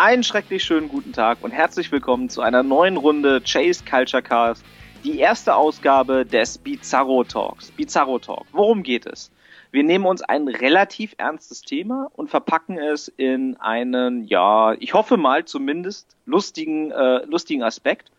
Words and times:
Einen 0.00 0.22
schrecklich 0.22 0.62
schönen 0.62 0.88
guten 0.88 1.12
Tag 1.12 1.38
und 1.40 1.50
herzlich 1.50 1.90
willkommen 1.90 2.28
zu 2.30 2.40
einer 2.40 2.62
neuen 2.62 2.96
Runde 2.96 3.40
Chase 3.40 3.82
Culture 3.84 4.22
Cast. 4.22 4.64
Die 5.02 5.18
erste 5.18 5.56
Ausgabe 5.56 6.24
des 6.24 6.56
Bizarro 6.58 7.24
Talks. 7.24 7.72
Bizarro 7.72 8.20
Talk. 8.20 8.46
Worum 8.52 8.84
geht 8.84 9.06
es? 9.06 9.32
Wir 9.72 9.82
nehmen 9.82 10.06
uns 10.06 10.22
ein 10.22 10.46
relativ 10.46 11.16
ernstes 11.18 11.62
Thema 11.62 12.12
und 12.14 12.30
verpacken 12.30 12.78
es 12.78 13.08
in 13.08 13.56
einen, 13.56 14.22
ja, 14.28 14.74
ich 14.74 14.94
hoffe 14.94 15.16
mal 15.16 15.46
zumindest 15.46 16.14
lustigen, 16.26 16.92
äh, 16.92 17.24
lustigen 17.24 17.64
Aspekt 17.64 18.12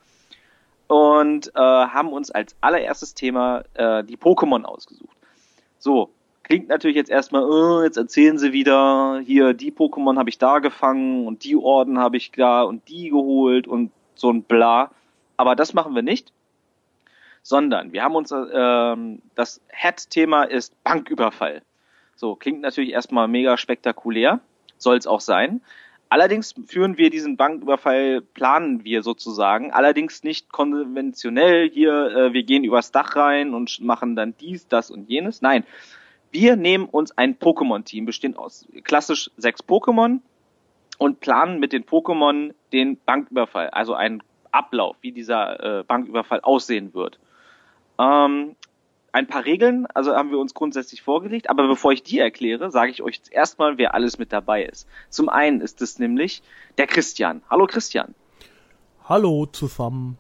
und 0.88 1.48
äh, 1.56 1.60
haben 1.62 2.10
uns 2.10 2.30
als 2.30 2.58
allererstes 2.60 3.14
Thema 3.14 3.64
äh, 3.76 4.04
die 4.04 4.18
Pokémon 4.18 4.66
ausgesucht. 4.66 5.16
So, 5.78 6.10
klingt 6.50 6.68
natürlich 6.68 6.98
jetzt 6.98 7.12
erstmal, 7.12 7.44
oh, 7.44 7.84
jetzt 7.84 7.98
erzählen 7.98 8.38
sie 8.38 8.52
wieder, 8.52 9.22
hier 9.24 9.54
die 9.54 9.72
Pokémon 9.72 10.18
habe 10.18 10.30
ich 10.30 10.38
da 10.38 10.60
gefangen 10.60 11.28
und 11.28 11.44
die 11.44 11.56
Orden 11.56 12.00
habe 12.00 12.18
ich 12.18 12.32
da 12.32 12.64
und 12.64 12.88
die 12.90 13.10
geholt 13.10 13.68
und 13.68 13.92
so 14.16 14.32
ein 14.32 14.44
bla. 14.44 14.92
Aber 15.38 15.56
das 15.56 15.74
machen 15.74 15.96
wir 15.96 16.02
nicht 16.02 16.34
sondern 17.50 17.94
wir 17.94 18.04
haben 18.04 18.16
uns, 18.16 18.32
ähm, 18.32 19.22
das 19.36 19.62
Head-Thema 19.70 20.44
ist 20.44 20.82
Banküberfall. 20.84 21.62
So, 22.16 22.36
klingt 22.36 22.62
natürlich 22.62 22.92
erstmal 22.92 23.28
mega 23.28 23.58
spektakulär, 23.58 24.40
soll 24.78 24.98
es 24.98 25.08
auch 25.08 25.22
sein. 25.22 25.62
Allerdings 26.10 26.56
führen 26.66 26.98
wir 26.98 27.12
diesen 27.12 27.38
Banküberfall, 27.38 28.22
planen 28.22 28.84
wir 28.84 29.04
sozusagen, 29.04 29.72
allerdings 29.72 30.24
nicht 30.24 30.52
konventionell 30.52 31.70
hier, 31.70 31.94
äh, 32.16 32.34
wir 32.34 32.44
gehen 32.44 32.64
übers 32.64 32.92
Dach 32.92 33.16
rein 33.16 33.54
und 33.54 33.80
machen 33.82 34.16
dann 34.16 34.36
dies, 34.40 34.68
das 34.68 34.90
und 34.92 35.10
jenes. 35.10 35.42
Nein, 35.42 35.64
wir 36.32 36.56
nehmen 36.56 36.86
uns 36.86 37.18
ein 37.18 37.38
Pokémon-Team, 37.38 38.06
bestehend 38.06 38.38
aus 38.38 38.68
klassisch 38.84 39.32
sechs 39.38 39.64
Pokémon 39.64 40.20
und 40.98 41.20
planen 41.20 41.60
mit 41.60 41.74
den 41.74 41.86
Pokémon 41.86 42.54
den 42.72 42.98
Banküberfall, 43.06 43.70
also 43.70 43.94
einen 43.94 44.22
Ablauf, 44.52 44.96
wie 45.02 45.12
dieser 45.12 45.80
äh, 45.80 45.84
Banküberfall 45.84 46.42
aussehen 46.42 46.94
wird. 46.94 47.20
Ähm, 48.00 48.56
ein 49.12 49.28
paar 49.28 49.46
Regeln, 49.46 49.88
also 49.94 50.16
haben 50.16 50.32
wir 50.32 50.38
uns 50.38 50.54
grundsätzlich 50.54 51.02
vorgelegt, 51.02 51.50
aber 51.50 51.68
bevor 51.68 51.92
ich 51.92 52.04
die 52.04 52.20
erkläre, 52.20 52.70
sage 52.70 52.92
ich 52.92 53.02
euch 53.02 53.22
erstmal, 53.32 53.78
wer 53.78 53.94
alles 53.94 54.20
mit 54.20 54.32
dabei 54.32 54.64
ist. 54.64 54.88
Zum 55.10 55.30
einen 55.30 55.62
ist 55.62 55.82
es 55.82 55.98
nämlich 56.00 56.44
der 56.78 56.88
Christian. 56.88 57.42
Hallo 57.50 57.66
Christian. 57.66 58.14
Hallo 59.06 59.48
zusammen. 59.48 60.18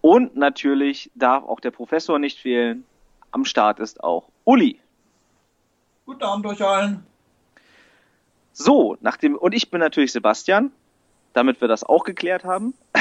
Und 0.00 0.36
natürlich 0.36 1.10
darf 1.14 1.44
auch 1.44 1.60
der 1.60 1.70
Professor 1.70 2.18
nicht 2.18 2.38
fehlen. 2.38 2.84
Am 3.34 3.44
Start 3.44 3.80
ist 3.80 4.02
auch 4.02 4.28
Uli. 4.44 4.80
Guten 6.06 6.22
Abend 6.22 6.46
euch 6.46 6.62
allen. 6.62 7.04
So, 8.52 8.96
nach 9.00 9.16
dem, 9.16 9.36
und 9.36 9.52
ich 9.52 9.70
bin 9.70 9.80
natürlich 9.80 10.12
Sebastian, 10.12 10.70
damit 11.32 11.60
wir 11.60 11.66
das 11.66 11.82
auch 11.82 12.04
geklärt 12.04 12.44
haben. 12.44 12.74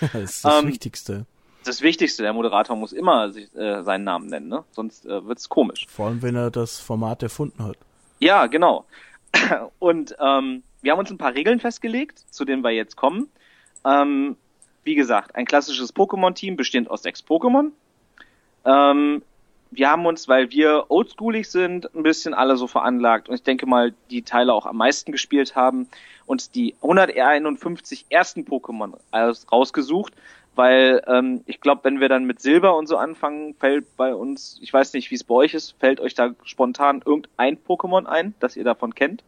das 0.00 0.14
ist 0.14 0.44
das 0.44 0.62
ähm, 0.62 0.68
Wichtigste 0.68 1.26
das 1.64 1.82
Wichtigste, 1.82 2.22
der 2.22 2.32
Moderator 2.32 2.76
muss 2.76 2.92
immer 2.92 3.30
sich, 3.30 3.54
äh, 3.54 3.82
seinen 3.82 4.04
Namen 4.04 4.26
nennen, 4.26 4.48
ne? 4.48 4.64
Sonst 4.70 5.04
äh, 5.04 5.24
wird's 5.26 5.48
komisch. 5.48 5.86
Vor 5.88 6.06
allem, 6.06 6.22
wenn 6.22 6.34
er 6.34 6.50
das 6.50 6.80
Format 6.80 7.22
erfunden 7.22 7.62
hat. 7.62 7.76
Ja, 8.18 8.46
genau. 8.46 8.86
Und 9.78 10.16
ähm, 10.18 10.62
wir 10.80 10.92
haben 10.92 10.98
uns 10.98 11.10
ein 11.10 11.18
paar 11.18 11.34
Regeln 11.34 11.60
festgelegt, 11.60 12.24
zu 12.30 12.44
denen 12.44 12.64
wir 12.64 12.70
jetzt 12.70 12.96
kommen. 12.96 13.28
Ähm, 13.84 14.36
wie 14.84 14.94
gesagt, 14.94 15.34
ein 15.34 15.44
klassisches 15.44 15.94
Pokémon-Team 15.94 16.56
bestehend 16.56 16.90
aus 16.90 17.02
sechs 17.02 17.22
Pokémon. 17.22 17.72
Ähm, 18.64 19.22
wir 19.70 19.90
haben 19.90 20.06
uns, 20.06 20.28
weil 20.28 20.50
wir 20.50 20.86
oldschoolig 20.88 21.48
sind, 21.50 21.94
ein 21.94 22.02
bisschen 22.02 22.34
alle 22.34 22.56
so 22.56 22.66
veranlagt 22.66 23.28
und 23.28 23.34
ich 23.36 23.42
denke 23.42 23.66
mal, 23.66 23.94
die 24.10 24.22
Teile 24.22 24.52
auch 24.52 24.66
am 24.66 24.76
meisten 24.76 25.12
gespielt 25.12 25.54
haben, 25.54 25.88
uns 26.26 26.50
die 26.50 26.74
151 26.82 28.06
ersten 28.08 28.44
Pokémon 28.44 28.94
rausgesucht, 29.50 30.12
weil 30.54 31.02
ähm, 31.06 31.42
ich 31.46 31.60
glaube, 31.60 31.84
wenn 31.84 32.00
wir 32.00 32.08
dann 32.08 32.24
mit 32.24 32.40
Silber 32.40 32.76
und 32.76 32.88
so 32.88 32.96
anfangen, 32.96 33.54
fällt 33.54 33.96
bei 33.96 34.14
uns, 34.14 34.58
ich 34.60 34.72
weiß 34.72 34.92
nicht, 34.94 35.10
wie 35.10 35.14
es 35.14 35.24
bei 35.24 35.34
euch 35.34 35.54
ist, 35.54 35.76
fällt 35.78 36.00
euch 36.00 36.14
da 36.14 36.34
spontan 36.44 37.02
irgendein 37.04 37.56
Pokémon 37.56 38.06
ein, 38.06 38.34
das 38.40 38.56
ihr 38.56 38.64
davon 38.64 38.94
kennt? 38.94 39.22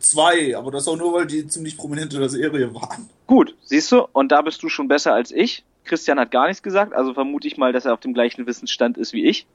Zwei, 0.00 0.56
aber 0.56 0.70
das 0.70 0.88
auch 0.88 0.96
nur, 0.96 1.12
weil 1.14 1.26
die 1.26 1.46
ziemlich 1.46 1.76
prominent 1.76 2.12
in 2.12 2.20
der 2.20 2.28
Serie 2.28 2.74
waren. 2.74 3.08
Gut, 3.26 3.54
siehst 3.62 3.90
du, 3.92 4.06
und 4.12 4.30
da 4.30 4.42
bist 4.42 4.62
du 4.62 4.68
schon 4.68 4.88
besser 4.88 5.14
als 5.14 5.30
ich. 5.30 5.64
Christian 5.84 6.18
hat 6.18 6.30
gar 6.30 6.46
nichts 6.46 6.62
gesagt, 6.62 6.92
also 6.94 7.14
vermute 7.14 7.46
ich 7.46 7.56
mal, 7.56 7.72
dass 7.72 7.84
er 7.84 7.92
auf 7.92 8.00
dem 8.00 8.14
gleichen 8.14 8.46
Wissensstand 8.46 8.96
ist 8.98 9.12
wie 9.12 9.26
ich. 9.26 9.46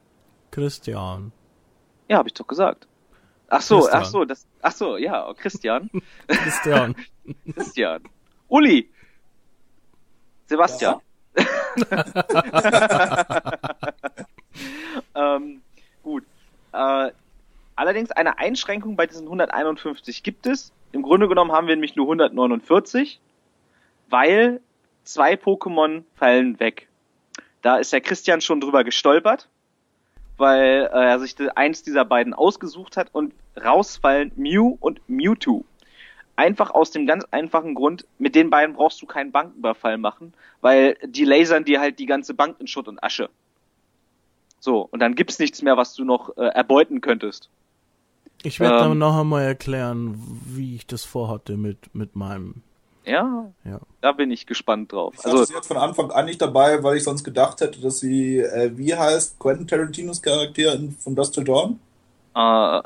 Christian. 0.52 1.32
Ja, 2.08 2.18
habe 2.18 2.30
ich 2.30 2.34
doch 2.34 2.48
gesagt. 2.48 2.88
Ach 3.50 3.62
so, 3.62 3.80
Christian. 3.80 4.02
ach 4.02 4.06
so, 4.06 4.26
das, 4.26 4.48
ach 4.62 4.72
so, 4.72 4.98
ja, 4.98 5.34
Christian. 5.34 5.90
Christian. 6.28 6.96
Christian. 7.54 8.04
Uli. 8.48 8.90
Sebastian. 10.46 11.00
ähm, 15.16 15.62
gut. 16.04 16.24
Äh, 16.74 17.12
allerdings 17.76 18.12
eine 18.12 18.38
Einschränkung 18.40 18.96
bei 18.96 19.06
diesen 19.08 19.26
151 19.26 20.24
gibt 20.24 20.46
es. 20.48 20.72
Im 20.92 21.04
Grunde 21.04 21.28
genommen 21.28 21.52
haben 21.52 21.68
wir 21.68 21.76
nämlich 21.76 21.96
nur 21.96 22.08
149, 22.08 23.20
weil 24.10 24.62
zwei 25.10 25.34
Pokémon 25.34 26.04
fallen 26.16 26.60
weg. 26.60 26.88
Da 27.62 27.78
ist 27.78 27.92
der 27.92 28.02
Christian 28.02 28.42
schon 28.42 28.62
drüber 28.62 28.84
gestolpert, 28.84 29.50
weil 30.38 30.90
äh, 30.94 31.10
er 31.10 31.20
sich 31.20 31.36
eins 31.56 31.84
dieser 31.84 32.06
beiden 32.06 32.34
ausgesucht 32.34 32.96
hat 32.96 33.10
und 33.12 33.34
rausfallen 33.62 34.32
Mew 34.36 34.78
und 34.80 35.02
Mewtwo. 35.10 35.66
Einfach 36.36 36.70
aus 36.70 36.92
dem 36.92 37.06
ganz 37.06 37.26
einfachen 37.32 37.76
Grund, 37.76 38.06
mit 38.18 38.34
den 38.36 38.50
beiden 38.50 38.76
brauchst 38.76 39.02
du 39.02 39.06
keinen 39.06 39.32
Banküberfall 39.32 39.98
machen, 39.98 40.34
weil 40.62 40.96
die 41.06 41.26
lasern 41.26 41.66
dir 41.66 41.82
halt 41.82 42.00
die 42.00 42.06
ganze 42.06 42.34
Bank 42.34 42.58
in 42.60 42.68
Schutt 42.68 42.88
und 42.88 43.04
Asche. 43.04 43.30
So, 44.62 44.88
und 44.92 45.00
dann 45.00 45.16
gibt's 45.16 45.40
nichts 45.40 45.62
mehr, 45.62 45.76
was 45.76 45.96
du 45.96 46.06
noch 46.06 46.38
äh, 46.38 46.44
erbeuten 46.44 47.02
könntest. 47.02 47.50
Ich 48.44 48.60
werde 48.60 48.76
ähm, 48.76 48.82
dann 48.82 48.98
noch 49.00 49.20
einmal 49.20 49.44
erklären, 49.44 50.22
wie 50.46 50.76
ich 50.76 50.88
das 50.88 51.04
vorhatte 51.04 51.58
mit, 51.58 51.94
mit 51.94 52.16
meinem. 52.16 52.62
Ja, 53.10 53.52
ja, 53.64 53.80
da 54.02 54.12
bin 54.12 54.30
ich 54.30 54.46
gespannt 54.46 54.92
drauf. 54.92 55.16
Ich 55.18 55.26
also, 55.26 55.44
sie 55.44 55.54
jetzt 55.54 55.68
von 55.68 55.78
Anfang 55.78 56.12
an 56.12 56.26
nicht 56.26 56.42
dabei, 56.42 56.84
weil 56.84 56.98
ich 56.98 57.04
sonst 57.04 57.24
gedacht 57.24 57.60
hätte, 57.62 57.82
dass 57.82 58.00
sie, 58.00 58.38
äh, 58.38 58.72
wie 58.78 58.96
heißt 58.96 59.40
Quentin 59.40 59.68
Tarantinos 59.68 60.22
Charakter 60.22 60.74
in, 60.74 60.96
von 60.96 61.16
Dust 61.16 61.34
Till 61.34 61.44
Dawn? 61.44 61.80
Äh, 62.36 62.82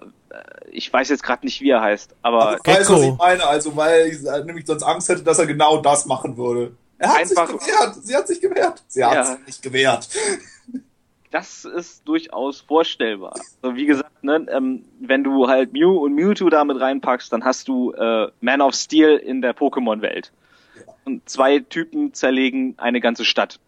ich 0.71 0.91
weiß 0.91 1.09
jetzt 1.09 1.23
gerade 1.23 1.45
nicht, 1.45 1.59
wie 1.61 1.71
er 1.71 1.81
heißt, 1.81 2.15
aber. 2.21 2.47
Also, 2.47 2.57
ich 2.63 2.67
weiß, 2.67 2.89
was 2.89 3.01
ich 3.01 3.17
meine, 3.17 3.45
also 3.45 3.75
weil 3.75 4.07
ich 4.07 4.25
äh, 4.25 4.43
nämlich 4.45 4.65
sonst 4.65 4.83
Angst 4.83 5.09
hätte, 5.09 5.23
dass 5.23 5.39
er 5.39 5.45
genau 5.45 5.77
das 5.77 6.05
machen 6.05 6.37
würde. 6.37 6.71
Er 6.97 7.09
hat 7.09 7.17
Einfach, 7.17 7.49
sich 7.49 7.59
gewehrt. 7.59 7.95
Sie 8.01 8.15
hat 8.15 8.27
sich 8.27 8.41
gewehrt. 8.41 8.83
Sie 8.87 9.03
hat 9.03 9.13
ja. 9.13 9.25
sich 9.25 9.45
nicht 9.45 9.61
gewehrt. 9.61 10.09
Das 11.33 11.65
ist 11.65 12.07
durchaus 12.07 12.61
vorstellbar. 12.61 13.33
Also 13.63 13.75
wie 13.75 13.87
gesagt, 13.87 14.23
ne, 14.23 14.45
ähm, 14.51 14.85
wenn 14.99 15.23
du 15.23 15.47
halt 15.47 15.73
Mew 15.73 15.97
und 15.97 16.13
Mewtwo 16.13 16.47
damit 16.51 16.79
reinpackst, 16.79 17.33
dann 17.33 17.43
hast 17.43 17.67
du 17.67 17.91
äh, 17.93 18.27
Man 18.39 18.61
of 18.61 18.75
Steel 18.75 19.17
in 19.17 19.41
der 19.41 19.55
Pokémon-Welt. 19.55 20.31
Ja. 20.75 20.93
Und 21.05 21.27
zwei 21.27 21.57
Typen 21.57 22.13
zerlegen 22.13 22.75
eine 22.77 23.01
ganze 23.01 23.25
Stadt. 23.25 23.59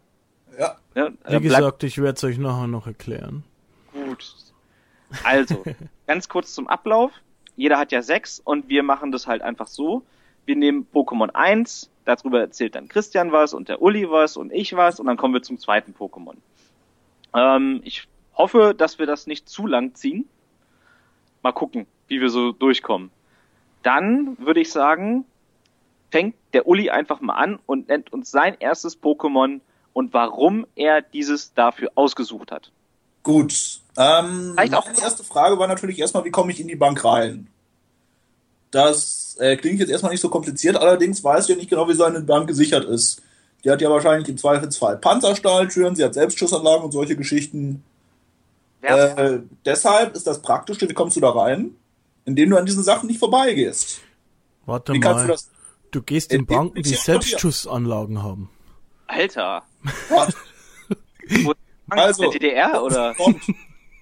Ja. 0.56 0.76
ja 0.94 1.06
äh, 1.24 1.40
wie 1.40 1.40
gesagt, 1.40 1.82
ich 1.82 1.98
werde 1.98 2.16
es 2.16 2.22
euch 2.22 2.38
nachher 2.38 2.68
noch 2.68 2.86
erklären. 2.86 3.42
Gut, 3.92 4.32
also, 5.24 5.64
ganz 6.06 6.28
kurz 6.28 6.54
zum 6.54 6.68
Ablauf. 6.68 7.10
Jeder 7.56 7.78
hat 7.78 7.90
ja 7.90 8.02
sechs 8.02 8.38
und 8.38 8.68
wir 8.68 8.84
machen 8.84 9.10
das 9.10 9.26
halt 9.26 9.42
einfach 9.42 9.66
so. 9.66 10.04
Wir 10.44 10.54
nehmen 10.54 10.86
Pokémon 10.94 11.30
1, 11.34 11.90
darüber 12.04 12.38
erzählt 12.38 12.76
dann 12.76 12.86
Christian 12.86 13.32
was 13.32 13.54
und 13.54 13.68
der 13.68 13.82
Uli 13.82 14.08
was 14.08 14.36
und 14.36 14.52
ich 14.52 14.76
was 14.76 15.00
und 15.00 15.06
dann 15.06 15.16
kommen 15.16 15.34
wir 15.34 15.42
zum 15.42 15.58
zweiten 15.58 15.96
Pokémon. 15.98 16.36
Ähm, 17.34 17.80
ich 17.84 18.08
hoffe, 18.34 18.74
dass 18.76 18.98
wir 18.98 19.06
das 19.06 19.26
nicht 19.26 19.48
zu 19.48 19.66
lang 19.66 19.94
ziehen. 19.94 20.28
Mal 21.42 21.52
gucken, 21.52 21.86
wie 22.08 22.20
wir 22.20 22.30
so 22.30 22.52
durchkommen. 22.52 23.10
Dann 23.82 24.36
würde 24.38 24.60
ich 24.60 24.70
sagen, 24.70 25.24
fängt 26.10 26.34
der 26.52 26.66
Uli 26.66 26.90
einfach 26.90 27.20
mal 27.20 27.34
an 27.34 27.58
und 27.66 27.88
nennt 27.88 28.12
uns 28.12 28.30
sein 28.30 28.56
erstes 28.58 29.00
Pokémon 29.00 29.60
und 29.92 30.12
warum 30.12 30.66
er 30.74 31.02
dieses 31.02 31.54
dafür 31.54 31.90
ausgesucht 31.94 32.52
hat. 32.52 32.70
Gut. 33.22 33.80
Ähm, 33.96 34.54
meine 34.54 34.76
erste 35.00 35.24
Frage 35.24 35.58
war 35.58 35.66
natürlich 35.66 35.98
erstmal, 35.98 36.24
wie 36.24 36.30
komme 36.30 36.52
ich 36.52 36.60
in 36.60 36.68
die 36.68 36.76
Bank 36.76 37.04
rein? 37.04 37.48
Das 38.70 39.36
äh, 39.40 39.56
klingt 39.56 39.80
jetzt 39.80 39.90
erstmal 39.90 40.12
nicht 40.12 40.20
so 40.20 40.28
kompliziert, 40.28 40.76
allerdings 40.76 41.24
weiß 41.24 41.44
ich 41.44 41.50
ja 41.50 41.56
nicht 41.56 41.70
genau, 41.70 41.88
wie 41.88 41.94
seine 41.94 42.20
Bank 42.20 42.46
gesichert 42.46 42.84
ist. 42.84 43.22
Die 43.64 43.70
hat 43.70 43.80
ja 43.80 43.90
wahrscheinlich 43.90 44.28
im 44.28 44.38
Zweifelsfall 44.38 44.98
Panzerstahltüren, 44.98 45.96
sie 45.96 46.04
hat 46.04 46.14
Selbstschussanlagen 46.14 46.84
und 46.84 46.92
solche 46.92 47.16
Geschichten. 47.16 47.82
Äh, 48.82 49.40
deshalb 49.64 50.14
ist 50.14 50.26
das 50.26 50.40
Praktische, 50.42 50.88
wie 50.88 50.94
kommst 50.94 51.16
du 51.16 51.20
da 51.20 51.30
rein? 51.30 51.74
Indem 52.24 52.50
du 52.50 52.56
an 52.56 52.66
diesen 52.66 52.82
Sachen 52.82 53.08
nicht 53.08 53.18
vorbeigehst. 53.18 54.00
Warte 54.66 54.92
wie 54.92 54.98
mal. 54.98 55.22
Du, 55.22 55.32
das, 55.32 55.50
du, 55.90 56.02
gehst 56.02 56.32
in 56.32 56.46
Banken, 56.46 56.82
die 56.82 56.94
Selbstschussanlagen 56.94 58.22
haben. 58.22 58.50
Alter. 59.06 59.62
Also, 61.88 62.22
der 62.22 62.30
DDR 62.32 62.82
oder? 62.82 63.14
Kommt. 63.14 63.42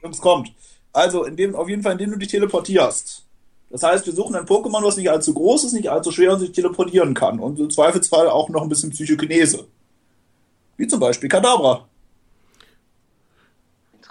Es 0.03 0.21
kommt. 0.21 0.53
Also, 0.93 1.25
in 1.25 1.37
dem, 1.37 1.55
auf 1.55 1.69
jeden 1.69 1.83
Fall, 1.83 1.93
indem 1.93 2.13
du 2.13 2.19
dich 2.19 2.29
teleportierst. 2.29 3.24
Das 3.71 3.83
heißt, 3.83 4.07
wir 4.07 4.13
suchen 4.13 4.37
ein 4.37 4.47
Pokémon, 4.47 4.85
was 4.85 4.97
nicht 4.97 5.11
allzu 5.11 5.35
groß 5.35 5.65
ist, 5.65 5.73
nicht 5.73 5.91
allzu 5.91 6.13
schwer 6.13 6.33
und 6.33 6.41
sich 6.41 6.53
teleportieren 6.53 7.15
kann. 7.15 7.41
Und 7.41 7.59
im 7.59 7.71
Zweifelsfall 7.71 8.29
auch 8.29 8.49
noch 8.49 8.63
ein 8.63 8.69
bisschen 8.69 8.91
Psychokinese. 8.91 9.67
Wie 10.77 10.87
zum 10.87 11.01
Beispiel 11.01 11.29
Kadabra. 11.29 11.89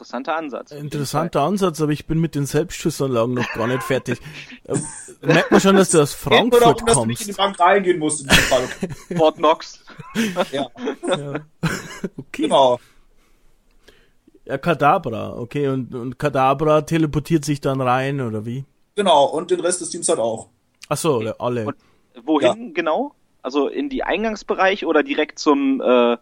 Interessanter 0.04 0.36
Ansatz. 0.36 0.72
Interessanter 0.72 1.42
Ansatz, 1.42 1.80
aber 1.80 1.92
ich 1.92 2.08
bin 2.08 2.20
mit 2.20 2.36
den 2.36 2.46
Selbstschussanlagen 2.46 3.36
noch 3.36 3.54
gar 3.54 3.68
nicht 3.68 3.84
fertig. 3.84 4.20
äh, 4.66 4.76
merkt 5.22 5.52
man 5.52 5.62
schon, 5.62 5.76
dass 5.76 5.92
du 5.92 6.02
aus 6.02 6.14
Frankfurt 6.14 6.62
darum, 6.62 6.76
kommst. 6.76 6.90
Dass 6.90 6.98
du 6.98 7.06
nicht 7.06 7.22
in 7.22 7.28
die 7.28 7.34
Bank 7.34 7.60
reingehen 7.60 8.00
musst 8.00 8.22
in 8.22 8.28
diesem 8.28 8.44
Fall. 8.44 8.68
Fort 9.16 9.38
Knox. 9.38 9.84
ja. 10.52 10.68
ja. 11.08 11.34
Okay. 12.18 12.44
Genau. 12.44 12.80
Ja, 14.46 14.58
Kadabra, 14.58 15.38
okay. 15.38 15.70
Und, 15.70 15.96
und 15.96 16.20
Kadabra 16.20 16.82
teleportiert 16.82 17.46
sich 17.46 17.62
dann 17.62 17.80
rein, 17.80 18.20
oder 18.20 18.46
wie? 18.46 18.66
Genau, 18.96 19.26
und 19.26 19.52
den 19.52 19.60
Rest 19.60 19.82
des 19.82 19.90
Teams 19.90 20.08
halt 20.10 20.20
auch. 20.20 20.50
Ach 20.90 20.98
so, 20.98 21.16
okay. 21.16 21.34
alle. 21.40 21.66
Und 21.66 21.76
wohin 22.24 22.68
ja. 22.68 22.72
genau? 22.74 23.16
Also 23.42 23.68
in 23.68 23.90
die 23.90 24.04
Eingangsbereich 24.04 24.86
oder 24.86 25.04
direkt 25.04 25.40
zum 25.40 25.82
äh, 25.82 26.18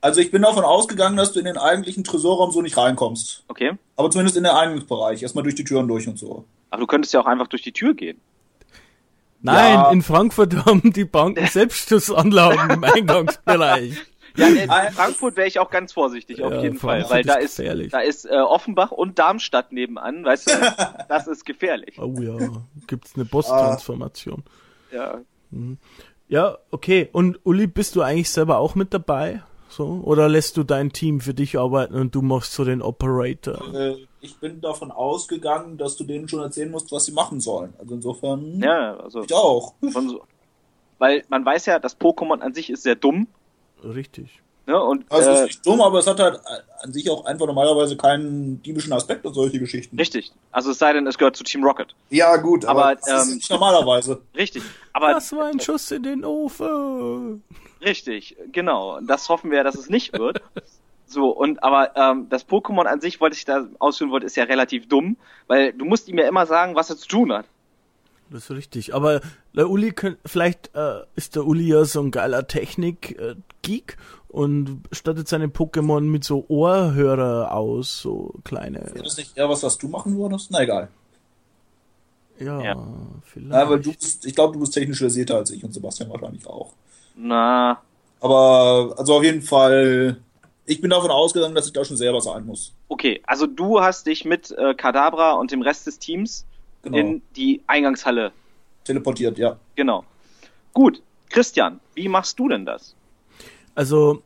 also 0.00 0.20
ich 0.20 0.30
bin 0.30 0.42
davon 0.42 0.64
ausgegangen, 0.64 1.16
dass 1.16 1.32
du 1.32 1.40
in 1.40 1.46
den 1.46 1.56
eigentlichen 1.56 2.04
Tresorraum 2.04 2.52
so 2.52 2.62
nicht 2.62 2.76
reinkommst. 2.76 3.44
Okay. 3.48 3.72
Aber 3.96 4.10
zumindest 4.10 4.36
in 4.36 4.44
den 4.44 4.52
Eingangsbereich. 4.52 5.22
Erstmal 5.22 5.42
durch 5.42 5.56
die 5.56 5.64
Türen 5.64 5.88
durch 5.88 6.06
und 6.06 6.18
so. 6.18 6.44
Aber 6.70 6.80
du 6.80 6.86
könntest 6.86 7.12
ja 7.14 7.20
auch 7.20 7.26
einfach 7.26 7.48
durch 7.48 7.62
die 7.62 7.72
Tür 7.72 7.94
gehen. 7.94 8.20
Nein, 9.40 9.74
ja. 9.74 9.90
in 9.90 10.02
Frankfurt 10.02 10.54
haben 10.66 10.92
die 10.92 11.04
Banken 11.04 11.46
Selbstschussanlagen 11.50 12.70
im 12.70 12.84
Eingangsbereich. 12.84 13.96
Ja, 14.36 14.46
in 14.46 14.92
Frankfurt 14.92 15.36
wäre 15.36 15.48
ich 15.48 15.58
auch 15.58 15.70
ganz 15.70 15.92
vorsichtig, 15.92 16.42
auf 16.42 16.52
ja, 16.52 16.62
jeden 16.62 16.78
Frankfurt 16.78 17.08
Fall, 17.08 17.18
weil 17.18 17.24
da 17.24 17.34
ist, 17.34 17.58
da 17.58 18.00
ist 18.00 18.24
äh, 18.26 18.36
Offenbach 18.36 18.90
und 18.90 19.18
Darmstadt 19.18 19.72
nebenan, 19.72 20.24
weißt 20.24 20.50
du, 20.50 20.74
das 21.08 21.26
ist 21.26 21.44
gefährlich. 21.44 21.98
Oh 22.00 22.14
ja, 22.20 22.36
gibt's 22.86 23.12
eine 23.14 23.24
Boss-Transformation. 23.24 24.42
Ja. 24.92 25.20
Mhm. 25.50 25.78
Ja, 26.28 26.58
okay. 26.70 27.08
Und 27.12 27.38
Uli, 27.44 27.66
bist 27.66 27.94
du 27.96 28.02
eigentlich 28.02 28.30
selber 28.30 28.58
auch 28.58 28.74
mit 28.74 28.92
dabei? 28.92 29.42
So? 29.68 30.00
Oder 30.04 30.28
lässt 30.28 30.56
du 30.56 30.64
dein 30.64 30.92
Team 30.92 31.20
für 31.20 31.34
dich 31.34 31.58
arbeiten 31.58 31.94
und 31.94 32.14
du 32.14 32.22
machst 32.22 32.52
so 32.52 32.64
den 32.64 32.82
Operator? 32.82 33.74
Äh, 33.74 33.96
ich 34.20 34.36
bin 34.38 34.60
davon 34.60 34.90
ausgegangen, 34.90 35.76
dass 35.76 35.96
du 35.96 36.04
denen 36.04 36.28
schon 36.28 36.40
erzählen 36.40 36.70
musst, 36.70 36.90
was 36.92 37.04
sie 37.04 37.12
machen 37.12 37.40
sollen. 37.40 37.74
Also 37.78 37.94
insofern. 37.94 38.60
Ja, 38.60 38.96
also. 38.96 39.22
Ich 39.22 39.34
auch. 39.34 39.74
So, 39.80 40.22
weil 40.98 41.24
man 41.28 41.44
weiß 41.44 41.66
ja, 41.66 41.78
das 41.78 41.98
Pokémon 41.98 42.40
an 42.40 42.54
sich 42.54 42.70
ist 42.70 42.82
sehr 42.82 42.94
dumm. 42.94 43.28
Richtig. 43.94 44.42
Ja, 44.66 44.78
und, 44.78 45.04
also 45.12 45.30
es 45.30 45.36
ist 45.36 45.42
äh, 45.42 45.46
nicht 45.46 45.66
dumm, 45.66 45.80
aber 45.80 46.00
es 46.00 46.08
hat 46.08 46.18
halt 46.18 46.40
an 46.80 46.92
sich 46.92 47.08
auch 47.08 47.24
einfach 47.24 47.46
normalerweise 47.46 47.96
keinen 47.96 48.60
diebischen 48.62 48.92
Aspekt 48.92 49.24
und 49.24 49.32
solche 49.32 49.60
Geschichten. 49.60 49.96
Richtig. 49.96 50.32
Also 50.50 50.72
es 50.72 50.78
sei 50.78 50.92
denn, 50.92 51.06
es 51.06 51.18
gehört 51.18 51.36
zu 51.36 51.44
Team 51.44 51.62
Rocket. 51.62 51.94
Ja, 52.10 52.36
gut, 52.36 52.64
aber, 52.64 52.86
aber 52.86 52.94
das 52.96 53.08
ähm, 53.08 53.16
ist 53.16 53.34
nicht 53.36 53.50
normalerweise. 53.50 54.20
Richtig. 54.34 54.64
Aber 54.92 55.12
das 55.12 55.30
war 55.32 55.46
ein 55.46 55.60
Schuss 55.60 55.92
in 55.92 56.02
den 56.02 56.24
Ofen. 56.24 57.44
Richtig, 57.80 58.36
genau. 58.50 58.98
Das 59.02 59.28
hoffen 59.28 59.52
wir, 59.52 59.62
dass 59.62 59.76
es 59.76 59.88
nicht 59.88 60.18
wird. 60.18 60.42
So, 61.06 61.28
und 61.30 61.62
aber 61.62 61.94
ähm, 61.96 62.28
das 62.28 62.48
Pokémon 62.48 62.86
an 62.86 63.00
sich, 63.00 63.20
wollte 63.20 63.36
ich 63.36 63.44
da 63.44 63.68
ausführen 63.78 64.10
wollte, 64.10 64.26
ist 64.26 64.36
ja 64.36 64.44
relativ 64.44 64.88
dumm, 64.88 65.16
weil 65.46 65.72
du 65.72 65.84
musst 65.84 66.08
ihm 66.08 66.18
ja 66.18 66.26
immer 66.26 66.46
sagen, 66.46 66.74
was 66.74 66.90
er 66.90 66.96
zu 66.96 67.06
tun 67.06 67.32
hat. 67.32 67.46
Das 68.30 68.44
ist 68.44 68.50
richtig. 68.50 68.94
Aber 68.94 69.20
der 69.54 69.70
Uli 69.70 69.92
könnt, 69.92 70.18
vielleicht 70.26 70.74
äh, 70.74 71.00
ist 71.14 71.36
der 71.36 71.46
Uli 71.46 71.68
ja 71.68 71.84
so 71.84 72.00
ein 72.00 72.10
geiler 72.10 72.46
Technik-Geek 72.46 73.96
äh, 73.98 74.32
und 74.32 74.80
stattet 74.92 75.28
seine 75.28 75.46
Pokémon 75.46 76.00
mit 76.00 76.24
so 76.24 76.44
Ohrhörer 76.48 77.52
aus, 77.52 78.00
so 78.00 78.34
kleine. 78.44 78.80
Ist 78.80 79.06
das 79.06 79.16
nicht 79.16 79.36
eher 79.36 79.48
was, 79.48 79.62
was 79.62 79.78
du 79.78 79.88
machen 79.88 80.18
würdest? 80.18 80.50
Na 80.50 80.62
egal. 80.62 80.88
Ja, 82.38 82.60
ja. 82.60 82.76
vielleicht. 83.24 83.52
Ja, 83.52 83.62
aber 83.62 83.78
du 83.78 83.92
bist, 83.92 84.26
ich 84.26 84.34
glaube, 84.34 84.54
du 84.54 84.60
bist 84.60 84.74
technisch 84.74 84.98
versierter 84.98 85.36
als 85.36 85.50
ich 85.50 85.64
und 85.64 85.72
Sebastian 85.72 86.10
wahrscheinlich 86.10 86.46
auch. 86.46 86.72
Na. 87.16 87.80
Aber, 88.20 88.94
also 88.98 89.16
auf 89.16 89.22
jeden 89.22 89.42
Fall, 89.42 90.18
ich 90.66 90.80
bin 90.80 90.90
davon 90.90 91.10
ausgegangen, 91.10 91.54
dass 91.54 91.66
ich 91.66 91.72
da 91.72 91.84
schon 91.84 91.96
selber 91.96 92.20
sein 92.20 92.44
muss. 92.44 92.74
Okay, 92.88 93.22
also 93.26 93.46
du 93.46 93.80
hast 93.80 94.06
dich 94.06 94.24
mit 94.24 94.50
äh, 94.50 94.74
Kadabra 94.74 95.32
und 95.32 95.50
dem 95.50 95.62
Rest 95.62 95.86
des 95.86 95.98
Teams 95.98 96.44
genau. 96.92 96.98
in 96.98 97.22
die 97.34 97.62
Eingangshalle 97.66 98.32
teleportiert, 98.84 99.38
ja. 99.38 99.58
Genau. 99.74 100.04
Gut, 100.72 101.02
Christian, 101.30 101.80
wie 101.94 102.08
machst 102.08 102.38
du 102.38 102.48
denn 102.48 102.64
das? 102.64 102.94
Also, 103.74 104.22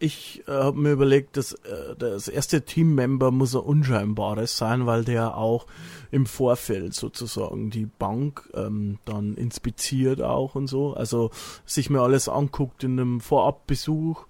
ich 0.00 0.44
äh, 0.46 0.52
habe 0.52 0.78
mir 0.78 0.92
überlegt, 0.92 1.36
dass 1.36 1.52
äh, 1.52 1.96
das 1.98 2.28
erste 2.28 2.62
Teammember 2.62 3.30
muss 3.30 3.56
ein 3.56 3.62
unscheinbares 3.62 4.56
sein, 4.56 4.86
weil 4.86 5.04
der 5.04 5.36
auch 5.36 5.66
im 6.10 6.26
Vorfeld 6.26 6.94
sozusagen 6.94 7.70
die 7.70 7.86
Bank 7.86 8.48
ähm, 8.54 8.98
dann 9.04 9.34
inspiziert 9.34 10.22
auch 10.22 10.54
und 10.54 10.68
so. 10.68 10.94
Also 10.94 11.30
sich 11.66 11.90
mir 11.90 12.00
alles 12.00 12.28
anguckt 12.28 12.84
in 12.84 12.92
einem 12.92 13.20
Vorabbesuch. 13.20 14.26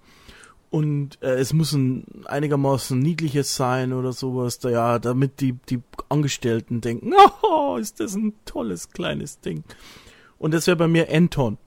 Und 0.71 1.21
äh, 1.23 1.35
es 1.35 1.53
muss 1.53 1.73
ein 1.73 2.05
einigermaßen 2.25 2.99
niedliches 2.99 3.55
sein 3.55 3.91
oder 3.91 4.13
sowas, 4.13 4.59
da, 4.59 4.69
ja, 4.69 4.99
damit 4.99 5.39
die, 5.41 5.53
die 5.53 5.81
Angestellten 6.09 6.79
denken, 6.81 7.13
oh, 7.41 7.77
ist 7.77 7.99
das 7.99 8.15
ein 8.15 8.33
tolles 8.45 8.91
kleines 8.91 9.39
Ding. 9.39 9.63
Und 10.37 10.53
das 10.53 10.67
wäre 10.67 10.77
bei 10.77 10.87
mir 10.87 11.11
Anton. 11.11 11.57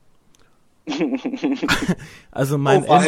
also 2.31 2.57
mein 2.57 2.85
oh, 2.85 3.01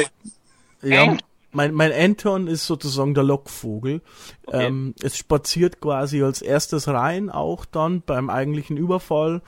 ja, 0.82 1.18
mein, 1.52 1.74
mein 1.74 1.92
Anton 1.92 2.48
ist 2.48 2.68
sozusagen 2.68 3.14
der 3.14 3.24
Lockvogel. 3.24 4.02
Okay. 4.46 4.66
Ähm, 4.66 4.94
es 5.02 5.18
spaziert 5.18 5.80
quasi 5.80 6.22
als 6.22 6.42
erstes 6.42 6.88
rein, 6.88 7.30
auch 7.30 7.66
dann 7.66 8.02
beim 8.02 8.30
eigentlichen 8.30 8.78
Überfall 8.78 9.42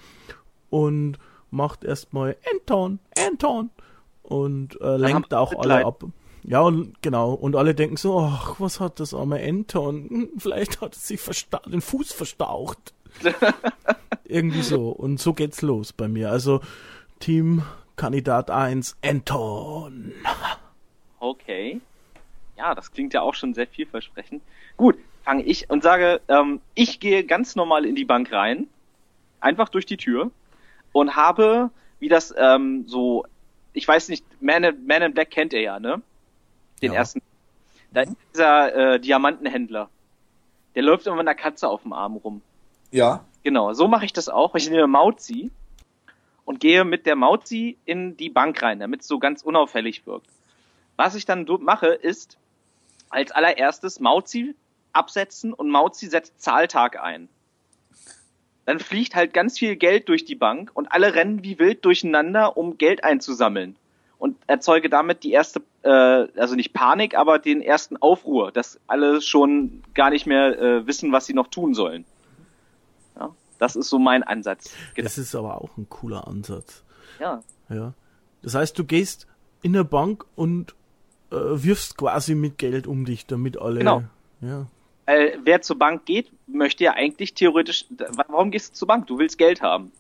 und 0.70 1.20
macht 1.52 1.84
erstmal 1.84 2.38
Anton, 2.52 3.00
Anton 3.18 3.70
und 4.24 4.80
äh, 4.82 4.98
lenkt 4.98 5.34
auch 5.34 5.54
alle 5.58 5.86
ab. 5.86 6.04
Ja, 6.48 6.62
und, 6.62 7.02
genau. 7.02 7.34
Und 7.34 7.58
alle 7.58 7.76
denken 7.76 7.98
so, 7.98 8.20
ach, 8.20 8.56
was 8.60 8.80
hat 8.80 9.02
das 9.02 9.14
arme 9.14 9.44
Anton? 9.44 10.08
Hm, 10.10 10.30
vielleicht 10.38 10.80
hat 10.80 10.96
es 10.96 11.08
sich 11.08 11.22
den 11.66 11.82
Fuß 11.82 12.14
verstaucht. 12.14 12.94
Irgendwie 14.24 14.62
so. 14.62 14.90
Und 14.90 15.20
so 15.20 15.34
geht's 15.34 15.62
los 15.62 15.92
bei 15.92 16.08
mir. 16.08 16.32
Also 16.32 16.62
Team 17.20 17.64
Kandidat 17.98 18.50
1, 18.50 18.96
Anton. 19.04 20.14
Okay. 21.20 21.82
Ja, 22.58 22.74
das 22.76 22.92
klingt 22.94 23.14
ja 23.14 23.22
auch 23.22 23.34
schon 23.34 23.54
sehr 23.54 23.68
vielversprechend. 23.68 24.42
Gut, 24.78 24.98
fange 25.26 25.44
ich 25.44 25.70
und 25.70 25.84
sage, 25.84 26.22
ähm, 26.30 26.62
ich 26.76 27.02
gehe 27.02 27.26
ganz 27.26 27.56
normal 27.56 27.86
in 27.86 27.96
die 27.96 28.06
Bank 28.06 28.32
rein, 28.32 28.68
einfach 29.42 29.68
durch 29.68 29.86
die 29.86 29.98
Tür 29.98 30.32
und 30.94 31.16
habe, 31.16 31.72
wie 32.00 32.08
das 32.08 32.34
ähm, 32.38 32.86
so, 32.88 33.26
ich 33.74 33.86
weiß 33.86 34.08
nicht, 34.10 34.24
Man 34.42 34.64
in, 34.64 34.88
Man 34.88 35.02
in 35.02 35.14
Black 35.14 35.32
kennt 35.32 35.52
ihr 35.54 35.62
ja, 35.62 35.80
ne? 35.80 36.02
Den 36.82 36.94
ja. 36.94 37.00
ersten. 37.00 37.22
Da 37.92 38.02
ist 38.02 38.16
dieser 38.34 38.76
äh, 38.76 39.00
Diamantenhändler. 39.00 39.90
Der 40.76 40.84
läuft 40.84 41.08
immer 41.08 41.16
mit 41.16 41.28
einer 41.28 41.36
Katze 41.36 41.68
auf 41.68 41.84
dem 41.84 41.94
Arm 41.94 42.18
rum. 42.18 42.42
Ja. 42.92 43.26
Genau, 43.44 43.74
so 43.74 43.88
mache 43.88 44.06
ich 44.06 44.14
das 44.14 44.30
auch. 44.30 44.56
Ich 44.56 44.70
nehme 44.70 44.88
Mauzi 44.88 45.52
und 46.46 46.60
gehe 46.60 46.84
mit 46.84 47.06
der 47.06 47.16
Mauzi 47.16 47.78
in 47.86 48.18
die 48.18 48.30
Bank 48.30 48.62
rein, 48.62 48.80
damit 48.80 49.02
es 49.02 49.08
so 49.08 49.20
ganz 49.20 49.42
unauffällig 49.42 50.06
wirkt. 50.06 50.28
Was 50.96 51.16
ich 51.16 51.26
dann 51.26 51.46
mache, 51.62 51.88
ist 51.88 52.38
als 53.10 53.32
allererstes 53.32 54.00
Mauzi 54.00 54.56
absetzen 54.94 55.54
und 55.54 55.70
Mauzi 55.70 56.08
setzt 56.08 56.42
Zahltag 56.42 57.00
ein. 57.00 57.30
Dann 58.66 58.80
fliegt 58.80 59.16
halt 59.16 59.34
ganz 59.34 59.58
viel 59.58 59.78
Geld 59.78 60.10
durch 60.10 60.26
die 60.26 60.36
Bank 60.36 60.72
und 60.74 60.92
alle 60.92 61.14
rennen 61.14 61.44
wie 61.44 61.58
wild 61.58 61.86
durcheinander, 61.86 62.58
um 62.58 62.78
Geld 62.78 63.04
einzusammeln. 63.04 63.78
Und 64.18 64.38
erzeuge 64.48 64.90
damit 64.90 65.24
die 65.24 65.32
erste, 65.32 65.62
äh, 65.88 66.28
also 66.40 66.56
nicht 66.56 66.74
Panik, 66.74 67.16
aber 67.16 67.40
den 67.40 67.62
ersten 67.62 67.98
Aufruhr, 67.98 68.52
dass 68.52 68.80
alle 68.88 69.22
schon 69.22 69.84
gar 69.94 70.10
nicht 70.10 70.26
mehr 70.26 70.60
äh, 70.60 70.88
wissen, 70.88 71.12
was 71.12 71.26
sie 71.26 71.34
noch 71.34 71.48
tun 71.48 71.74
sollen. 71.74 72.06
Ja, 73.18 73.34
das 73.58 73.76
ist 73.76 73.90
so 73.90 73.98
mein 73.98 74.24
Ansatz. 74.24 74.72
Das 74.98 75.18
ist 75.18 75.34
aber 75.34 75.62
auch 75.62 75.78
ein 75.78 75.88
cooler 75.90 76.28
Ansatz. 76.28 76.84
Ja. 77.20 77.42
Ja. 77.70 77.94
Das 78.42 78.56
heißt, 78.56 78.78
du 78.78 78.84
gehst 78.84 79.28
in 79.62 79.74
der 79.74 79.86
Bank 79.86 80.26
und 80.36 80.76
äh, 81.32 81.36
wirfst 81.36 81.98
quasi 81.98 82.36
mit 82.36 82.58
Geld 82.58 82.86
um 82.86 83.06
dich, 83.06 83.26
damit 83.26 83.58
alle. 83.58 83.80
Genau. 83.80 84.04
Ja. 84.42 84.68
Äh, 85.06 85.38
wer 85.44 85.62
zur 85.62 85.80
Bank 85.80 86.06
geht, 86.06 86.32
möchte 86.48 86.84
ja 86.84 86.94
eigentlich 86.94 87.34
theoretisch. 87.34 87.86
Warum 88.28 88.52
gehst 88.52 88.72
du 88.72 88.74
zur 88.80 88.88
Bank? 88.90 89.08
Du 89.08 89.18
willst 89.18 89.38
Geld 89.38 89.62
haben. 89.62 89.92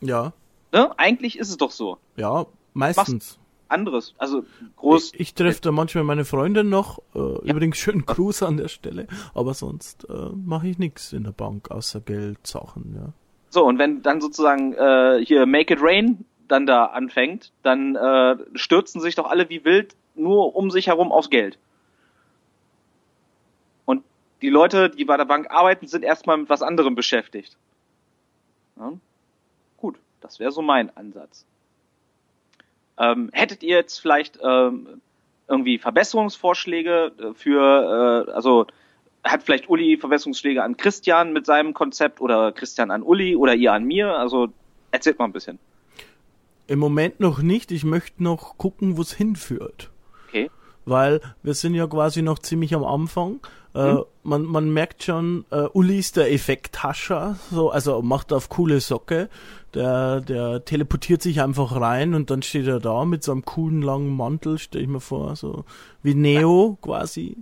Ja. 0.00 0.32
Ne? 0.72 0.90
Eigentlich 0.98 1.38
ist 1.38 1.50
es 1.50 1.58
doch 1.58 1.70
so. 1.70 1.98
Ja, 2.16 2.46
meistens. 2.72 3.38
Anderes, 3.72 4.14
also 4.18 4.44
groß. 4.76 5.12
Ich, 5.14 5.20
ich 5.20 5.34
treffe 5.34 5.60
da 5.60 5.72
manchmal 5.72 6.04
meine 6.04 6.24
Freundin 6.24 6.68
noch. 6.68 6.98
Äh, 7.14 7.18
ja. 7.18 7.54
Übrigens 7.54 7.78
schönen 7.78 8.06
Gruß 8.06 8.42
an 8.44 8.56
der 8.56 8.68
Stelle. 8.68 9.06
Aber 9.34 9.54
sonst 9.54 10.08
äh, 10.08 10.28
mache 10.34 10.68
ich 10.68 10.78
nichts 10.78 11.12
in 11.12 11.24
der 11.24 11.32
Bank 11.32 11.70
außer 11.70 12.00
Geldsachen. 12.00 12.94
Ja. 12.94 13.12
So 13.50 13.64
und 13.64 13.78
wenn 13.78 14.02
dann 14.02 14.20
sozusagen 14.20 14.74
äh, 14.74 15.24
hier 15.24 15.46
Make 15.46 15.74
It 15.74 15.80
Rain 15.82 16.24
dann 16.48 16.66
da 16.66 16.86
anfängt, 16.86 17.52
dann 17.62 17.96
äh, 17.96 18.36
stürzen 18.54 19.00
sich 19.00 19.14
doch 19.14 19.28
alle 19.28 19.48
wie 19.48 19.64
wild 19.64 19.96
nur 20.14 20.54
um 20.54 20.70
sich 20.70 20.86
herum 20.86 21.12
aufs 21.12 21.30
Geld. 21.30 21.58
Und 23.84 24.04
die 24.42 24.50
Leute, 24.50 24.90
die 24.90 25.04
bei 25.04 25.16
der 25.16 25.24
Bank 25.24 25.50
arbeiten, 25.50 25.86
sind 25.86 26.04
erstmal 26.04 26.36
mit 26.38 26.48
was 26.48 26.62
anderem 26.62 26.94
beschäftigt. 26.94 27.56
Ja. 28.76 28.92
Gut, 29.76 29.98
das 30.20 30.38
wäre 30.38 30.52
so 30.52 30.62
mein 30.62 30.94
Ansatz. 30.96 31.46
Ähm, 32.98 33.30
hättet 33.32 33.62
ihr 33.62 33.76
jetzt 33.76 33.98
vielleicht 33.98 34.38
ähm, 34.42 35.00
irgendwie 35.48 35.78
Verbesserungsvorschläge 35.78 37.12
äh, 37.18 37.34
für, 37.34 38.26
äh, 38.28 38.32
also 38.32 38.66
hat 39.24 39.42
vielleicht 39.44 39.68
Uli 39.68 39.96
Verbesserungsschläge 39.96 40.62
an 40.62 40.76
Christian 40.76 41.32
mit 41.32 41.46
seinem 41.46 41.74
Konzept 41.74 42.20
oder 42.20 42.52
Christian 42.52 42.90
an 42.90 43.02
Uli 43.02 43.36
oder 43.36 43.54
ihr 43.54 43.72
an 43.72 43.84
mir? 43.84 44.16
Also 44.16 44.48
erzählt 44.90 45.18
mal 45.18 45.26
ein 45.26 45.32
bisschen. 45.32 45.58
Im 46.66 46.78
Moment 46.78 47.20
noch 47.20 47.42
nicht. 47.42 47.70
Ich 47.70 47.84
möchte 47.84 48.22
noch 48.22 48.56
gucken, 48.58 48.96
wo 48.96 49.02
es 49.02 49.12
hinführt. 49.12 49.91
Weil 50.84 51.20
wir 51.42 51.54
sind 51.54 51.74
ja 51.74 51.86
quasi 51.86 52.22
noch 52.22 52.38
ziemlich 52.38 52.74
am 52.74 52.84
Anfang. 52.84 53.40
Äh, 53.74 53.94
mhm. 53.94 54.04
man, 54.22 54.42
man 54.42 54.72
merkt 54.72 55.02
schon, 55.04 55.44
äh, 55.50 55.68
Uli 55.72 55.98
ist 55.98 56.16
der 56.16 56.30
Effekthascher, 56.32 57.36
so, 57.50 57.70
also 57.70 58.02
macht 58.02 58.32
auf 58.32 58.48
coole 58.48 58.80
Socke. 58.80 59.28
Der, 59.74 60.20
der 60.20 60.64
teleportiert 60.66 61.22
sich 61.22 61.40
einfach 61.40 61.80
rein 61.80 62.14
und 62.14 62.30
dann 62.30 62.42
steht 62.42 62.66
er 62.66 62.80
da 62.80 63.06
mit 63.06 63.24
so 63.24 63.32
einem 63.32 63.46
coolen 63.46 63.80
langen 63.80 64.14
Mantel, 64.14 64.58
stell 64.58 64.82
ich 64.82 64.88
mir 64.88 65.00
vor, 65.00 65.34
so 65.36 65.64
wie 66.02 66.14
Neo 66.14 66.76
quasi. 66.82 67.38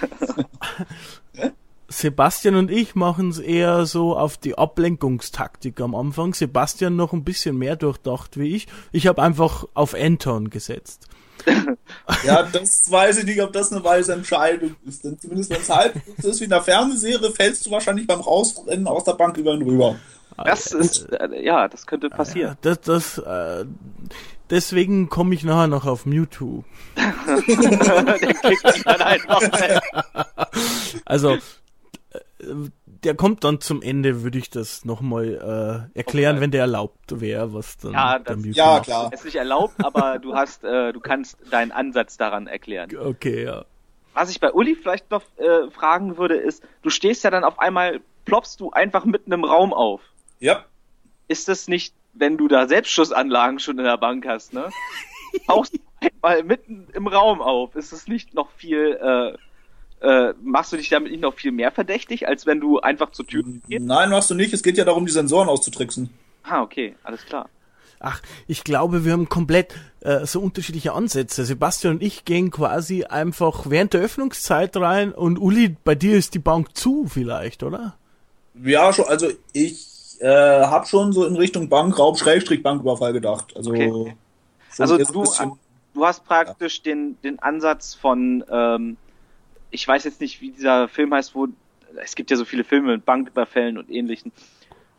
Sebastian 1.88 2.54
und 2.54 2.70
ich 2.70 2.94
machen 2.94 3.28
es 3.28 3.38
eher 3.38 3.84
so 3.84 4.16
auf 4.16 4.36
die 4.36 4.56
Ablenkungstaktik 4.56 5.80
am 5.80 5.94
Anfang. 5.94 6.32
Sebastian 6.32 6.96
noch 6.96 7.12
ein 7.12 7.24
bisschen 7.24 7.58
mehr 7.58 7.76
durchdacht 7.76 8.38
wie 8.38 8.54
ich. 8.54 8.66
Ich 8.92 9.06
habe 9.06 9.22
einfach 9.22 9.66
auf 9.74 9.94
Anton 9.94 10.48
gesetzt. 10.50 11.08
ja, 12.24 12.42
das 12.44 12.90
weiß 12.90 13.18
ich 13.18 13.24
nicht, 13.24 13.42
ob 13.42 13.52
das 13.52 13.72
eine 13.72 13.84
weise 13.84 14.12
Entscheidung 14.12 14.76
ist. 14.86 15.04
Denn 15.04 15.18
zumindest 15.18 15.50
wenn 15.50 15.60
es 15.60 15.70
halb 15.70 15.94
ist 16.18 16.40
wie 16.40 16.44
in 16.44 16.50
der 16.50 16.62
Fernsehserie, 16.62 17.30
fällst 17.30 17.66
du 17.66 17.70
wahrscheinlich 17.70 18.06
beim 18.06 18.20
Rausrennen 18.20 18.86
aus 18.86 19.04
der 19.04 19.14
Bank 19.14 19.36
über 19.36 19.54
ihn 19.54 19.62
rüber. 19.62 19.96
Das 20.44 20.72
ist, 20.72 21.12
äh, 21.12 21.44
ja, 21.44 21.68
das 21.68 21.86
könnte 21.86 22.08
passieren. 22.10 22.56
Ja, 22.64 22.74
das, 22.74 22.80
das, 22.80 23.18
äh, 23.18 23.64
deswegen 24.50 25.08
komme 25.08 25.34
ich 25.34 25.44
nachher 25.44 25.66
noch 25.66 25.86
auf 25.86 26.06
Mewtwo. 26.06 26.64
Der 26.96 27.92
dann 28.84 29.02
einfach. 29.02 29.40
also, 31.04 31.38
der 33.04 33.14
kommt 33.14 33.44
dann 33.44 33.60
zum 33.60 33.82
Ende, 33.82 34.22
würde 34.22 34.38
ich 34.38 34.50
das 34.50 34.84
nochmal 34.84 35.88
äh, 35.94 35.98
erklären, 35.98 36.36
okay. 36.36 36.42
wenn 36.42 36.50
der 36.52 36.60
erlaubt 36.62 37.20
wäre, 37.20 37.52
was 37.52 37.76
dann 37.78 37.92
ja, 37.92 38.18
das, 38.18 38.38
ja 38.44 38.80
klar. 38.80 39.10
Es 39.12 39.20
ist 39.20 39.26
nicht 39.26 39.36
erlaubt, 39.36 39.74
aber 39.84 40.18
du 40.18 40.34
hast, 40.34 40.64
äh, 40.64 40.92
du 40.92 41.00
kannst 41.00 41.38
deinen 41.50 41.72
Ansatz 41.72 42.16
daran 42.16 42.46
erklären. 42.46 42.90
Okay, 43.02 43.44
ja. 43.44 43.64
Was 44.14 44.30
ich 44.30 44.40
bei 44.40 44.52
Uli 44.52 44.74
vielleicht 44.74 45.10
noch 45.10 45.22
äh, 45.36 45.70
fragen 45.70 46.16
würde, 46.16 46.34
ist, 46.34 46.62
du 46.82 46.90
stehst 46.90 47.24
ja 47.24 47.30
dann 47.30 47.44
auf 47.44 47.58
einmal, 47.58 48.00
ploppst 48.24 48.60
du 48.60 48.70
einfach 48.70 49.04
mitten 49.04 49.32
im 49.32 49.44
Raum 49.44 49.72
auf. 49.72 50.00
Ja. 50.38 50.64
Ist 51.28 51.48
das 51.48 51.68
nicht, 51.68 51.94
wenn 52.12 52.36
du 52.36 52.48
da 52.48 52.68
Selbstschussanlagen 52.68 53.58
schon 53.58 53.78
in 53.78 53.84
der 53.84 53.98
Bank 53.98 54.26
hast, 54.26 54.52
ne? 54.52 54.70
Tauchst 55.46 55.74
du 55.74 55.78
einmal 56.00 56.42
mitten 56.42 56.88
im 56.92 57.06
Raum 57.06 57.40
auf? 57.40 57.74
Ist 57.74 57.92
es 57.92 58.06
nicht 58.06 58.34
noch 58.34 58.50
viel 58.52 58.98
äh, 59.00 59.38
äh, 60.02 60.34
machst 60.42 60.72
du 60.72 60.76
dich 60.76 60.88
damit 60.88 61.12
nicht 61.12 61.22
noch 61.22 61.34
viel 61.34 61.52
mehr 61.52 61.70
verdächtig, 61.70 62.26
als 62.26 62.44
wenn 62.46 62.60
du 62.60 62.80
einfach 62.80 63.12
zur 63.12 63.26
Tür 63.26 63.44
gehst? 63.68 63.84
Nein, 63.84 64.10
machst 64.10 64.30
du 64.30 64.34
nicht. 64.34 64.52
Es 64.52 64.62
geht 64.62 64.76
ja 64.76 64.84
darum, 64.84 65.06
die 65.06 65.12
Sensoren 65.12 65.48
auszutricksen. 65.48 66.10
Ah, 66.42 66.62
okay, 66.62 66.96
alles 67.04 67.24
klar. 67.24 67.48
Ach, 68.00 68.20
ich 68.48 68.64
glaube, 68.64 69.04
wir 69.04 69.12
haben 69.12 69.28
komplett 69.28 69.74
äh, 70.00 70.26
so 70.26 70.40
unterschiedliche 70.40 70.92
Ansätze. 70.92 71.44
Sebastian 71.44 71.94
und 71.94 72.02
ich 72.02 72.24
gehen 72.24 72.50
quasi 72.50 73.04
einfach 73.04 73.70
während 73.70 73.94
der 73.94 74.00
Öffnungszeit 74.00 74.76
rein 74.76 75.12
und 75.12 75.38
Uli, 75.38 75.76
bei 75.84 75.94
dir 75.94 76.16
ist 76.16 76.34
die 76.34 76.40
Bank 76.40 76.76
zu 76.76 77.06
vielleicht, 77.06 77.62
oder? 77.62 77.94
Ja, 78.60 78.92
schon. 78.92 79.04
Also 79.04 79.28
ich 79.52 80.16
äh, 80.20 80.26
habe 80.26 80.86
schon 80.86 81.12
so 81.12 81.24
in 81.24 81.36
Richtung 81.36 81.68
Bankraub, 81.68 82.18
Schrägstrich 82.18 82.64
Banküberfall 82.64 83.12
gedacht. 83.12 83.56
Also, 83.56 83.70
okay. 83.70 84.16
also 84.78 84.98
du, 84.98 85.24
du 85.94 86.04
hast 86.04 86.24
praktisch 86.24 86.78
ja. 86.78 86.92
den, 86.92 87.16
den 87.22 87.38
Ansatz 87.38 87.94
von 87.94 88.44
ähm, 88.50 88.96
ich 89.72 89.88
weiß 89.88 90.04
jetzt 90.04 90.20
nicht, 90.20 90.40
wie 90.40 90.50
dieser 90.50 90.86
Film 90.86 91.12
heißt, 91.12 91.34
wo 91.34 91.48
es 91.96 92.14
gibt 92.14 92.30
ja 92.30 92.36
so 92.36 92.44
viele 92.44 92.64
Filme 92.64 92.92
mit 92.92 93.04
Banküberfällen 93.04 93.76
und 93.76 93.90
ähnlichen. 93.90 94.32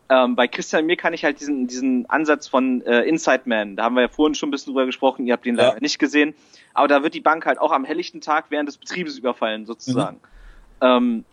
Ähm, 0.09 0.35
bei 0.35 0.47
Christian 0.47 0.85
mir 0.85 0.97
kann 0.97 1.13
ich 1.13 1.23
halt 1.23 1.39
diesen, 1.39 1.67
diesen 1.67 2.09
Ansatz 2.09 2.47
von 2.47 2.81
äh, 2.85 3.03
Inside 3.03 3.43
Man, 3.45 3.75
da 3.75 3.83
haben 3.83 3.95
wir 3.95 4.01
ja 4.01 4.07
vorhin 4.09 4.35
schon 4.35 4.49
ein 4.49 4.51
bisschen 4.51 4.73
drüber 4.73 4.85
gesprochen, 4.85 5.25
ihr 5.25 5.33
habt 5.33 5.45
den 5.45 5.55
ja. 5.55 5.69
leider 5.69 5.79
nicht 5.79 5.97
gesehen, 5.97 6.35
aber 6.73 6.87
da 6.87 7.03
wird 7.03 7.13
die 7.13 7.21
Bank 7.21 7.45
halt 7.45 7.57
auch 7.57 7.71
am 7.71 7.85
helllichten 7.85 8.19
Tag 8.19 8.45
während 8.49 8.67
des 8.67 8.77
Betriebes 8.77 9.17
überfallen, 9.17 9.65
sozusagen. 9.65 10.17
Mhm. 10.17 10.87
Ähm, 10.87 11.25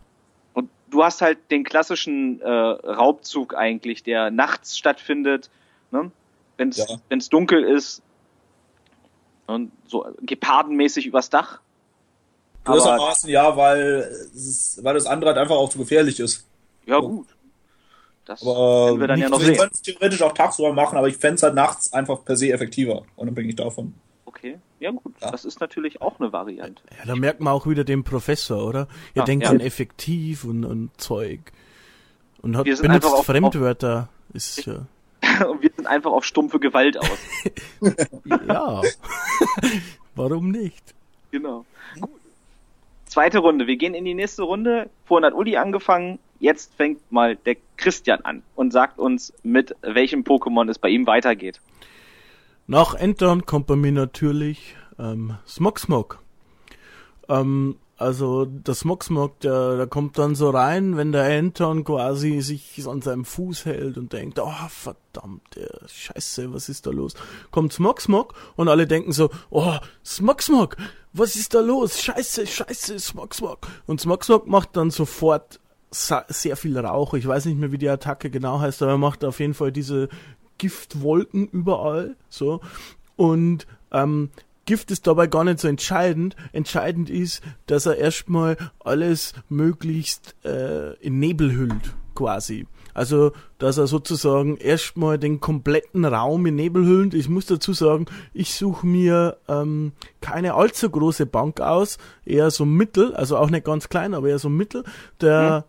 und 0.54 0.70
du 0.88 1.02
hast 1.02 1.20
halt 1.20 1.38
den 1.50 1.64
klassischen 1.64 2.40
äh, 2.40 2.48
Raubzug 2.48 3.54
eigentlich, 3.56 4.02
der 4.02 4.30
nachts 4.30 4.78
stattfindet, 4.78 5.50
ne? 5.90 6.10
wenn 6.56 6.68
es 6.68 6.76
ja. 6.76 7.16
dunkel 7.30 7.64
ist 7.64 8.02
und 9.46 9.72
so 9.86 10.06
gepardenmäßig 10.22 11.06
übers 11.06 11.28
Dach 11.28 11.60
Gewissermaßen 12.64 13.30
ja, 13.30 13.56
weil, 13.56 14.10
es, 14.34 14.78
weil 14.82 14.94
das 14.94 15.06
andere 15.06 15.30
halt 15.30 15.38
einfach 15.38 15.56
auch 15.56 15.70
zu 15.70 15.78
gefährlich 15.78 16.20
ist. 16.20 16.46
Ja, 16.86 16.98
gut. 16.98 17.28
Das 18.24 18.42
aber 18.42 19.00
wir 19.00 19.08
dann 19.08 19.18
nicht, 19.18 19.24
ja 19.24 19.30
noch 19.30 19.40
sehen. 19.40 19.56
können 19.56 19.70
es 19.72 19.82
theoretisch 19.82 20.22
auch 20.22 20.32
tagsüber 20.32 20.72
machen, 20.72 20.96
aber 20.96 21.08
ich 21.08 21.16
fände 21.16 21.36
es 21.36 21.42
halt 21.42 21.54
nachts 21.54 21.92
einfach 21.92 22.24
per 22.24 22.36
se 22.36 22.52
effektiver, 22.52 23.02
unabhängig 23.16 23.56
davon. 23.56 23.94
Okay, 24.24 24.58
ja 24.78 24.90
gut, 24.90 25.14
ja. 25.20 25.30
das 25.30 25.44
ist 25.44 25.60
natürlich 25.60 26.00
auch 26.00 26.20
eine 26.20 26.32
Variante. 26.32 26.82
Ja, 26.98 27.06
da 27.06 27.16
merkt 27.16 27.40
man 27.40 27.52
auch 27.52 27.66
wieder 27.66 27.82
den 27.82 28.04
Professor, 28.04 28.64
oder? 28.64 28.86
Er 29.14 29.22
ah, 29.22 29.24
denkt 29.24 29.46
ja. 29.46 29.50
an 29.50 29.60
effektiv 29.60 30.44
und, 30.44 30.64
und 30.64 30.90
Zeug. 30.98 31.40
Und 32.40 32.56
hat 32.56 32.64
benutzt 32.64 33.24
Fremdwörter. 33.24 34.08
Auf, 34.28 34.34
ist 34.34 34.64
ja. 34.66 34.86
und 35.48 35.62
wir 35.62 35.70
sind 35.74 35.86
einfach 35.86 36.12
auf 36.12 36.24
stumpfe 36.24 36.60
Gewalt 36.60 36.96
aus. 36.98 37.18
ja. 38.24 38.82
Warum 40.14 40.50
nicht? 40.50 40.94
Zweite 43.10 43.38
Runde. 43.38 43.66
Wir 43.66 43.76
gehen 43.76 43.94
in 43.94 44.04
die 44.04 44.14
nächste 44.14 44.44
Runde. 44.44 44.88
Vorhin 45.04 45.26
hat 45.26 45.34
Uli 45.34 45.56
angefangen. 45.56 46.20
Jetzt 46.38 46.76
fängt 46.76 47.10
mal 47.10 47.34
der 47.34 47.56
Christian 47.76 48.20
an 48.20 48.44
und 48.54 48.72
sagt 48.72 49.00
uns, 49.00 49.32
mit 49.42 49.74
welchem 49.82 50.22
Pokémon 50.22 50.70
es 50.70 50.78
bei 50.78 50.90
ihm 50.90 51.08
weitergeht. 51.08 51.60
Nach 52.68 52.94
Entern 52.94 53.46
kommt 53.46 53.66
bei 53.66 53.74
mir 53.74 53.90
natürlich 53.90 54.76
ähm, 54.96 55.34
Smog 55.44 55.80
Smog. 55.80 56.22
Ähm, 57.28 57.78
also 57.96 58.44
der 58.44 58.74
Smog 58.74 59.02
Smog, 59.02 59.40
der, 59.40 59.76
der 59.76 59.88
kommt 59.88 60.16
dann 60.16 60.36
so 60.36 60.48
rein, 60.48 60.96
wenn 60.96 61.10
der 61.10 61.24
Anton 61.36 61.82
quasi 61.82 62.40
sich 62.42 62.80
an 62.86 63.02
seinem 63.02 63.24
Fuß 63.24 63.66
hält 63.66 63.98
und 63.98 64.12
denkt, 64.12 64.38
oh 64.38 64.68
verdammt, 64.68 65.42
Scheiße, 65.86 66.54
was 66.54 66.68
ist 66.68 66.86
da 66.86 66.90
los? 66.90 67.14
Kommt 67.50 67.72
Smog 67.72 68.00
Smog 68.00 68.34
und 68.54 68.68
alle 68.68 68.86
denken 68.86 69.10
so, 69.10 69.30
oh, 69.50 69.74
Smog 70.02 70.40
Smog, 70.42 70.76
was 71.12 71.36
ist 71.36 71.54
da 71.54 71.60
los? 71.60 72.00
Scheiße, 72.00 72.46
scheiße, 72.46 72.98
Smog 72.98 73.34
Smog. 73.34 73.66
Und 73.86 74.00
Smog 74.00 74.24
Smog 74.24 74.46
macht 74.46 74.76
dann 74.76 74.90
sofort 74.90 75.60
sehr 75.90 76.56
viel 76.56 76.78
Rauch. 76.78 77.14
Ich 77.14 77.26
weiß 77.26 77.46
nicht 77.46 77.58
mehr, 77.58 77.72
wie 77.72 77.78
die 77.78 77.88
Attacke 77.88 78.30
genau 78.30 78.60
heißt, 78.60 78.82
aber 78.82 78.92
er 78.92 78.98
macht 78.98 79.24
auf 79.24 79.40
jeden 79.40 79.54
Fall 79.54 79.72
diese 79.72 80.08
Giftwolken 80.58 81.48
überall, 81.48 82.16
so. 82.28 82.60
Und 83.16 83.66
ähm, 83.90 84.30
Gift 84.66 84.90
ist 84.90 85.06
dabei 85.06 85.26
gar 85.26 85.42
nicht 85.42 85.58
so 85.58 85.66
entscheidend. 85.66 86.36
Entscheidend 86.52 87.10
ist, 87.10 87.42
dass 87.66 87.86
er 87.86 87.96
erstmal 87.96 88.56
alles 88.78 89.32
möglichst 89.48 90.36
äh, 90.44 90.94
in 90.98 91.18
Nebel 91.18 91.52
hüllt, 91.52 91.96
quasi. 92.14 92.66
Also, 92.94 93.32
dass 93.58 93.78
er 93.78 93.86
sozusagen 93.86 94.56
erstmal 94.56 95.18
den 95.18 95.40
kompletten 95.40 96.04
Raum 96.04 96.46
in 96.46 96.54
Nebel 96.56 96.84
hüllt. 96.84 97.14
Ich 97.14 97.28
muss 97.28 97.46
dazu 97.46 97.72
sagen, 97.72 98.06
ich 98.32 98.54
suche 98.54 98.86
mir 98.86 99.36
ähm, 99.48 99.92
keine 100.20 100.54
allzu 100.54 100.90
große 100.90 101.26
Bank 101.26 101.60
aus, 101.60 101.98
eher 102.24 102.50
so 102.50 102.64
mittel, 102.64 103.14
also 103.14 103.36
auch 103.36 103.50
nicht 103.50 103.64
ganz 103.64 103.88
klein, 103.88 104.14
aber 104.14 104.28
eher 104.28 104.38
so 104.38 104.48
mittel. 104.48 104.84
Der 105.20 105.64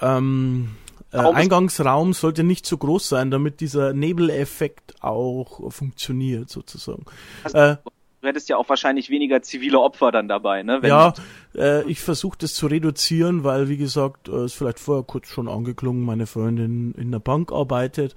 mhm. 0.00 0.06
ähm, 0.06 0.68
äh, 1.12 1.18
Eingangsraum 1.18 2.12
sollte 2.12 2.44
nicht 2.44 2.66
zu 2.66 2.76
groß 2.76 3.08
sein, 3.08 3.30
damit 3.30 3.60
dieser 3.60 3.92
Nebeleffekt 3.92 4.94
auch 5.00 5.72
funktioniert, 5.72 6.50
sozusagen. 6.50 7.04
Also, 7.44 7.56
äh, 7.58 7.76
du 8.20 8.28
hättest 8.28 8.48
ja 8.48 8.56
auch 8.56 8.68
wahrscheinlich 8.68 9.10
weniger 9.10 9.42
zivile 9.42 9.80
Opfer 9.80 10.10
dann 10.12 10.28
dabei, 10.28 10.62
ne? 10.62 10.82
Wenn 10.82 10.90
ja, 10.90 11.14
äh, 11.56 11.84
ich 11.90 12.00
versuche 12.00 12.38
das 12.38 12.54
zu 12.54 12.66
reduzieren, 12.66 13.44
weil, 13.44 13.68
wie 13.68 13.76
gesagt, 13.76 14.28
äh, 14.28 14.44
ist 14.44 14.54
vielleicht 14.54 14.80
vorher 14.80 15.04
kurz 15.04 15.28
schon 15.28 15.48
angeklungen, 15.48 16.04
meine 16.04 16.26
Freundin 16.26 16.94
in 16.96 17.10
der 17.10 17.20
Bank 17.20 17.52
arbeitet 17.52 18.14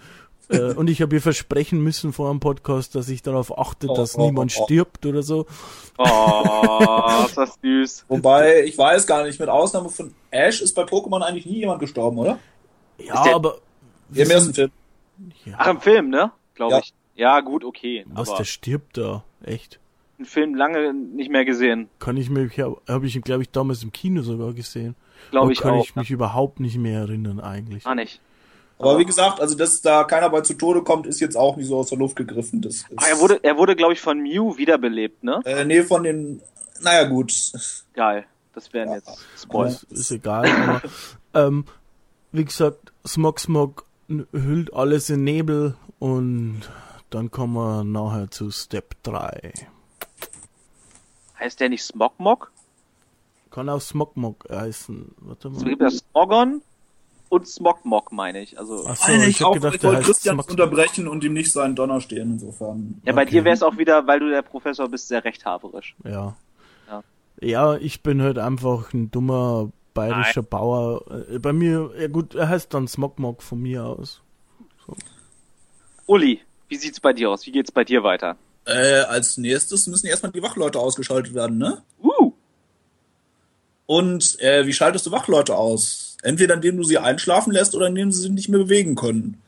äh, 0.51 0.73
und 0.75 0.89
ich 0.89 1.01
habe 1.01 1.15
ihr 1.15 1.21
versprechen 1.21 1.81
müssen 1.81 2.13
vor 2.13 2.29
einem 2.29 2.39
Podcast, 2.39 2.95
dass 2.95 3.09
ich 3.09 3.21
darauf 3.21 3.57
achte, 3.57 3.87
oh, 3.87 3.95
dass 3.95 4.17
oh, 4.17 4.25
niemand 4.25 4.53
oh, 4.55 4.61
oh. 4.61 4.65
stirbt 4.65 5.05
oder 5.05 5.23
so. 5.23 5.45
Oh, 5.97 7.25
ist 7.25 7.37
das 7.37 7.57
süß. 7.61 8.05
Wobei, 8.09 8.63
ich 8.63 8.77
weiß 8.77 9.07
gar 9.07 9.23
nicht, 9.23 9.39
mit 9.39 9.49
Ausnahme 9.49 9.89
von 9.89 10.13
Ash 10.29 10.61
ist 10.61 10.73
bei 10.73 10.83
Pokémon 10.83 11.21
eigentlich 11.21 11.45
nie 11.45 11.59
jemand 11.59 11.79
gestorben, 11.79 12.17
oder? 12.17 12.39
Ja, 12.97 13.23
der, 13.23 13.35
aber. 13.35 13.57
Im 14.13 14.29
ersten 14.29 14.53
Film. 14.53 14.71
Ja. 15.45 15.55
Ach, 15.57 15.67
im 15.67 15.81
Film, 15.81 16.09
ne? 16.09 16.31
Glaube 16.55 16.73
ja. 16.73 16.79
ich. 16.79 16.93
Ja, 17.15 17.39
gut, 17.41 17.63
okay. 17.63 18.05
Was, 18.09 18.29
aber 18.29 18.39
der 18.39 18.45
stirbt 18.45 18.97
da? 18.97 19.23
Echt? 19.43 19.79
Den 20.21 20.25
Film 20.27 20.53
lange 20.53 20.93
nicht 20.93 21.31
mehr 21.31 21.45
gesehen. 21.45 21.89
Kann 21.97 22.15
ich 22.15 22.29
mir, 22.29 22.47
habe 22.87 23.07
ich 23.07 23.15
ihn, 23.15 23.23
glaube 23.23 23.41
ich, 23.41 23.49
damals 23.49 23.81
im 23.81 23.91
Kino 23.91 24.21
sogar 24.21 24.53
gesehen. 24.53 24.95
Glaube 25.31 25.51
ich 25.51 25.59
kann 25.59 25.71
auch. 25.71 25.77
Kann 25.77 25.83
ich 25.83 25.95
mich 25.95 26.09
ja. 26.09 26.13
überhaupt 26.13 26.59
nicht 26.59 26.77
mehr 26.77 26.99
erinnern, 26.99 27.39
eigentlich. 27.39 27.87
Ah, 27.87 27.95
nicht. 27.95 28.21
Aber 28.77 28.99
wie 28.99 29.05
gesagt, 29.05 29.41
also 29.41 29.55
dass 29.55 29.81
da 29.81 30.03
keiner 30.03 30.29
bei 30.29 30.41
zu 30.41 30.53
Tode 30.53 30.83
kommt, 30.83 31.07
ist 31.07 31.19
jetzt 31.19 31.35
auch 31.35 31.57
nicht 31.57 31.67
so 31.67 31.77
aus 31.77 31.89
der 31.89 31.97
Luft 31.97 32.15
gegriffen. 32.15 32.61
Das 32.61 32.85
ah, 32.97 33.05
er 33.09 33.19
wurde, 33.19 33.39
er 33.41 33.57
wurde, 33.57 33.75
glaube 33.75 33.93
ich, 33.93 33.99
von 33.99 34.21
Mew 34.21 34.57
wiederbelebt, 34.57 35.23
ne? 35.23 35.39
Äh, 35.43 35.65
nee, 35.65 35.81
von 35.81 36.03
den. 36.03 36.39
Naja, 36.81 37.05
gut. 37.05 37.33
Geil. 37.95 38.25
Das 38.53 38.71
wären 38.73 38.89
ja. 38.89 38.95
jetzt 38.97 39.25
Spoilers. 39.41 39.83
Ist, 39.83 39.91
ist 39.91 40.11
egal, 40.11 40.47
aber 40.47 40.81
ähm, 41.33 41.65
wie 42.31 42.45
gesagt, 42.45 42.91
Smog 43.07 43.39
Smog 43.39 43.85
hüllt 44.33 44.71
alles 44.71 45.09
in 45.09 45.23
Nebel 45.23 45.75
und 45.97 46.61
dann 47.09 47.31
kommen 47.31 47.53
wir 47.55 47.83
nachher 47.83 48.29
zu 48.29 48.51
Step 48.51 48.95
3. 49.03 49.53
Heißt 51.41 51.59
der 51.59 51.69
nicht 51.69 51.83
Smogmog? 51.83 52.51
Kann 53.49 53.67
auch 53.67 53.81
Smogmog 53.81 54.45
heißen. 54.49 55.15
Warte 55.21 55.49
mal. 55.49 55.57
Es 55.57 55.63
gibt 55.63 55.81
ja 55.81 55.89
Smogon 55.89 56.61
und 57.29 57.47
Smogmog, 57.47 58.11
meine 58.11 58.41
ich. 58.41 58.59
Also, 58.59 58.85
Ach 58.87 58.95
so, 58.95 59.11
ich, 59.11 59.27
ich 59.27 59.43
auch, 59.43 59.53
gedacht, 59.55 59.75
ich 59.75 59.83
wollte 59.83 60.03
Christian 60.03 60.39
unterbrechen 60.39 61.07
und 61.07 61.23
ihm 61.23 61.33
nicht 61.33 61.51
seinen 61.51 61.75
Donner 61.75 61.99
stehen, 61.99 62.33
insofern. 62.33 63.01
Ja, 63.05 63.13
bei 63.13 63.23
okay. 63.23 63.31
dir 63.31 63.45
wäre 63.45 63.55
es 63.55 63.63
auch 63.63 63.77
wieder, 63.77 64.05
weil 64.05 64.19
du 64.19 64.29
der 64.29 64.43
Professor 64.43 64.87
bist, 64.87 65.07
sehr 65.07 65.23
rechthaberisch. 65.23 65.95
Ja. 66.03 66.35
Ja, 66.87 67.03
ja 67.41 67.75
ich 67.75 68.03
bin 68.03 68.21
halt 68.21 68.37
einfach 68.37 68.93
ein 68.93 69.09
dummer 69.09 69.71
bayerischer 69.95 70.41
Nein. 70.41 70.49
Bauer. 70.49 71.01
Äh, 71.29 71.39
bei 71.39 71.53
mir, 71.53 71.91
ja 71.99 72.07
gut, 72.07 72.35
er 72.35 72.49
heißt 72.49 72.71
dann 72.73 72.87
Smogmog 72.87 73.41
von 73.41 73.59
mir 73.59 73.83
aus. 73.83 74.21
So. 74.85 74.95
Uli, 76.05 76.39
wie 76.67 76.75
sieht's 76.75 76.99
bei 76.99 77.13
dir 77.13 77.31
aus? 77.31 77.47
Wie 77.47 77.51
geht's 77.51 77.71
bei 77.71 77.83
dir 77.83 78.03
weiter? 78.03 78.37
Äh, 78.65 79.01
als 79.01 79.37
nächstes 79.37 79.87
müssen 79.87 80.07
erstmal 80.07 80.31
die 80.31 80.43
Wachleute 80.43 80.79
ausgeschaltet 80.79 81.33
werden, 81.33 81.57
ne? 81.57 81.81
Uh. 82.01 82.33
Und 83.87 84.39
äh, 84.39 84.65
wie 84.65 84.73
schaltest 84.73 85.05
du 85.05 85.11
Wachleute 85.11 85.55
aus? 85.55 86.17
Entweder 86.21 86.53
indem 86.53 86.77
du 86.77 86.83
sie 86.83 86.99
einschlafen 86.99 87.51
lässt 87.51 87.75
oder 87.75 87.87
indem 87.87 88.11
sie 88.11 88.21
sich 88.21 88.31
nicht 88.31 88.49
mehr 88.49 88.59
bewegen 88.59 88.95
können. 88.95 89.41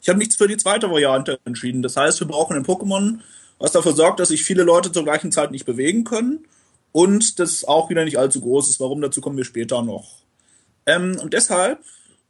Ich 0.00 0.08
habe 0.08 0.18
nichts 0.18 0.36
für 0.36 0.48
die 0.48 0.56
zweite 0.56 0.90
Variante 0.90 1.38
entschieden. 1.44 1.82
Das 1.82 1.96
heißt, 1.96 2.20
wir 2.20 2.26
brauchen 2.26 2.56
ein 2.56 2.64
Pokémon, 2.64 3.20
was 3.58 3.72
dafür 3.72 3.92
sorgt, 3.92 4.20
dass 4.20 4.28
sich 4.28 4.42
viele 4.42 4.62
Leute 4.62 4.90
zur 4.90 5.04
gleichen 5.04 5.32
Zeit 5.32 5.50
nicht 5.50 5.66
bewegen 5.66 6.04
können 6.04 6.46
und 6.92 7.38
das 7.38 7.64
auch 7.64 7.90
wieder 7.90 8.04
nicht 8.04 8.18
allzu 8.18 8.40
groß 8.40 8.68
ist. 8.68 8.80
Warum, 8.80 9.00
dazu 9.00 9.20
kommen 9.20 9.36
wir 9.36 9.44
später 9.44 9.82
noch. 9.82 10.18
Ähm, 10.86 11.18
und 11.22 11.32
deshalb, 11.32 11.80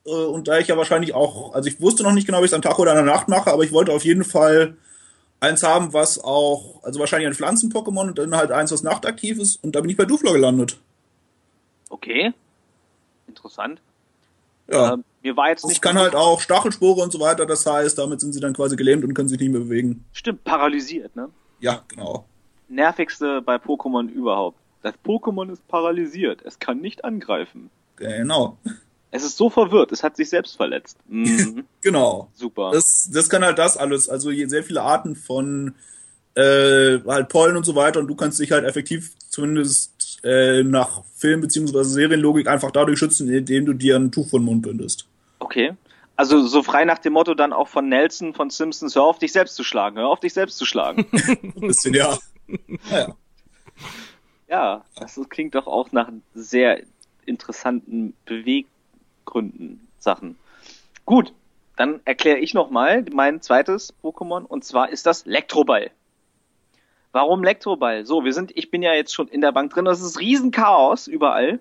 äh, 0.07 0.11
und 0.11 0.49
da 0.49 0.59
ich 0.59 0.69
ja 0.69 0.77
wahrscheinlich 0.77 1.15
auch, 1.15 1.55
also 1.55 1.69
ich 1.69 1.81
wusste 1.81 2.03
noch 2.03 2.13
nicht 2.13 2.27
genau, 2.27 2.39
ob 2.39 2.45
ich 2.45 2.51
es 2.51 2.55
am 2.55 2.63
Tag 2.63 2.79
oder 2.79 2.93
an 2.93 3.05
der 3.05 3.15
Nacht 3.15 3.29
mache, 3.29 3.53
aber 3.53 3.65
ich 3.65 3.73
wollte 3.73 3.93
auf 3.93 4.05
jeden 4.05 4.25
Fall 4.25 4.77
eins 5.45 5.63
haben, 5.63 5.93
was 5.93 6.23
auch, 6.23 6.83
also 6.83 7.01
wahrscheinlich 7.01 7.29
ein 7.29 7.35
Pflanzen-Pokémon 7.35 8.09
und 8.09 8.19
dann 8.19 8.37
halt 8.37 8.51
eins, 8.51 8.73
was 8.73 8.83
nachtaktiv 8.83 9.39
ist. 9.39 9.63
Und 9.63 9.75
da 9.75 9.81
bin 9.81 9.91
ich 9.91 9.97
bei 9.97 10.05
Duflo 10.05 10.33
gelandet. 10.33 10.79
Okay. 11.91 12.33
Interessant. 13.27 13.81
Ja. 14.69 14.95
Ähm, 14.95 15.05
mir 15.23 15.37
war 15.37 15.51
jetzt. 15.51 15.71
Ich 15.71 15.81
kann 15.81 15.99
halt 15.99 16.15
auch 16.15 16.41
Stachelspore 16.41 17.03
und 17.03 17.13
so 17.13 17.21
weiter, 17.21 17.47
das 17.47 17.67
heißt, 17.67 17.99
damit 17.99 18.21
sind 18.21 18.33
sie 18.33 18.41
dann 18.41 18.55
quasi 18.55 18.77
gelähmt 18.77 19.05
und 19.05 19.15
können 19.15 19.29
sich 19.29 19.39
nicht 19.39 19.51
mehr 19.51 19.61
bewegen. 19.61 20.05
Stimmt, 20.13 20.45
paralysiert, 20.45 21.15
ne? 21.17 21.29
Ja, 21.61 21.83
genau. 21.89 22.25
Nervigste 22.69 23.43
bei 23.43 23.57
Pokémon 23.57 24.09
überhaupt. 24.09 24.59
Das 24.83 24.95
Pokémon 25.05 25.51
ist 25.53 25.67
paralysiert. 25.69 26.43
Es 26.45 26.59
kann 26.59 26.81
nicht 26.81 27.05
angreifen. 27.05 27.71
Genau. 27.97 28.59
Es 29.15 29.23
ist 29.23 29.37
so 29.37 29.49
verwirrt, 29.49 29.93
es 29.93 30.03
hat 30.03 30.17
sich 30.17 30.29
selbst 30.29 30.57
verletzt. 30.57 30.99
Mhm. 31.09 31.65
genau. 31.81 32.29
Super. 32.35 32.73
Das, 32.73 33.09
das 33.13 33.31
kann 33.31 33.45
halt 33.45 33.59
das 33.59 33.77
alles. 33.77 34.09
Also 34.09 34.33
sehr 34.33 34.65
viele 34.65 34.83
Arten 34.83 35.15
von 35.15 35.75
äh, 36.35 36.99
halt 37.07 37.29
Pollen 37.29 37.57
und 37.57 37.65
so 37.65 37.77
weiter 37.77 38.01
und 38.01 38.09
du 38.09 38.17
kannst 38.17 38.41
dich 38.41 38.51
halt 38.51 38.65
effektiv 38.65 39.13
zumindest 39.29 40.19
äh, 40.25 40.65
nach 40.65 41.05
Film- 41.15 41.43
bzw. 41.43 41.85
Serienlogik 41.85 42.49
einfach 42.49 42.73
dadurch 42.73 42.99
schützen, 42.99 43.33
indem 43.33 43.67
du 43.67 43.73
dir 43.73 43.95
ein 43.95 44.11
Tuch 44.11 44.31
von 44.31 44.43
Mund 44.43 44.63
bindest. 44.63 45.07
Okay. 45.39 45.75
Also 46.17 46.45
so 46.49 46.65
frei 46.65 46.85
nach 46.85 46.99
dem 46.99 47.13
Motto 47.13 47.35
dann 47.35 47.53
auch 47.53 47.69
von 47.69 47.89
Nelson 47.89 48.35
von 48.35 48.51
Simpsons, 48.51 48.97
hör 48.97 49.05
auf 49.05 49.21
dich 49.21 49.31
selbst 49.31 49.55
zu 49.55 49.63
schlagen, 49.63 49.97
hör 49.99 50.09
auf 50.09 50.21
dich 50.21 50.33
selbst 50.33 50.59
zu 50.59 50.65
schlagen. 50.65 51.07
Ein 51.13 51.69
bisschen, 51.69 51.95
ja. 51.95 52.19
ja. 52.91 53.15
Ja, 54.49 54.85
das 54.97 55.21
klingt 55.29 55.55
doch 55.55 55.69
auch 55.69 55.93
nach 55.93 56.11
sehr 56.35 56.83
interessanten 57.27 58.15
Beweg 58.27 58.67
Gründen 59.25 59.87
Sachen. 59.99 60.37
Gut, 61.05 61.33
dann 61.77 62.01
erkläre 62.05 62.39
ich 62.39 62.55
nochmal 62.55 63.05
mein 63.13 63.41
zweites 63.41 63.95
Pokémon 64.03 64.45
und 64.45 64.65
zwar 64.65 64.91
ist 64.91 65.07
das 65.07 65.27
Elektroball. 65.27 65.91
Warum 67.13 67.43
Elektroball? 67.43 68.07
So, 68.07 68.25
wir 68.25 68.33
sind, 68.33 68.53
ich 68.57 68.71
bin 68.71 68.83
ja 68.83 68.93
jetzt 68.93 69.15
schon 69.15 69.29
in 69.29 69.41
der 69.41 69.53
Bank 69.53 69.73
drin, 69.73 69.85
das 69.85 70.01
ist 70.01 70.19
Riesenchaos 70.19 71.07
überall. 71.07 71.61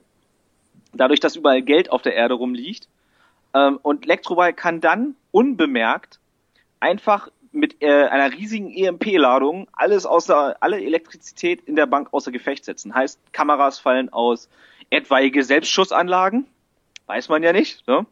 Dadurch, 0.94 1.20
dass 1.20 1.36
überall 1.36 1.62
Geld 1.62 1.92
auf 1.92 2.02
der 2.02 2.16
Erde 2.16 2.36
rumliegt. 2.36 2.88
Ähm, 3.54 3.80
und 3.82 4.06
Elektroball 4.06 4.54
kann 4.54 4.82
dann 4.82 5.16
unbemerkt 5.32 6.20
einfach 6.80 7.30
mit 7.52 7.82
äh, 7.82 8.06
einer 8.06 8.34
riesigen 8.34 8.72
EMP-Ladung 8.72 9.68
alles 9.74 10.06
außer, 10.06 10.58
alle 10.60 10.82
Elektrizität 10.84 11.62
in 11.62 11.76
der 11.76 11.86
Bank 11.86 12.10
außer 12.12 12.32
Gefecht 12.32 12.66
setzen. 12.66 12.94
Heißt, 12.96 13.20
Kameras 13.32 13.80
fallen 13.80 14.12
aus, 14.12 14.50
etwaige 14.90 15.44
Selbstschussanlagen, 15.44 16.48
Weiß 17.06 17.30
man 17.30 17.44
ja 17.44 17.54
nicht, 17.54 17.88
ne? 17.88 18.06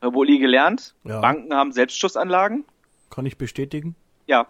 Wohl 0.00 0.26
nie 0.26 0.38
gelernt. 0.38 0.94
Ja. 1.04 1.20
Banken 1.20 1.54
haben 1.54 1.72
Selbstschussanlagen. 1.72 2.64
Kann 3.10 3.26
ich 3.26 3.38
bestätigen. 3.38 3.94
Ja. 4.26 4.48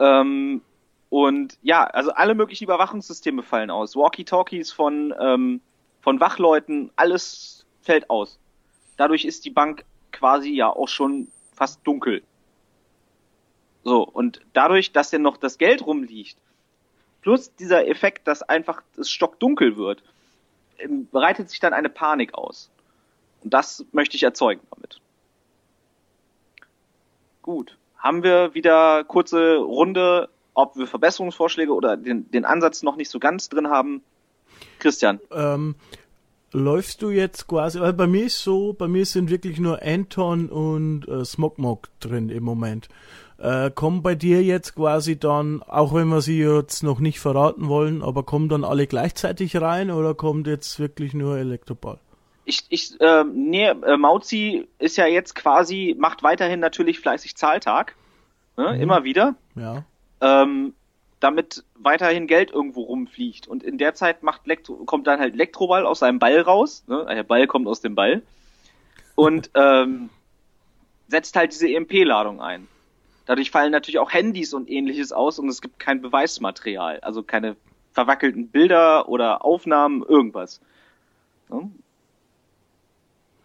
Ähm, 0.00 0.62
und 1.08 1.58
ja, 1.62 1.84
also 1.84 2.10
alle 2.12 2.34
möglichen 2.34 2.64
Überwachungssysteme 2.64 3.42
fallen 3.42 3.70
aus. 3.70 3.94
Walkie-Talkies 3.94 4.72
von, 4.72 5.14
ähm, 5.20 5.60
von 6.00 6.18
Wachleuten, 6.20 6.90
alles 6.96 7.66
fällt 7.82 8.10
aus. 8.10 8.40
Dadurch 8.96 9.24
ist 9.24 9.44
die 9.44 9.50
Bank 9.50 9.84
quasi 10.10 10.50
ja 10.50 10.68
auch 10.70 10.88
schon 10.88 11.28
fast 11.54 11.86
dunkel. 11.86 12.22
So, 13.84 14.02
und 14.02 14.40
dadurch, 14.52 14.92
dass 14.92 15.12
ja 15.12 15.18
noch 15.18 15.36
das 15.36 15.58
Geld 15.58 15.84
rumliegt, 15.84 16.38
plus 17.20 17.54
dieser 17.56 17.86
Effekt, 17.86 18.26
dass 18.26 18.42
einfach 18.42 18.82
es 18.96 19.10
stockdunkel 19.10 19.76
wird, 19.76 20.02
ähm, 20.78 21.08
bereitet 21.10 21.50
sich 21.50 21.60
dann 21.60 21.72
eine 21.72 21.88
Panik 21.88 22.34
aus. 22.34 22.70
Und 23.42 23.52
das 23.52 23.84
möchte 23.92 24.16
ich 24.16 24.22
erzeugen 24.22 24.60
damit. 24.74 25.00
Gut. 27.42 27.76
Haben 27.96 28.22
wir 28.22 28.54
wieder 28.54 29.04
kurze 29.04 29.56
Runde, 29.56 30.28
ob 30.54 30.76
wir 30.76 30.86
Verbesserungsvorschläge 30.86 31.72
oder 31.72 31.96
den, 31.96 32.30
den 32.30 32.44
Ansatz 32.44 32.82
noch 32.82 32.96
nicht 32.96 33.10
so 33.10 33.18
ganz 33.18 33.48
drin 33.48 33.68
haben? 33.68 34.02
Christian. 34.78 35.20
Ähm, 35.30 35.76
läufst 36.52 37.02
du 37.02 37.10
jetzt 37.10 37.46
quasi, 37.46 37.80
weil 37.80 37.92
bei 37.92 38.06
mir 38.06 38.26
ist 38.26 38.42
so, 38.42 38.72
bei 38.72 38.88
mir 38.88 39.06
sind 39.06 39.30
wirklich 39.30 39.58
nur 39.58 39.82
Anton 39.82 40.48
und 40.48 41.08
äh, 41.08 41.24
Smogmog 41.24 41.88
drin 42.00 42.28
im 42.28 42.44
Moment. 42.44 42.88
Äh, 43.38 43.70
kommen 43.70 44.02
bei 44.02 44.14
dir 44.14 44.42
jetzt 44.42 44.76
quasi 44.76 45.18
dann, 45.18 45.62
auch 45.62 45.94
wenn 45.94 46.08
wir 46.08 46.20
sie 46.20 46.40
jetzt 46.40 46.82
noch 46.82 47.00
nicht 47.00 47.18
verraten 47.18 47.68
wollen, 47.68 48.02
aber 48.02 48.22
kommen 48.22 48.48
dann 48.48 48.64
alle 48.64 48.86
gleichzeitig 48.86 49.60
rein 49.60 49.90
oder 49.90 50.14
kommt 50.14 50.46
jetzt 50.46 50.78
wirklich 50.78 51.14
nur 51.14 51.38
Elektroball? 51.38 51.98
Ich, 52.44 52.64
ich, 52.68 53.00
äh, 53.00 53.24
nee, 53.24 53.66
äh, 53.66 53.96
Mauzi 53.96 54.68
ist 54.78 54.96
ja 54.96 55.06
jetzt 55.06 55.34
quasi, 55.34 55.94
macht 55.98 56.22
weiterhin 56.22 56.60
natürlich 56.60 57.00
fleißig 57.00 57.36
Zahltag. 57.36 57.94
Ne, 58.56 58.74
mhm. 58.74 58.80
Immer 58.80 59.04
wieder. 59.04 59.34
Ja. 59.54 59.84
Ähm, 60.20 60.74
damit 61.20 61.64
weiterhin 61.74 62.26
Geld 62.26 62.50
irgendwo 62.50 62.82
rumfliegt. 62.82 63.46
Und 63.46 63.62
in 63.62 63.78
der 63.78 63.94
Zeit 63.94 64.22
macht 64.22 64.42
Elektro, 64.44 64.74
kommt 64.84 65.06
dann 65.06 65.20
halt 65.20 65.34
Elektroball 65.34 65.86
aus 65.86 66.00
seinem 66.00 66.18
Ball 66.18 66.40
raus. 66.40 66.84
Ne? 66.88 67.06
Der 67.08 67.22
Ball 67.22 67.46
kommt 67.46 67.68
aus 67.68 67.80
dem 67.80 67.94
Ball. 67.94 68.22
Und 69.14 69.50
ähm, 69.54 70.10
setzt 71.08 71.36
halt 71.36 71.52
diese 71.52 71.68
EMP-Ladung 71.68 72.40
ein. 72.40 72.66
Dadurch 73.26 73.52
fallen 73.52 73.70
natürlich 73.70 74.00
auch 74.00 74.12
Handys 74.12 74.52
und 74.52 74.68
ähnliches 74.68 75.12
aus 75.12 75.38
und 75.38 75.48
es 75.48 75.60
gibt 75.60 75.78
kein 75.78 76.02
Beweismaterial. 76.02 76.98
Also 77.00 77.22
keine 77.22 77.56
verwackelten 77.92 78.48
Bilder 78.48 79.08
oder 79.08 79.44
Aufnahmen, 79.44 80.02
irgendwas. 80.02 80.60
Ne? 81.48 81.70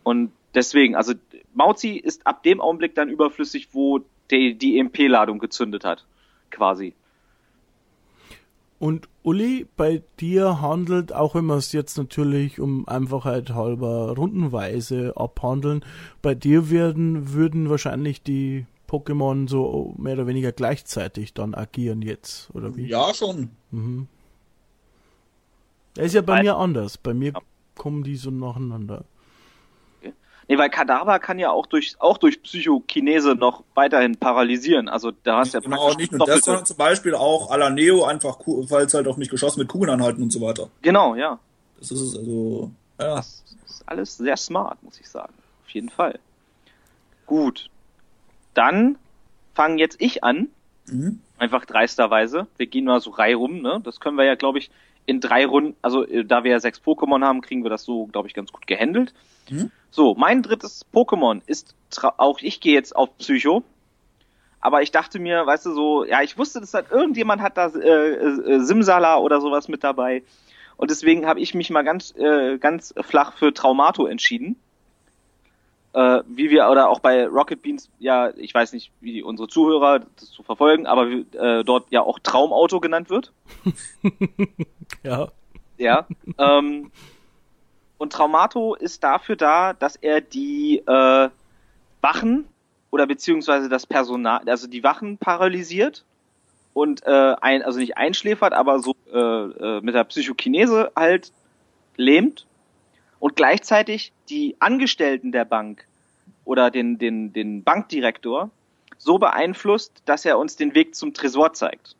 Und 0.08 0.32
deswegen, 0.56 0.96
also 0.96 1.16
Mauzi 1.54 1.98
ist 1.98 2.26
ab 2.26 2.42
dem 2.44 2.62
Augenblick 2.62 2.96
dann 2.96 3.10
überflüssig, 3.10 3.68
wo 3.74 4.00
die, 4.32 4.58
die 4.58 4.80
EMP-Ladung 4.80 5.38
gezündet 5.38 5.84
hat, 5.84 6.06
quasi. 6.50 6.94
Und 8.80 9.10
Uli, 9.22 9.68
bei 9.76 10.02
dir 10.22 10.62
handelt, 10.62 11.12
auch 11.12 11.36
wenn 11.36 11.44
wir 11.48 11.58
es 11.58 11.74
jetzt 11.74 11.98
natürlich 11.98 12.62
um 12.62 12.88
Einfachheit 12.88 13.50
halber 13.50 14.16
rundenweise 14.16 15.12
abhandeln, 15.18 15.84
bei 16.22 16.34
dir 16.36 16.70
werden, 16.70 17.34
würden 17.34 17.70
wahrscheinlich 17.70 18.24
die 18.24 18.66
Pokémon 18.88 19.50
so 19.50 19.94
mehr 19.98 20.14
oder 20.14 20.28
weniger 20.28 20.54
gleichzeitig 20.54 21.34
dann 21.34 21.54
agieren 21.54 22.02
jetzt, 22.02 22.50
oder 22.54 22.78
wie? 22.78 22.88
Ja, 22.88 23.14
schon. 23.14 23.50
Mhm. 23.72 24.08
Das 25.96 26.06
ist 26.06 26.14
ja 26.14 26.22
bei 26.22 26.36
Weil, 26.36 26.44
mir 26.44 26.56
anders. 26.56 26.98
Bei 26.98 27.14
mir 27.14 27.34
ja. 27.34 27.42
kommen 27.76 28.04
die 28.04 28.16
so 28.16 28.32
nacheinander. 28.32 29.04
Nee, 30.50 30.58
weil 30.58 30.70
Kadaver 30.70 31.20
kann 31.20 31.40
ja 31.40 31.52
auch 31.52 31.66
durch, 31.66 31.96
auch 32.00 32.18
durch 32.18 32.42
Psychokinese 32.42 33.36
noch 33.36 33.64
weiterhin 33.74 34.16
paralysieren. 34.16 34.88
Also 34.88 35.12
da 35.24 35.40
hast 35.40 35.54
du 35.54 35.58
ja 35.58 35.62
Genau, 35.62 35.94
nicht 35.94 36.14
nur 36.14 36.26
das, 36.26 36.42
sondern 36.42 36.66
zum 36.66 36.78
Beispiel 36.78 37.16
auch 37.16 37.52
à 37.52 37.58
la 37.58 37.70
Neo 37.70 38.06
einfach, 38.06 38.40
weil 38.46 38.86
es 38.86 38.94
halt 38.94 39.08
auch 39.08 39.18
nicht 39.18 39.30
geschossen 39.30 39.60
mit 39.60 39.68
Kugeln 39.68 39.92
anhalten 39.92 40.24
und 40.24 40.32
so 40.32 40.40
weiter. 40.40 40.70
Genau, 40.82 41.16
ja. 41.16 41.40
Das 41.80 41.92
ist 41.92 42.18
also, 42.18 42.72
ja. 42.98 43.16
Das 43.16 43.44
ist 43.68 43.84
alles 43.86 44.18
sehr 44.18 44.38
smart, 44.38 44.82
muss 44.84 45.00
ich 45.00 45.10
sagen. 45.10 45.34
Auf 45.66 45.70
jeden 45.72 45.90
Fall. 45.90 46.18
Gut. 47.26 47.70
Dann 48.54 48.98
fange 49.54 49.78
jetzt 49.80 49.98
ich 50.00 50.24
an. 50.24 50.48
Mhm. 50.86 51.20
Einfach 51.38 51.66
dreisterweise. 51.66 52.48
Wir 52.56 52.68
gehen 52.68 52.86
mal 52.86 53.02
so 53.02 53.10
Reihe 53.12 53.36
rum, 53.36 53.62
ne? 53.62 53.82
Das 53.84 54.00
können 54.00 54.18
wir 54.18 54.24
ja, 54.24 54.36
glaube 54.36 54.60
ich, 54.60 54.72
in 55.06 55.20
drei 55.20 55.46
Runden, 55.46 55.76
also 55.82 56.06
äh, 56.06 56.24
da 56.24 56.44
wir 56.44 56.52
ja 56.52 56.60
sechs 56.60 56.80
Pokémon 56.80 57.24
haben, 57.24 57.42
kriegen 57.42 57.64
wir 57.64 57.70
das 57.70 57.84
so, 57.84 58.06
glaube 58.08 58.28
ich, 58.28 58.34
ganz 58.34 58.52
gut 58.52 58.66
gehandelt. 58.66 59.14
Mhm. 59.50 59.72
So, 59.90 60.16
mein 60.16 60.44
drittes 60.44 60.86
Pokémon 60.94 61.42
ist, 61.46 61.76
auch 62.18 62.40
ich 62.42 62.60
gehe 62.60 62.74
jetzt 62.74 62.96
auf 62.96 63.18
Psycho. 63.18 63.64
Aber 64.60 64.82
ich 64.82 64.92
dachte 64.92 65.20
mir, 65.20 65.46
weißt 65.46 65.68
du, 65.68 65.74
so, 65.74 66.04
ja, 66.04 66.22
ich 66.22 66.38
wusste, 66.38 66.60
dass 66.60 66.74
halt 66.74 66.92
irgendjemand 66.92 67.42
hat 67.42 67.58
da 67.58 67.68
äh, 67.68 68.14
äh, 68.16 68.60
Simsala 68.60 69.18
oder 69.18 69.40
sowas 69.40 69.68
mit 69.68 69.84
dabei. 69.84 70.24
Und 70.78 70.92
deswegen 70.92 71.26
habe 71.26 71.40
ich 71.40 71.54
mich 71.54 71.70
mal 71.70 71.84
ganz, 71.84 72.14
äh, 72.16 72.58
ganz 72.58 72.94
flach 73.02 73.34
für 73.34 73.54
Traumato 73.54 74.06
entschieden 74.06 74.58
äh, 75.98 76.24
wie 76.28 76.52
wir 76.52 76.70
oder 76.70 76.90
auch 76.90 77.00
bei 77.00 77.26
Rocket 77.26 77.64
Beans, 77.64 77.90
ja, 77.98 78.32
ich 78.38 78.54
weiß 78.54 78.74
nicht, 78.74 78.92
wie 79.02 79.24
unsere 79.24 79.48
Zuhörer 79.48 80.06
das 80.20 80.30
zu 80.30 80.44
verfolgen, 80.44 80.86
aber 80.86 81.10
äh, 81.10 81.64
dort 81.64 81.88
ja 81.90 82.02
auch 82.02 82.20
Traumauto 82.20 82.80
genannt 82.80 83.10
wird. 83.10 83.34
ja. 85.04 85.30
Ja. 85.80 86.08
Ähm, 86.38 86.92
und 87.98 88.14
Traumato 88.14 88.76
ist 88.76 89.04
dafür 89.04 89.36
da, 89.36 89.74
dass 89.74 89.96
er 89.96 90.22
die 90.22 90.80
äh, 90.86 91.30
Wachen 92.02 92.48
oder 92.92 93.08
beziehungsweise 93.08 93.70
das 93.70 93.86
Personal, 93.86 94.42
also 94.48 94.68
die 94.68 94.84
Wachen 94.84 95.18
paralysiert 95.18 96.06
und 96.74 97.06
äh, 97.06 97.36
ein, 97.42 97.64
also 97.64 97.80
nicht 97.80 97.98
einschläfert, 97.98 98.54
aber 98.54 98.80
so 98.80 98.96
äh, 99.12 99.18
äh, 99.18 99.82
mit 99.82 99.96
der 99.96 100.04
Psychokinese 100.04 100.92
halt 100.96 101.32
lähmt 101.96 102.46
und 103.20 103.36
gleichzeitig 103.36 104.14
die 104.30 104.56
Angestellten 104.60 105.32
der 105.32 105.46
Bank 105.46 105.86
oder 106.46 106.70
den, 106.70 106.98
den, 106.98 107.34
den 107.34 107.64
Bankdirektor 107.64 108.52
so 108.98 109.18
beeinflusst, 109.18 110.02
dass 110.06 110.26
er 110.26 110.38
uns 110.38 110.56
den 110.56 110.76
Weg 110.76 110.96
zum 110.96 111.14
Tresor 111.14 111.54
zeigt. 111.54 111.96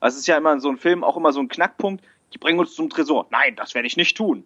Es 0.00 0.16
ist 0.16 0.26
ja 0.26 0.36
immer 0.36 0.52
in 0.52 0.60
so 0.60 0.68
einem 0.68 0.78
Film 0.78 1.04
auch 1.04 1.16
immer 1.16 1.32
so 1.32 1.40
ein 1.40 1.48
Knackpunkt, 1.48 2.04
die 2.34 2.38
bringen 2.38 2.58
uns 2.58 2.74
zum 2.74 2.90
Tresor. 2.90 3.26
Nein, 3.30 3.56
das 3.56 3.74
werde 3.74 3.86
ich 3.86 3.96
nicht 3.96 4.16
tun. 4.16 4.44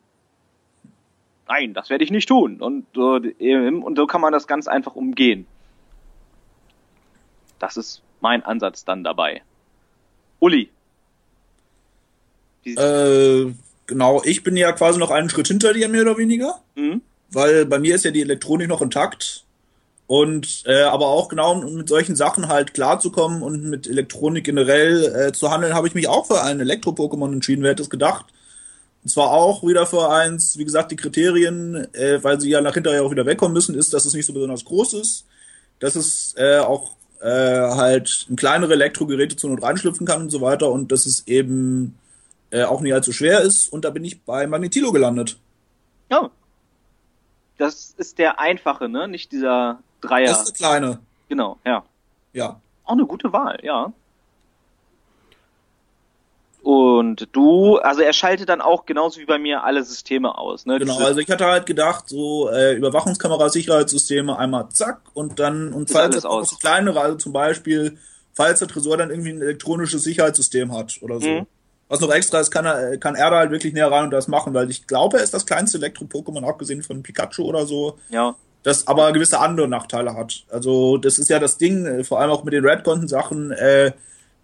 Nein, 1.49 1.75
das 1.75 1.91
werde 1.91 2.05
ich 2.05 2.11
nicht 2.11 2.29
tun. 2.29 2.61
Und, 2.61 2.97
und 2.97 3.97
so 3.97 4.07
kann 4.07 4.21
man 4.21 4.33
das 4.33 4.47
ganz 4.47 4.67
einfach 4.67 4.97
umgehen. 4.97 5.47
Das 7.59 7.77
ist 7.77 8.03
mein 8.21 8.43
Ansatz 8.45 8.85
dann 8.85 9.05
dabei. 9.05 9.43
Uli. 10.41 10.71
Äh, 12.65 13.53
genau, 13.87 14.23
ich 14.25 14.43
bin 14.43 14.57
ja 14.57 14.73
quasi 14.73 14.99
noch 14.99 15.11
einen 15.11 15.31
Schritt 15.31 15.47
hinter 15.47 15.73
dir, 15.73 15.89
mehr 15.89 16.03
oder 16.03 16.19
weniger. 16.19 16.61
Mhm 16.75 17.01
weil 17.31 17.67
bei 17.67 17.79
mir 17.79 17.95
ist 17.95 18.05
ja 18.05 18.11
die 18.11 18.23
Elektronik 18.23 18.69
noch 18.69 18.83
intakt. 18.83 19.45
Und 20.09 20.63
äh, 20.67 20.83
aber 20.83 21.09
auch 21.09 21.29
genau, 21.29 21.53
um 21.53 21.75
mit 21.75 21.89
solchen 21.89 22.15
Sachen 22.15 22.47
halt 22.47 22.75
klarzukommen 22.75 23.43
und 23.43 23.65
mit 23.65 23.89
Elektronik 23.89 24.45
generell 24.45 25.05
äh, 25.05 25.33
zu 25.33 25.51
handeln, 25.51 25.75
habe 25.75 25.89
ich 25.89 25.95
mich 25.95 26.07
auch 26.07 26.27
für 26.27 26.43
ein 26.43 26.61
Elektro-Pokémon 26.61 27.33
entschieden. 27.33 27.63
Wer 27.63 27.73
hätte 27.73 27.83
es 27.83 27.91
gedacht? 27.91 28.27
Und 29.07 29.11
zwar 29.11 29.31
auch 29.31 29.63
wieder 29.63 29.87
für 29.87 30.11
eins, 30.11 30.59
wie 30.59 30.65
gesagt, 30.65 30.91
die 30.91 30.97
Kriterien, 30.97 31.87
äh, 31.95 32.25
weil 32.25 32.41
sie 32.41 32.51
ja 32.51 32.61
nach 32.61 32.75
hinterher 32.75 33.05
auch 33.05 33.13
wieder 33.13 33.25
wegkommen 33.25 33.53
müssen, 33.53 33.77
ist, 33.77 33.95
dass 33.95 34.05
es 34.05 34.15
nicht 34.15 34.27
so 34.27 34.33
besonders 34.33 34.65
groß 34.65 34.95
ist, 34.95 35.27
dass 35.79 35.95
es 35.95 36.35
äh, 36.37 36.59
auch 36.59 36.97
äh, 37.21 37.29
halt 37.31 38.27
in 38.29 38.35
kleinere 38.35 38.73
Elektrogeräte 38.73 39.37
zu 39.37 39.47
Not 39.47 39.63
reinschlüpfen 39.63 40.09
kann 40.09 40.23
und 40.23 40.31
so 40.31 40.41
weiter 40.41 40.73
und 40.73 40.91
dass 40.91 41.07
es 41.07 41.25
eben 41.29 41.97
äh, 42.51 42.65
auch 42.65 42.81
nicht 42.81 42.95
allzu 42.95 43.13
schwer 43.13 43.43
ist. 43.43 43.73
Und 43.73 43.85
da 43.85 43.91
bin 43.91 44.05
ich 44.05 44.21
bei 44.23 44.49
Magnetilo 44.49 44.91
gelandet. 44.91 45.39
Ja, 46.11 46.29
das 47.59 47.95
ist 47.99 48.19
der 48.19 48.41
einfache, 48.41 48.89
ne? 48.89 49.07
Nicht 49.07 49.31
dieser 49.31 49.79
Dreier. 50.01 50.27
Das 50.27 50.39
ist 50.39 50.47
der 50.49 50.55
kleine. 50.57 50.99
Genau, 51.29 51.59
ja. 51.65 51.85
Ja. 52.33 52.61
Auch 52.83 52.95
eine 52.95 53.07
gute 53.07 53.33
Wahl, 53.33 53.61
ja. 53.63 53.93
Und 56.67 57.29
du, 57.31 57.77
also 57.77 58.01
er 58.01 58.13
schaltet 58.13 58.49
dann 58.49 58.61
auch 58.61 58.87
genauso 58.87 59.21
wie 59.21 59.25
bei 59.25 59.39
mir 59.39 59.63
alle 59.63 59.85
Systeme 59.85 60.37
aus. 60.37 60.67
Ne? 60.67 60.81
Genau, 60.81 60.99
also 60.99 61.21
ich 61.21 61.31
hatte 61.31 61.47
halt 61.47 61.65
gedacht, 61.65 62.09
so 62.09 62.51
äh, 62.51 62.75
Überwachungskamera, 62.75 63.51
Sicherheitssysteme 63.51 64.37
einmal 64.37 64.69
zack 64.71 64.99
und 65.15 65.39
dann 65.39 65.73
und 65.73 65.93
falls 65.93 66.17
es 66.17 66.25
aus. 66.25 66.59
kleinere, 66.59 67.01
also 67.01 67.19
zum 67.19 67.33
Beispiel, 67.33 67.99
falls 68.35 68.59
der 68.59 68.67
Tresor 68.67 68.97
dann 68.97 69.11
irgendwie 69.11 69.31
ein 69.31 69.43
elektronisches 69.43 70.03
Sicherheitssystem 70.03 70.77
hat 70.77 70.99
oder 71.03 71.21
so. 71.21 71.29
Mhm. 71.29 71.47
Was 71.89 72.01
noch 72.01 72.11
extra 72.11 72.41
ist, 72.41 72.51
kann 72.51 72.67
er, 72.67 72.99
kann 72.99 73.15
er 73.15 73.31
da 73.31 73.37
halt 73.37 73.53
wirklich 73.53 73.73
näher 73.73 73.93
rein 73.93 74.03
und 74.03 74.11
das 74.11 74.27
machen, 74.27 74.53
weil 74.53 74.69
ich 74.69 74.89
glaube, 74.89 75.19
er 75.19 75.23
ist 75.23 75.35
das 75.35 75.47
kleinste 75.47 75.79
Elektro-Pokémon, 75.79 76.45
abgesehen 76.45 76.83
von 76.83 77.01
Pikachu 77.05 77.45
oder 77.45 77.65
so. 77.65 77.97
Ja. 78.09 78.35
Das 78.65 78.89
aber 78.89 79.13
gewisse 79.13 79.39
andere 79.39 79.69
Nachteile 79.69 80.15
hat. 80.15 80.43
Also, 80.51 80.97
das 80.97 81.21
ist 81.21 81.31
ja 81.31 81.39
das 81.39 81.59
Ding, 81.59 81.87
äh, 81.87 82.03
vor 82.03 82.19
allem 82.19 82.33
auch 82.33 82.43
mit 82.43 82.55
den 82.55 82.67
Redconten-Sachen, 82.67 83.53
äh, 83.53 83.93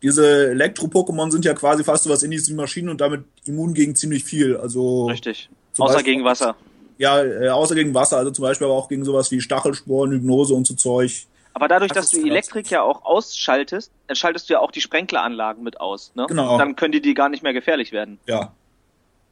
diese 0.03 0.51
Elektro-Pokémon 0.51 1.31
sind 1.31 1.45
ja 1.45 1.55
quasi 1.55 1.85
fast 1.85 2.05
so 2.05 2.11
was 2.11 2.23
ähnliches 2.23 2.49
wie 2.49 2.55
Maschinen 2.55 2.88
und 2.88 3.01
damit 3.01 3.25
immun 3.45 3.75
gegen 3.75 3.95
ziemlich 3.95 4.25
viel. 4.25 4.57
Also. 4.57 5.07
Richtig. 5.07 5.49
Außer 5.79 5.95
Beispiel, 5.95 6.12
gegen 6.12 6.25
Wasser. 6.25 6.57
Ja, 6.99 7.23
äh, 7.23 7.49
außer 7.49 7.75
gegen 7.75 7.95
Wasser, 7.95 8.19
also 8.19 8.31
zum 8.31 8.43
Beispiel 8.43 8.67
aber 8.67 8.75
auch 8.75 8.88
gegen 8.88 9.05
sowas 9.05 9.31
wie 9.31 9.41
Stachelsporen, 9.41 10.12
Hypnose 10.12 10.55
und 10.55 10.67
so 10.67 10.75
Zeug. 10.75 11.27
Aber 11.55 11.69
dadurch, 11.69 11.93
dass 11.93 12.11
du 12.11 12.23
die 12.23 12.31
Elektrik 12.31 12.71
ja 12.71 12.83
auch 12.83 13.05
ausschaltest, 13.05 13.93
dann 14.07 14.17
schaltest 14.17 14.49
du 14.49 14.55
ja 14.55 14.61
auch 14.61 14.71
die 14.71 14.81
Sprenkleranlagen 14.81 15.62
mit 15.62 15.81
aus. 15.81 16.12
Ne? 16.15 16.27
Genau. 16.29 16.59
Dann 16.59 16.77
können 16.77 16.93
die 16.93 17.03
dir 17.03 17.15
gar 17.15 17.29
nicht 17.29 17.43
mehr 17.43 17.53
gefährlich 17.53 17.93
werden. 17.93 18.19
Ja. 18.27 18.53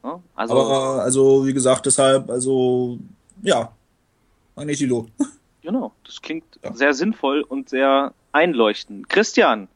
ja 0.03 0.21
also, 0.35 0.53
Aber 0.53 1.01
also 1.01 1.47
wie 1.47 1.53
gesagt, 1.53 1.85
deshalb, 1.85 2.29
also 2.29 2.99
ja, 3.41 3.71
Magnetilo. 4.55 5.07
Genau, 5.63 5.91
das 6.07 6.23
klingt 6.23 6.43
ja. 6.63 6.73
sehr 6.73 6.95
sinnvoll 6.95 7.41
und 7.41 7.69
sehr 7.69 8.15
einleuchtend. 8.31 9.09
Christian, 9.09 9.67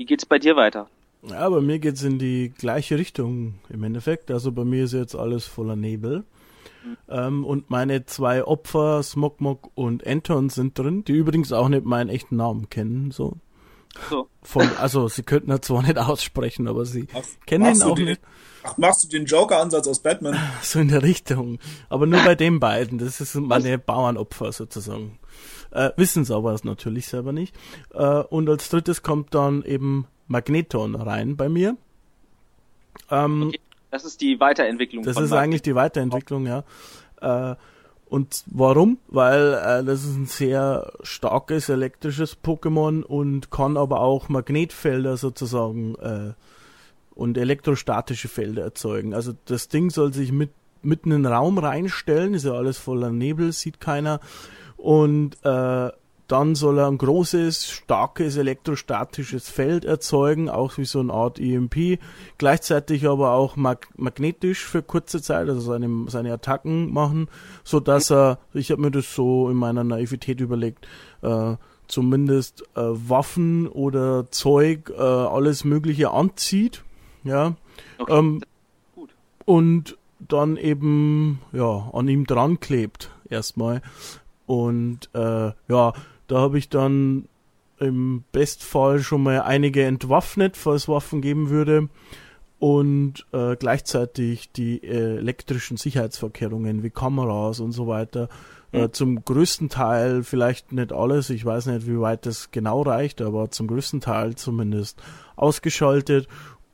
wie 0.00 0.06
geht's 0.06 0.24
bei 0.24 0.38
dir 0.38 0.56
weiter? 0.56 0.88
Ja, 1.28 1.46
bei 1.50 1.60
mir 1.60 1.78
geht's 1.78 2.02
in 2.02 2.18
die 2.18 2.54
gleiche 2.56 2.96
Richtung 2.96 3.56
im 3.68 3.84
Endeffekt. 3.84 4.30
Also 4.30 4.50
bei 4.50 4.64
mir 4.64 4.84
ist 4.84 4.94
jetzt 4.94 5.14
alles 5.14 5.44
voller 5.44 5.76
Nebel. 5.76 6.24
Ähm, 7.10 7.44
und 7.44 7.68
meine 7.68 8.06
zwei 8.06 8.42
Opfer, 8.42 9.02
Smogmog 9.02 9.70
und 9.74 10.06
Anton, 10.06 10.48
sind 10.48 10.78
drin, 10.78 11.04
die 11.04 11.12
übrigens 11.12 11.52
auch 11.52 11.68
nicht 11.68 11.84
meinen 11.84 12.08
echten 12.08 12.36
Namen 12.36 12.70
kennen. 12.70 13.10
So. 13.10 13.36
So. 14.08 14.28
Von, 14.42 14.68
also 14.78 15.08
sie 15.08 15.22
könnten 15.22 15.50
er 15.50 15.62
zwar 15.62 15.82
nicht 15.82 15.98
aussprechen, 15.98 16.68
aber 16.68 16.84
sie 16.84 17.06
Ach, 17.14 17.22
kennen 17.46 17.74
ihn 17.74 17.82
auch 17.82 17.94
den, 17.94 18.06
nicht. 18.06 18.20
Ach, 18.62 18.76
machst 18.76 19.04
du 19.04 19.08
den 19.08 19.24
Joker-Ansatz 19.26 19.88
aus 19.88 20.00
Batman? 20.00 20.36
So 20.62 20.78
in 20.80 20.88
der 20.88 21.02
Richtung. 21.02 21.58
Aber 21.88 22.06
nur 22.06 22.22
bei 22.22 22.34
den 22.34 22.60
beiden. 22.60 22.98
Das 22.98 23.18
sind 23.18 23.46
meine? 23.46 23.78
Bauernopfer 23.78 24.52
sozusagen. 24.52 25.18
Äh, 25.70 25.90
wissen 25.96 26.24
sie 26.24 26.34
aber 26.34 26.56
natürlich 26.62 27.06
selber 27.06 27.32
nicht. 27.32 27.54
Äh, 27.92 28.04
und 28.04 28.48
als 28.48 28.68
drittes 28.68 29.02
kommt 29.02 29.34
dann 29.34 29.62
eben 29.64 30.06
Magneton 30.26 30.94
rein 30.94 31.36
bei 31.36 31.48
mir. 31.48 31.76
Ähm, 33.10 33.48
okay. 33.48 33.60
Das 33.90 34.04
ist 34.04 34.20
die 34.20 34.38
Weiterentwicklung. 34.38 35.04
Das 35.04 35.16
ist 35.18 35.32
eigentlich 35.32 35.62
die 35.62 35.74
Weiterentwicklung, 35.74 36.46
ja. 36.46 36.64
Äh, 37.20 37.56
und 38.10 38.42
warum? 38.46 38.98
Weil 39.06 39.54
äh, 39.54 39.84
das 39.84 40.04
ist 40.04 40.16
ein 40.16 40.26
sehr 40.26 40.92
starkes 41.02 41.68
elektrisches 41.68 42.36
Pokémon 42.42 43.04
und 43.04 43.52
kann 43.52 43.76
aber 43.76 44.00
auch 44.00 44.28
Magnetfelder 44.28 45.16
sozusagen 45.16 45.94
äh, 45.94 46.32
und 47.14 47.38
elektrostatische 47.38 48.26
Felder 48.26 48.64
erzeugen. 48.64 49.14
Also 49.14 49.32
das 49.44 49.68
Ding 49.68 49.90
soll 49.90 50.12
sich 50.12 50.32
mit 50.32 50.50
mitten 50.82 51.12
in 51.12 51.22
den 51.22 51.32
Raum 51.32 51.58
reinstellen, 51.58 52.34
ist 52.34 52.46
ja 52.46 52.52
alles 52.52 52.78
voller 52.78 53.10
Nebel, 53.10 53.52
sieht 53.52 53.80
keiner. 53.80 54.18
Und 54.76 55.36
äh, 55.44 55.90
dann 56.30 56.54
soll 56.54 56.78
er 56.78 56.86
ein 56.86 56.98
großes, 56.98 57.68
starkes 57.68 58.36
elektrostatisches 58.36 59.50
Feld 59.50 59.84
erzeugen, 59.84 60.48
auch 60.48 60.78
wie 60.78 60.84
so 60.84 61.00
eine 61.00 61.12
Art 61.12 61.40
EMP. 61.40 61.98
Gleichzeitig 62.38 63.06
aber 63.08 63.32
auch 63.32 63.56
mag 63.56 63.88
magnetisch 63.96 64.64
für 64.64 64.82
kurze 64.82 65.20
Zeit, 65.20 65.48
also 65.48 65.60
seine, 65.60 66.08
seine 66.08 66.32
Attacken 66.32 66.92
machen, 66.92 67.28
so 67.64 67.80
dass 67.80 68.10
er, 68.10 68.38
ich 68.54 68.70
habe 68.70 68.82
mir 68.82 68.90
das 68.92 69.12
so 69.12 69.50
in 69.50 69.56
meiner 69.56 69.82
Naivität 69.82 70.40
überlegt, 70.40 70.86
äh, 71.22 71.56
zumindest 71.88 72.62
äh, 72.76 72.80
Waffen 72.80 73.66
oder 73.66 74.30
Zeug, 74.30 74.90
äh, 74.96 75.02
alles 75.02 75.64
Mögliche 75.64 76.12
anzieht. 76.12 76.84
Ja. 77.24 77.56
Okay. 77.98 78.18
Ähm, 78.18 78.42
Gut. 78.94 79.10
Und 79.44 79.98
dann 80.20 80.56
eben 80.56 81.40
ja 81.52 81.90
an 81.92 82.06
ihm 82.06 82.24
dran 82.26 82.60
klebt 82.60 83.10
erstmal 83.28 83.82
und 84.46 85.08
äh, 85.14 85.52
ja 85.68 85.92
da 86.30 86.38
habe 86.38 86.58
ich 86.58 86.68
dann 86.68 87.28
im 87.80 88.22
Bestfall 88.30 89.00
schon 89.00 89.24
mal 89.24 89.42
einige 89.42 89.84
entwaffnet, 89.84 90.56
falls 90.56 90.86
Waffen 90.86 91.22
geben 91.22 91.50
würde. 91.50 91.88
Und 92.60 93.26
äh, 93.32 93.56
gleichzeitig 93.56 94.52
die 94.52 94.84
äh, 94.84 95.16
elektrischen 95.16 95.76
Sicherheitsverkehrungen 95.76 96.82
wie 96.82 96.90
Kameras 96.90 97.58
und 97.58 97.72
so 97.72 97.88
weiter. 97.88 98.28
Äh, 98.70 98.82
mhm. 98.82 98.92
zum 98.92 99.24
größten 99.24 99.70
Teil, 99.70 100.22
vielleicht 100.22 100.70
nicht 100.70 100.92
alles, 100.92 101.30
ich 101.30 101.44
weiß 101.44 101.66
nicht, 101.66 101.88
wie 101.88 101.98
weit 101.98 102.26
das 102.26 102.52
genau 102.52 102.82
reicht, 102.82 103.22
aber 103.22 103.50
zum 103.50 103.66
größten 103.66 104.00
Teil 104.00 104.36
zumindest 104.36 105.02
ausgeschaltet. 105.34 106.28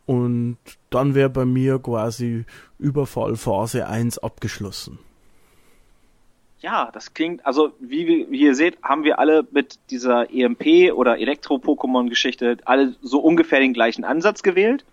Und 0.05 0.59
dann 0.91 1.15
wäre 1.15 1.31
bei 1.31 1.47
mir 1.47 1.79
quasi 1.79 2.45
Überfallphase 2.79 3.87
1 3.87 4.19
abgeschlossen. 4.19 4.99
Ja, 6.67 6.91
das 6.93 7.15
klingt, 7.15 7.47
also 7.47 7.75
wie, 7.79 8.27
wie 8.29 8.41
ihr 8.41 8.57
seht, 8.57 8.83
haben 8.83 9.05
wir 9.05 9.21
alle 9.21 9.47
mit 9.53 9.79
dieser 9.91 10.29
EMP 10.35 10.93
oder 10.93 11.17
Elektro-Pokémon-Geschichte 11.17 12.57
alle 12.65 12.97
so 13.03 13.21
ungefähr 13.21 13.61
den 13.61 13.73
gleichen 13.73 14.03
Ansatz 14.03 14.43
gewählt. 14.43 14.85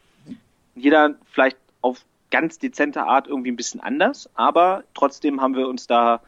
Jeder 0.75 1.15
vielleicht 1.31 1.57
auf 1.81 2.05
ganz 2.29 2.59
dezente 2.59 3.01
Art 3.01 3.27
irgendwie 3.27 3.49
ein 3.51 3.55
bisschen 3.55 3.79
anders, 3.79 4.29
aber 4.35 4.83
trotzdem 4.93 5.41
haben 5.41 5.55
wir 5.55 5.67
uns 5.67 5.87
da, 5.87 6.21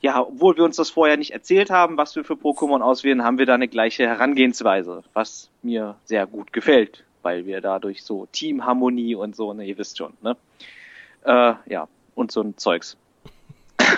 ja, 0.00 0.22
obwohl 0.22 0.56
wir 0.56 0.64
uns 0.64 0.76
das 0.76 0.88
vorher 0.88 1.18
nicht 1.18 1.32
erzählt 1.32 1.68
haben, 1.68 1.98
was 1.98 2.16
wir 2.16 2.24
für 2.24 2.32
Pokémon 2.32 2.80
auswählen, 2.80 3.24
haben 3.24 3.36
wir 3.36 3.44
da 3.44 3.56
eine 3.56 3.68
gleiche 3.68 4.06
Herangehensweise, 4.06 5.04
was 5.12 5.50
mir 5.60 5.96
sehr 6.06 6.26
gut 6.26 6.54
gefällt, 6.54 7.04
weil 7.20 7.44
wir 7.44 7.60
dadurch 7.60 8.02
so 8.02 8.26
Teamharmonie 8.32 9.16
und 9.16 9.36
so, 9.36 9.52
ne, 9.52 9.66
ihr 9.66 9.76
wisst 9.76 9.98
schon, 9.98 10.14
ne? 10.22 10.34
Äh, 11.24 11.56
ja, 11.66 11.88
und 12.14 12.32
so 12.32 12.40
ein 12.40 12.56
Zeugs. 12.56 12.96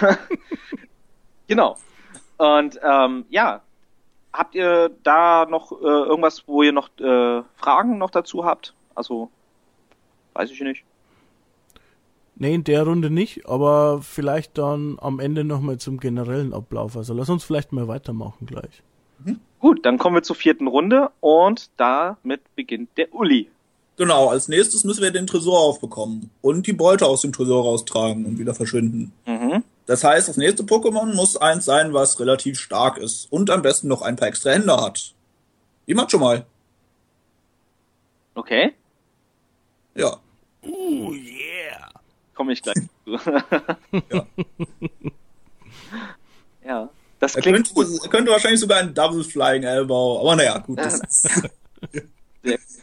genau. 1.46 1.76
Und 2.36 2.78
ähm, 2.82 3.26
ja, 3.30 3.62
habt 4.32 4.54
ihr 4.54 4.90
da 5.02 5.46
noch 5.46 5.72
äh, 5.72 5.84
irgendwas, 5.84 6.44
wo 6.46 6.62
ihr 6.62 6.72
noch 6.72 6.88
äh, 6.98 7.42
Fragen 7.56 7.98
noch 7.98 8.10
dazu 8.10 8.44
habt? 8.44 8.74
Also, 8.94 9.30
weiß 10.34 10.50
ich 10.50 10.60
nicht. 10.60 10.84
Nee, 12.40 12.54
in 12.54 12.62
der 12.62 12.84
Runde 12.84 13.10
nicht, 13.10 13.48
aber 13.48 14.00
vielleicht 14.00 14.58
dann 14.58 14.96
am 15.00 15.18
Ende 15.18 15.42
nochmal 15.42 15.78
zum 15.78 15.98
generellen 15.98 16.54
Ablauf. 16.54 16.96
Also 16.96 17.12
lass 17.12 17.28
uns 17.28 17.42
vielleicht 17.42 17.72
mal 17.72 17.88
weitermachen 17.88 18.46
gleich. 18.46 18.82
Mhm. 19.24 19.40
Gut, 19.58 19.84
dann 19.84 19.98
kommen 19.98 20.14
wir 20.14 20.22
zur 20.22 20.36
vierten 20.36 20.68
Runde 20.68 21.10
und 21.18 21.70
damit 21.76 22.42
beginnt 22.54 22.90
der 22.96 23.12
Uli. 23.12 23.50
Genau, 23.96 24.28
als 24.28 24.46
nächstes 24.46 24.84
müssen 24.84 25.02
wir 25.02 25.10
den 25.10 25.26
Tresor 25.26 25.58
aufbekommen 25.58 26.30
und 26.40 26.68
die 26.68 26.72
Beute 26.72 27.06
aus 27.06 27.22
dem 27.22 27.32
Tresor 27.32 27.64
raustragen 27.64 28.24
und 28.24 28.38
wieder 28.38 28.54
verschwinden. 28.54 29.12
Mhm. 29.26 29.64
Das 29.88 30.04
heißt, 30.04 30.28
das 30.28 30.36
nächste 30.36 30.64
Pokémon 30.64 31.14
muss 31.14 31.38
eins 31.38 31.64
sein, 31.64 31.94
was 31.94 32.20
relativ 32.20 32.60
stark 32.60 32.98
ist 32.98 33.32
und 33.32 33.48
am 33.48 33.62
besten 33.62 33.88
noch 33.88 34.02
ein 34.02 34.16
paar 34.16 34.28
extra 34.28 34.50
Hände 34.50 34.76
hat. 34.76 35.14
Wie 35.86 35.94
macht 35.94 36.10
schon 36.10 36.20
mal. 36.20 36.44
Okay. 38.34 38.74
Ja. 39.94 40.18
Uh, 40.62 41.14
yeah. 41.14 41.88
Komme 42.34 42.52
ich 42.52 42.60
gleich 42.60 42.76
zu. 43.06 43.12
ja. 44.10 44.26
ja. 46.66 46.90
Das 47.18 47.32
klingt 47.32 47.46
er 47.46 47.52
könnte, 47.54 47.72
gut. 47.72 47.86
Er 48.02 48.10
könnte 48.10 48.30
wahrscheinlich 48.30 48.60
sogar 48.60 48.80
ein 48.80 48.92
Double 48.92 49.24
Flying 49.24 49.62
Elbow, 49.62 50.20
aber 50.20 50.36
naja, 50.36 50.58
gut. 50.58 50.78
Das 50.78 51.00
ist 52.42 52.82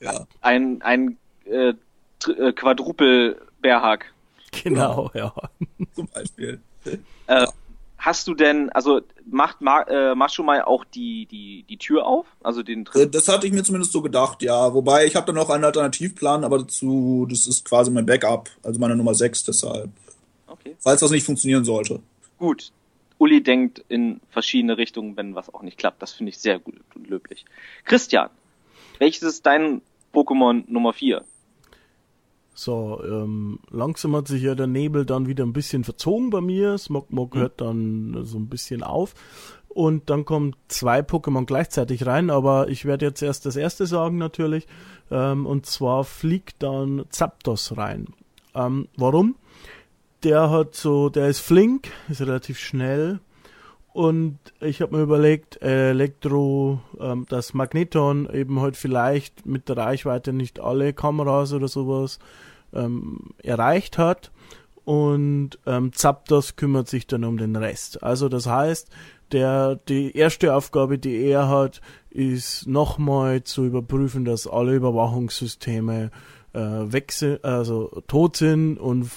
ja. 0.00 0.26
Ein, 0.40 0.82
ein 0.82 1.16
äh, 1.44 1.74
äh, 2.26 2.52
Quadrupel-Bärhack. 2.52 4.12
Genau, 4.64 5.10
ja. 5.14 5.32
Zum 5.94 6.08
Beispiel. 6.08 6.60
Äh, 7.26 7.46
hast 7.98 8.26
du 8.26 8.34
denn, 8.34 8.70
also 8.70 9.00
macht 9.30 9.60
Ma 9.60 9.82
äh, 9.82 10.14
Machumai 10.14 10.64
auch 10.64 10.84
die, 10.84 11.26
die, 11.26 11.64
die 11.68 11.76
Tür 11.76 12.06
auf? 12.06 12.26
Also 12.42 12.62
den 12.62 12.86
äh, 12.94 13.06
Das 13.08 13.28
hatte 13.28 13.46
ich 13.46 13.52
mir 13.52 13.62
zumindest 13.62 13.92
so 13.92 14.02
gedacht, 14.02 14.42
ja. 14.42 14.74
Wobei 14.74 15.06
ich 15.06 15.16
habe 15.16 15.26
da 15.26 15.32
noch 15.32 15.50
einen 15.50 15.64
Alternativplan, 15.64 16.44
aber 16.44 16.58
dazu, 16.58 17.26
das 17.30 17.46
ist 17.46 17.64
quasi 17.64 17.90
mein 17.90 18.06
Backup, 18.06 18.50
also 18.62 18.80
meine 18.80 18.96
Nummer 18.96 19.14
6, 19.14 19.44
deshalb. 19.44 19.90
Okay. 20.46 20.76
Falls 20.78 21.00
das 21.00 21.10
nicht 21.10 21.24
funktionieren 21.24 21.64
sollte. 21.64 22.00
Gut. 22.38 22.72
Uli 23.18 23.42
denkt 23.42 23.84
in 23.88 24.20
verschiedene 24.30 24.78
Richtungen, 24.78 25.16
wenn 25.16 25.34
was 25.34 25.52
auch 25.52 25.62
nicht 25.62 25.76
klappt. 25.76 26.00
Das 26.00 26.12
finde 26.12 26.30
ich 26.30 26.38
sehr 26.38 26.58
gut 26.58 26.80
und 26.94 27.06
löblich. 27.08 27.44
Christian, 27.84 28.30
welches 28.98 29.22
ist 29.22 29.44
dein 29.44 29.82
Pokémon 30.14 30.64
Nummer 30.68 30.94
4? 30.94 31.22
So, 32.54 33.00
ähm, 33.04 33.60
langsam 33.70 34.14
hat 34.16 34.28
sich 34.28 34.42
ja 34.42 34.54
der 34.54 34.66
Nebel 34.66 35.06
dann 35.06 35.26
wieder 35.26 35.44
ein 35.44 35.52
bisschen 35.52 35.84
verzogen 35.84 36.30
bei 36.30 36.40
mir. 36.40 36.76
Smogmog 36.76 37.34
mhm. 37.34 37.38
hört 37.38 37.60
dann 37.60 38.24
so 38.24 38.38
ein 38.38 38.48
bisschen 38.48 38.82
auf. 38.82 39.14
Und 39.68 40.10
dann 40.10 40.24
kommen 40.24 40.56
zwei 40.66 41.00
Pokémon 41.00 41.46
gleichzeitig 41.46 42.04
rein, 42.04 42.28
aber 42.28 42.68
ich 42.68 42.86
werde 42.86 43.06
jetzt 43.06 43.22
erst 43.22 43.46
das 43.46 43.54
erste 43.54 43.86
sagen 43.86 44.18
natürlich. 44.18 44.66
Ähm, 45.10 45.46
und 45.46 45.66
zwar 45.66 46.04
fliegt 46.04 46.62
dann 46.62 47.04
Zapdos 47.10 47.76
rein. 47.76 48.08
Ähm, 48.54 48.88
warum? 48.96 49.36
Der 50.24 50.50
hat 50.50 50.74
so, 50.74 51.08
der 51.08 51.28
ist 51.28 51.40
flink, 51.40 51.88
ist 52.08 52.20
relativ 52.20 52.58
schnell, 52.58 53.20
und 53.92 54.38
ich 54.60 54.80
habe 54.80 54.96
mir 54.96 55.02
überlegt, 55.02 55.60
Elektro, 55.62 56.80
ähm, 57.00 57.26
das 57.28 57.54
Magneton 57.54 58.28
eben 58.32 58.60
halt 58.60 58.76
vielleicht 58.76 59.46
mit 59.46 59.68
der 59.68 59.78
Reichweite 59.78 60.32
nicht 60.32 60.60
alle 60.60 60.92
Kameras 60.92 61.52
oder 61.52 61.68
sowas 61.68 62.18
ähm, 62.72 63.30
erreicht 63.42 63.98
hat. 63.98 64.30
Und 64.84 65.58
ähm, 65.66 65.92
Zapdos 65.92 66.56
kümmert 66.56 66.88
sich 66.88 67.06
dann 67.06 67.24
um 67.24 67.36
den 67.36 67.56
Rest. 67.56 68.02
Also 68.02 68.28
das 68.28 68.46
heißt, 68.46 68.88
der, 69.32 69.76
die 69.76 70.16
erste 70.16 70.54
Aufgabe, 70.54 70.98
die 70.98 71.16
er 71.22 71.48
hat, 71.48 71.80
ist 72.10 72.66
nochmal 72.66 73.44
zu 73.44 73.64
überprüfen, 73.64 74.24
dass 74.24 74.46
alle 74.46 74.74
Überwachungssysteme 74.74 76.10
äh, 76.52 77.08
sind, 77.10 77.44
also 77.44 78.02
tot 78.08 78.36
sind 78.36 78.78
und 78.78 79.10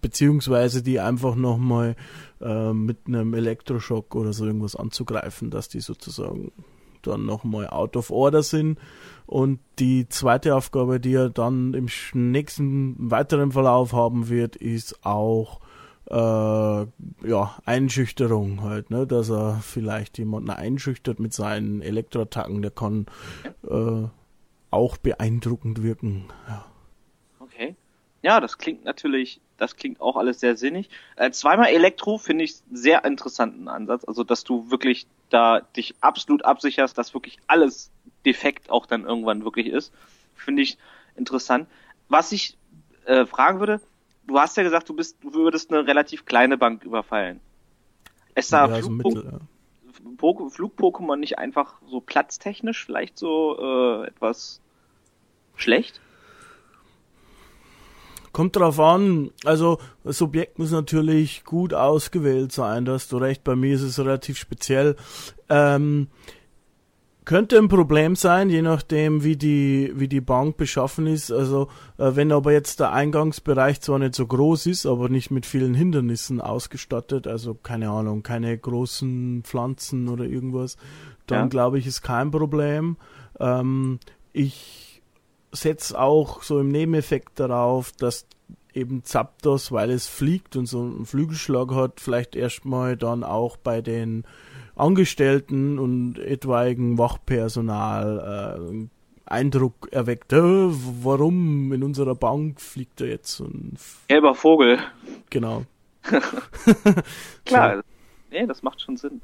beziehungsweise 0.00 0.82
die 0.82 1.00
einfach 1.00 1.34
nochmal 1.34 1.96
äh, 2.40 2.72
mit 2.72 3.06
einem 3.06 3.34
Elektroschock 3.34 4.14
oder 4.14 4.32
so 4.32 4.46
irgendwas 4.46 4.76
anzugreifen, 4.76 5.50
dass 5.50 5.68
die 5.68 5.80
sozusagen 5.80 6.52
dann 7.02 7.26
nochmal 7.26 7.68
out 7.68 7.96
of 7.96 8.10
order 8.10 8.42
sind. 8.42 8.78
Und 9.26 9.60
die 9.78 10.08
zweite 10.08 10.54
Aufgabe, 10.54 11.00
die 11.00 11.14
er 11.14 11.30
dann 11.30 11.74
im 11.74 11.88
nächsten 12.14 13.10
weiteren 13.10 13.52
Verlauf 13.52 13.92
haben 13.92 14.28
wird, 14.28 14.56
ist 14.56 15.04
auch 15.04 15.60
äh, 16.10 16.14
ja, 16.14 17.54
Einschüchterung 17.66 18.62
halt, 18.62 18.90
ne? 18.90 19.06
dass 19.06 19.30
er 19.30 19.58
vielleicht 19.62 20.18
jemanden 20.18 20.50
einschüchtert 20.50 21.20
mit 21.20 21.34
seinen 21.34 21.82
Elektroattacken, 21.82 22.62
der 22.62 22.70
kann 22.70 23.06
äh, 23.68 24.04
auch 24.70 24.96
beeindruckend 24.96 25.82
wirken. 25.82 26.24
Ja. 26.48 26.64
Ja, 28.22 28.40
das 28.40 28.58
klingt 28.58 28.84
natürlich 28.84 29.40
das 29.58 29.76
klingt 29.76 30.00
auch 30.00 30.16
alles 30.16 30.40
sehr 30.40 30.56
sinnig. 30.56 30.88
Äh, 31.16 31.32
zweimal 31.32 31.68
Elektro 31.68 32.16
finde 32.16 32.44
ich 32.44 32.54
sehr 32.70 33.04
interessanten 33.04 33.68
Ansatz. 33.68 34.04
Also, 34.04 34.24
dass 34.24 34.44
du 34.44 34.70
wirklich 34.70 35.06
da 35.28 35.60
dich 35.60 35.96
absolut 36.00 36.44
absicherst, 36.44 36.96
dass 36.96 37.12
wirklich 37.12 37.38
alles 37.46 37.90
defekt 38.24 38.70
auch 38.70 38.86
dann 38.86 39.04
irgendwann 39.04 39.44
wirklich 39.44 39.66
ist. 39.66 39.92
Finde 40.34 40.62
ich 40.62 40.78
interessant. 41.16 41.68
Was 42.08 42.32
ich 42.32 42.56
äh, 43.04 43.26
fragen 43.26 43.58
würde, 43.58 43.80
du 44.26 44.38
hast 44.38 44.56
ja 44.56 44.62
gesagt, 44.62 44.88
du 44.88 44.94
bist, 44.94 45.18
du 45.22 45.34
würdest 45.34 45.72
eine 45.72 45.86
relativ 45.86 46.24
kleine 46.24 46.56
Bank 46.56 46.84
überfallen. 46.84 47.40
Ist 48.34 48.52
da 48.52 48.68
ja, 48.68 48.80
Flug 48.80 49.02
so 49.02 49.22
ja. 49.22 50.50
Flug-Pokémon 50.50 51.16
nicht 51.16 51.38
einfach 51.38 51.74
so 51.90 52.00
platztechnisch 52.00 52.84
vielleicht 52.84 53.18
so 53.18 53.58
äh, 53.60 54.06
etwas 54.06 54.60
schlecht? 55.56 56.00
Kommt 58.32 58.56
drauf 58.56 58.78
an. 58.78 59.30
Also 59.44 59.78
das 60.04 60.22
Objekt 60.22 60.58
muss 60.58 60.70
natürlich 60.70 61.44
gut 61.44 61.74
ausgewählt 61.74 62.52
sein. 62.52 62.84
Da 62.84 62.92
hast 62.92 63.12
du 63.12 63.18
recht. 63.18 63.44
Bei 63.44 63.56
mir 63.56 63.74
ist 63.74 63.82
es 63.82 63.98
relativ 63.98 64.38
speziell. 64.38 64.96
Ähm, 65.48 66.08
könnte 67.28 67.58
ein 67.58 67.68
Problem 67.68 68.16
sein, 68.16 68.48
je 68.48 68.62
nachdem, 68.62 69.22
wie 69.22 69.36
die, 69.36 69.92
wie 69.94 70.08
die 70.08 70.22
Bank 70.22 70.56
beschaffen 70.56 71.06
ist. 71.06 71.30
Also, 71.30 71.68
äh, 71.98 72.12
wenn 72.14 72.32
aber 72.32 72.52
jetzt 72.52 72.80
der 72.80 72.92
Eingangsbereich 72.92 73.82
zwar 73.82 73.98
nicht 73.98 74.14
so 74.14 74.26
groß 74.26 74.64
ist, 74.64 74.86
aber 74.86 75.10
nicht 75.10 75.30
mit 75.30 75.44
vielen 75.44 75.74
Hindernissen 75.74 76.40
ausgestattet, 76.40 77.26
also 77.26 77.52
keine 77.52 77.90
Ahnung, 77.90 78.22
keine 78.22 78.56
großen 78.56 79.42
Pflanzen 79.44 80.08
oder 80.08 80.24
irgendwas, 80.24 80.78
dann 81.26 81.40
ja. 81.40 81.46
glaube 81.48 81.78
ich, 81.78 81.86
ist 81.86 82.00
kein 82.00 82.30
Problem. 82.30 82.96
Ähm, 83.38 83.98
ich 84.32 84.87
setze 85.52 85.98
auch 85.98 86.42
so 86.42 86.60
im 86.60 86.68
Nebeneffekt 86.68 87.40
darauf, 87.40 87.92
dass 87.92 88.26
eben 88.74 89.02
Zapdos, 89.02 89.72
weil 89.72 89.90
es 89.90 90.06
fliegt 90.06 90.56
und 90.56 90.66
so 90.66 90.80
einen 90.80 91.06
Flügelschlag 91.06 91.74
hat, 91.74 92.00
vielleicht 92.00 92.36
erstmal 92.36 92.96
dann 92.96 93.24
auch 93.24 93.56
bei 93.56 93.80
den 93.80 94.24
Angestellten 94.76 95.78
und 95.78 96.18
etwaigen 96.18 96.98
Wachpersonal 96.98 98.60
äh, 98.60 98.88
Eindruck 99.26 99.88
erweckt, 99.90 100.32
äh, 100.32 100.38
warum 100.40 101.72
in 101.72 101.82
unserer 101.82 102.14
Bank 102.14 102.60
fliegt 102.60 103.00
da 103.00 103.04
jetzt 103.04 103.36
so 103.36 103.44
ein 103.44 103.76
gelber 104.06 104.34
Vogel. 104.34 104.78
Genau. 105.30 105.64
Klar, 107.44 107.76
so. 107.76 107.82
nee, 108.30 108.46
das 108.46 108.62
macht 108.62 108.80
schon 108.80 108.96
Sinn. 108.96 109.20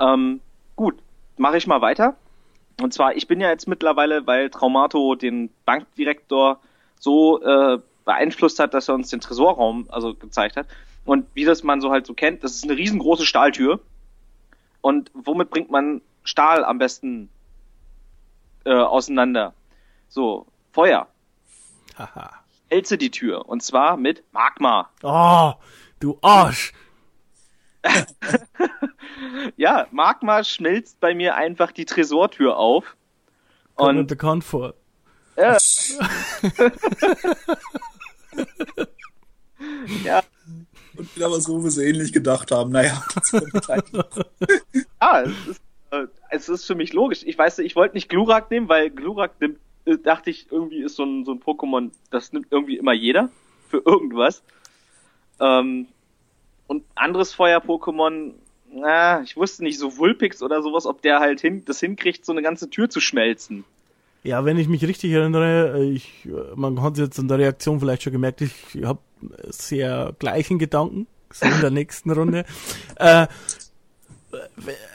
Ähm, 0.00 0.40
gut, 0.76 0.96
mache 1.36 1.56
ich 1.56 1.66
mal 1.66 1.80
weiter. 1.80 2.16
Und 2.80 2.94
zwar, 2.94 3.16
ich 3.16 3.26
bin 3.26 3.40
ja 3.40 3.50
jetzt 3.50 3.66
mittlerweile, 3.66 4.26
weil 4.26 4.50
Traumato 4.50 5.14
den 5.14 5.50
Bankdirektor 5.64 6.60
so 7.00 7.42
äh, 7.42 7.78
beeinflusst 8.04 8.58
hat, 8.60 8.72
dass 8.74 8.88
er 8.88 8.94
uns 8.94 9.10
den 9.10 9.20
Tresorraum 9.20 9.86
also 9.90 10.14
gezeigt 10.14 10.56
hat. 10.56 10.66
Und 11.04 11.26
wie 11.34 11.44
das 11.44 11.62
man 11.62 11.80
so 11.80 11.90
halt 11.90 12.06
so 12.06 12.14
kennt, 12.14 12.44
das 12.44 12.54
ist 12.54 12.64
eine 12.64 12.76
riesengroße 12.76 13.26
Stahltür. 13.26 13.80
Und 14.80 15.10
womit 15.14 15.50
bringt 15.50 15.70
man 15.70 16.02
Stahl 16.22 16.64
am 16.64 16.78
besten 16.78 17.28
äh, 18.64 18.72
auseinander? 18.72 19.54
So, 20.08 20.46
Feuer. 20.72 21.08
Haha. 21.96 22.30
Hältse 22.70 22.98
die 22.98 23.10
Tür. 23.10 23.48
Und 23.48 23.62
zwar 23.62 23.96
mit 23.96 24.22
Magma. 24.32 24.88
Oh, 25.02 25.54
du 25.98 26.18
Arsch. 26.22 26.72
ja, 29.56 29.86
Magma 29.90 30.44
schmilzt 30.44 31.00
bei 31.00 31.14
mir 31.14 31.34
einfach 31.36 31.72
die 31.72 31.84
Tresortür 31.84 32.56
auf. 32.56 32.96
Kommt 33.74 33.98
und 33.98 34.06
bekannt 34.06 34.44
vor. 34.44 34.74
Ja. 35.36 35.56
ja. 40.04 40.22
Und 40.96 41.14
wieder 41.14 41.30
was, 41.30 41.48
wo 41.48 41.62
wir 41.62 41.70
so 41.70 41.80
ähnlich 41.80 42.12
gedacht 42.12 42.50
haben. 42.50 42.72
Naja, 42.72 43.00
das 43.14 43.30
kommt 43.30 43.68
halt 43.68 43.84
Ah, 44.98 45.22
es 45.22 45.46
ist, 45.46 45.60
äh, 45.92 46.06
es 46.30 46.48
ist 46.48 46.64
für 46.64 46.74
mich 46.74 46.92
logisch. 46.92 47.22
Ich 47.24 47.38
weiß, 47.38 47.60
ich 47.60 47.76
wollte 47.76 47.94
nicht 47.94 48.08
Glurak 48.08 48.50
nehmen, 48.50 48.68
weil 48.68 48.90
Glurak 48.90 49.40
nimmt, 49.40 49.60
äh, 49.84 49.96
dachte 49.96 50.30
ich, 50.30 50.50
irgendwie 50.50 50.82
ist 50.82 50.96
so 50.96 51.04
ein, 51.04 51.24
so 51.24 51.30
ein 51.32 51.40
Pokémon, 51.40 51.92
das 52.10 52.32
nimmt 52.32 52.48
irgendwie 52.50 52.76
immer 52.76 52.92
jeder 52.92 53.30
für 53.68 53.80
irgendwas. 53.84 54.42
Ähm, 55.38 55.86
und 56.68 56.84
anderes 56.94 57.32
Feuer-Pokémon, 57.32 58.34
na, 58.72 59.22
ich 59.22 59.36
wusste 59.36 59.64
nicht, 59.64 59.78
so 59.78 59.96
Vulpix 59.96 60.42
oder 60.42 60.62
sowas, 60.62 60.86
ob 60.86 61.02
der 61.02 61.18
halt 61.18 61.40
hin, 61.40 61.64
das 61.64 61.80
hinkriegt, 61.80 62.24
so 62.24 62.30
eine 62.30 62.42
ganze 62.42 62.70
Tür 62.70 62.88
zu 62.88 63.00
schmelzen. 63.00 63.64
Ja, 64.22 64.44
wenn 64.44 64.58
ich 64.58 64.68
mich 64.68 64.84
richtig 64.84 65.12
erinnere, 65.12 65.82
ich, 65.84 66.28
man 66.54 66.82
hat 66.82 66.98
jetzt 66.98 67.18
in 67.18 67.28
der 67.28 67.38
Reaktion 67.38 67.80
vielleicht 67.80 68.02
schon 68.02 68.12
gemerkt, 68.12 68.42
ich 68.42 68.52
habe 68.84 69.00
sehr 69.48 70.14
gleichen 70.18 70.58
Gedanken, 70.58 71.06
so 71.32 71.46
in 71.46 71.60
der 71.60 71.70
nächsten 71.72 72.10
Runde. 72.10 72.44
Äh, 72.96 73.26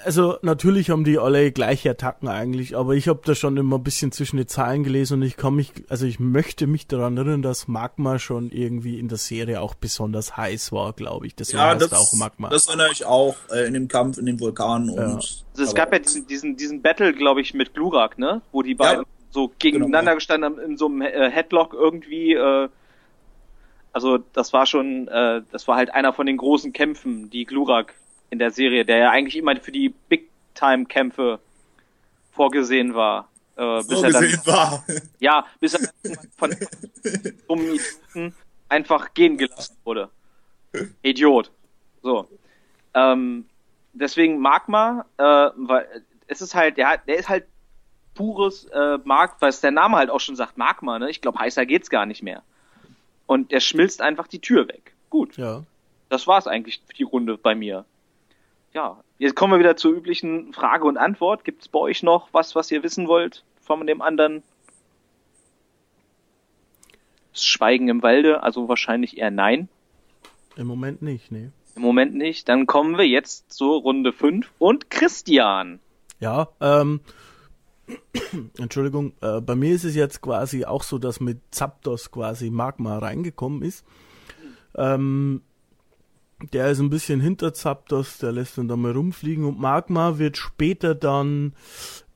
also 0.05 0.37
natürlich 0.43 0.89
haben 0.89 1.03
die 1.03 1.17
alle 1.17 1.51
gleiche 1.51 1.91
Attacken 1.91 2.27
eigentlich, 2.27 2.75
aber 2.75 2.93
ich 2.93 3.07
habe 3.07 3.21
da 3.25 3.33
schon 3.33 3.57
immer 3.57 3.77
ein 3.77 3.83
bisschen 3.83 4.11
zwischen 4.11 4.37
die 4.37 4.45
Zahlen 4.45 4.83
gelesen 4.83 5.15
und 5.15 5.21
ich 5.23 5.37
kann 5.37 5.55
mich, 5.55 5.71
also 5.89 6.05
ich 6.05 6.19
möchte 6.19 6.67
mich 6.67 6.87
daran 6.87 7.17
erinnern, 7.17 7.41
dass 7.41 7.67
Magma 7.67 8.19
schon 8.19 8.51
irgendwie 8.51 8.99
in 8.99 9.07
der 9.07 9.17
Serie 9.17 9.61
auch 9.61 9.73
besonders 9.73 10.37
heiß 10.37 10.71
war, 10.71 10.93
glaube 10.93 11.25
ich. 11.25 11.35
Deswegen 11.35 11.59
ja, 11.59 11.73
das, 11.73 11.93
auch 11.93 12.13
Magma. 12.13 12.49
Das 12.49 12.67
erinnere 12.67 12.91
ich 12.91 13.05
auch 13.05 13.35
äh, 13.51 13.65
in 13.65 13.73
dem 13.73 13.87
Kampf 13.87 14.17
in 14.17 14.27
den 14.27 14.39
Vulkanen 14.39 14.89
und. 14.89 14.97
Ja. 14.97 15.15
Also 15.15 15.63
es 15.63 15.75
gab 15.75 15.91
ja 15.93 15.99
diesen, 15.99 16.27
diesen, 16.27 16.55
diesen 16.55 16.81
Battle, 16.81 17.13
glaube 17.13 17.41
ich, 17.41 17.53
mit 17.53 17.73
Glurak, 17.73 18.19
ne? 18.19 18.41
Wo 18.51 18.61
die 18.61 18.75
beiden 18.75 19.03
ja, 19.03 19.09
so 19.31 19.51
gegeneinander 19.59 20.11
genau. 20.11 20.15
gestanden 20.15 20.45
haben 20.45 20.59
in 20.59 20.77
so 20.77 20.87
einem 20.87 21.01
äh, 21.01 21.29
Headlock 21.29 21.73
irgendwie. 21.73 22.33
Äh, 22.33 22.69
also 23.91 24.19
das 24.33 24.53
war 24.53 24.65
schon, 24.65 25.07
äh, 25.07 25.41
das 25.51 25.67
war 25.67 25.75
halt 25.75 25.93
einer 25.93 26.13
von 26.13 26.25
den 26.25 26.37
großen 26.37 26.73
Kämpfen, 26.73 27.29
die 27.29 27.45
Glurak 27.45 27.93
in 28.33 28.39
der 28.39 28.49
Serie, 28.49 28.83
der 28.83 28.97
ja 28.97 29.11
eigentlich 29.11 29.37
immer 29.37 29.55
für 29.57 29.71
die 29.71 29.89
Big-Time-Kämpfe 30.09 31.39
vorgesehen 32.31 32.95
war. 32.95 33.29
Äh, 33.55 33.83
bis 33.83 33.99
vorgesehen 33.99 34.39
er 34.43 34.43
dann, 34.43 34.47
war. 34.47 34.85
Ja, 35.19 35.45
bis 35.59 35.75
er 35.75 35.89
von 36.35 36.55
dummen 37.47 37.75
Idioten 37.75 38.33
einfach 38.69 39.13
gehen 39.13 39.37
gelassen 39.37 39.77
wurde. 39.83 40.09
Idiot. 41.03 41.51
So. 42.01 42.27
Ähm, 42.95 43.45
deswegen 43.93 44.39
Magma, 44.39 45.05
äh, 45.17 45.23
weil 45.23 46.03
es 46.25 46.41
ist 46.41 46.55
halt, 46.55 46.77
der, 46.77 46.97
der 46.97 47.17
ist 47.17 47.29
halt 47.29 47.45
pures 48.15 48.65
äh, 48.65 48.97
Mark, 49.03 49.35
was 49.41 49.61
der 49.61 49.69
Name 49.69 49.97
halt 49.97 50.09
auch 50.09 50.21
schon 50.21 50.35
sagt, 50.35 50.57
Magma, 50.57 50.97
ne? 50.97 51.11
Ich 51.11 51.21
glaube, 51.21 51.37
heißer 51.37 51.67
geht's 51.67 51.91
gar 51.91 52.07
nicht 52.07 52.23
mehr. 52.23 52.41
Und 53.27 53.51
der 53.51 53.59
schmilzt 53.59 54.01
einfach 54.01 54.25
die 54.25 54.39
Tür 54.39 54.67
weg. 54.67 54.95
Gut. 55.11 55.37
Ja. 55.37 55.63
Das 56.09 56.25
war's 56.25 56.47
eigentlich 56.47 56.81
für 56.87 56.93
die 56.95 57.03
Runde 57.03 57.37
bei 57.37 57.53
mir 57.53 57.85
ja, 58.73 59.03
jetzt 59.19 59.35
kommen 59.35 59.53
wir 59.53 59.59
wieder 59.59 59.77
zur 59.77 59.93
üblichen 59.93 60.53
Frage 60.53 60.85
und 60.85 60.97
Antwort. 60.97 61.45
Gibt 61.45 61.61
es 61.61 61.67
bei 61.67 61.79
euch 61.79 62.03
noch 62.03 62.29
was, 62.31 62.55
was 62.55 62.71
ihr 62.71 62.83
wissen 62.83 63.07
wollt 63.07 63.43
von 63.61 63.85
dem 63.85 64.01
anderen? 64.01 64.43
Das 67.31 67.45
Schweigen 67.45 67.87
im 67.87 68.03
Walde, 68.03 68.43
also 68.43 68.67
wahrscheinlich 68.67 69.17
eher 69.17 69.31
nein. 69.31 69.69
Im 70.55 70.67
Moment 70.67 71.01
nicht, 71.01 71.31
nee. 71.31 71.49
Im 71.75 71.81
Moment 71.81 72.13
nicht. 72.13 72.47
Dann 72.49 72.67
kommen 72.67 72.97
wir 72.97 73.07
jetzt 73.07 73.51
zur 73.51 73.81
Runde 73.81 74.13
5 74.13 74.51
und 74.59 74.89
Christian. 74.89 75.79
Ja, 76.19 76.49
ähm, 76.61 77.01
Entschuldigung, 78.57 79.13
äh, 79.21 79.41
bei 79.41 79.55
mir 79.55 79.73
ist 79.73 79.83
es 79.83 79.95
jetzt 79.95 80.21
quasi 80.21 80.65
auch 80.65 80.83
so, 80.83 80.99
dass 80.99 81.19
mit 81.19 81.39
Zapdos 81.51 82.11
quasi 82.11 82.49
Magma 82.49 82.99
reingekommen 82.99 83.63
ist. 83.63 83.83
Ähm, 84.75 85.41
der 86.51 86.71
ist 86.71 86.79
ein 86.79 86.89
bisschen 86.89 87.21
hinter 87.21 87.53
Zapdos, 87.53 88.17
der 88.17 88.31
lässt 88.31 88.57
dann 88.57 88.67
da 88.67 88.75
mal 88.75 88.91
rumfliegen 88.91 89.45
und 89.45 89.59
Magma 89.59 90.17
wird 90.17 90.37
später 90.37 90.95
dann 90.95 91.53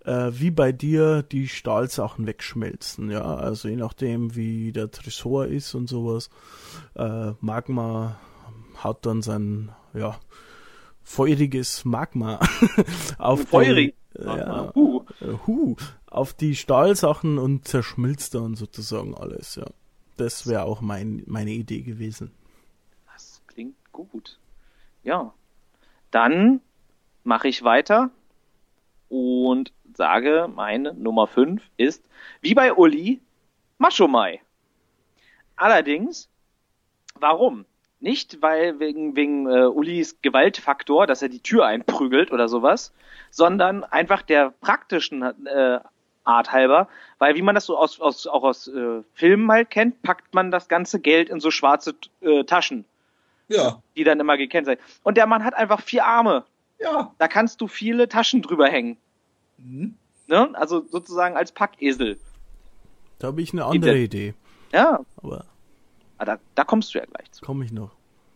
äh, 0.04 0.32
wie 0.32 0.52
bei 0.52 0.72
dir 0.72 1.24
die 1.24 1.48
Stahlsachen 1.48 2.28
wegschmelzen, 2.28 3.12
ja, 3.12 3.24
also 3.24 3.68
je 3.68 3.76
nachdem 3.76 4.36
wie 4.36 4.72
der 4.72 4.92
Tresor 4.92 5.48
ist 5.48 5.76
und 5.76 5.88
sowas. 5.88 6.30
Äh, 6.96 7.32
Magma 7.42 8.18
hat 8.76 9.06
dann 9.06 9.22
sein, 9.22 9.72
ja, 9.94 10.18
feuriges 11.04 11.86
Magma 11.86 12.40
auf 13.18 13.48
Feurig. 13.48 13.96
Die, 14.18 14.24
ja, 14.24 14.72
uh. 14.76 15.06
Hu, 15.46 15.76
auf 16.08 16.34
die 16.34 16.56
Stahlsachen 16.56 17.38
und 17.38 17.68
zerschmilzt 17.68 18.34
dann 18.34 18.56
sozusagen 18.56 19.16
alles, 19.16 19.56
ja. 19.56 19.66
Das 20.16 20.48
wäre 20.48 20.64
auch 20.64 20.82
mein, 20.82 21.22
meine 21.28 21.52
Idee 21.52 21.82
gewesen 21.82 22.32
gut. 24.06 24.38
Ja. 25.04 25.34
Dann 26.12 26.62
mache 27.24 27.48
ich 27.48 27.64
weiter 27.64 28.10
und 29.10 29.72
sage, 29.94 30.50
meine 30.54 30.94
Nummer 30.94 31.28
5 31.28 31.62
ist, 31.78 32.04
wie 32.42 32.54
bei 32.54 32.74
Uli, 32.74 33.22
Maschomai. 33.78 34.42
Allerdings, 35.56 36.30
warum? 37.16 37.66
Nicht, 38.00 38.42
weil 38.42 38.80
wegen, 38.80 39.16
wegen 39.16 39.48
äh, 39.48 39.66
Ulis 39.66 40.22
Gewaltfaktor, 40.22 41.08
dass 41.08 41.24
er 41.24 41.30
die 41.30 41.42
Tür 41.42 41.66
einprügelt 41.66 42.32
oder 42.32 42.48
sowas, 42.48 42.94
sondern 43.32 43.84
einfach 43.84 44.22
der 44.22 44.52
praktischen 44.62 45.24
äh, 45.24 45.80
Art 46.24 46.52
halber, 46.52 46.88
weil 47.18 47.36
wie 47.36 47.42
man 47.42 47.56
das 47.56 47.66
so 47.66 47.78
aus, 47.78 48.00
aus 48.00 48.28
auch 48.28 48.44
aus 48.44 48.68
äh, 48.68 49.02
Filmen 49.14 49.52
halt 49.52 49.72
kennt, 49.72 50.02
packt 50.04 50.36
man 50.36 50.52
das 50.52 50.68
ganze 50.68 51.00
Geld 51.00 51.30
in 51.30 51.40
so 51.40 51.50
schwarze 51.50 51.96
äh, 52.22 52.44
Taschen 52.44 52.86
ja. 53.48 53.82
Die 53.96 54.04
dann 54.04 54.20
immer 54.20 54.38
gekennzeichnet. 54.38 54.86
Und 55.04 55.18
der 55.18 55.28
Mann 55.28 55.44
hat 55.44 55.54
einfach 55.56 55.82
vier 55.82 56.06
Arme. 56.06 56.46
Ja. 56.80 57.14
Da 57.18 57.28
kannst 57.28 57.62
du 57.62 57.68
viele 57.68 58.08
Taschen 58.08 58.42
drüber 58.42 58.68
hängen. 58.68 58.98
Mhm. 59.58 59.96
Ne? 60.28 60.50
Also 60.54 60.86
sozusagen 60.88 61.36
als 61.38 61.52
Packesel. 61.52 62.20
Da 63.20 63.28
habe 63.28 63.42
ich 63.42 63.54
eine 63.54 63.66
andere 63.66 63.94
der, 63.94 64.02
Idee. 64.02 64.34
Ja. 64.72 65.00
Aber 65.18 65.46
ah, 66.18 66.26
da, 66.26 66.38
da 66.56 66.64
kommst 66.64 66.94
du 66.94 67.00
ja 67.00 67.06
gleich 67.06 67.32
zu. 67.32 67.46
Komme 67.46 67.66
ich 67.66 67.72
noch. 67.72 67.92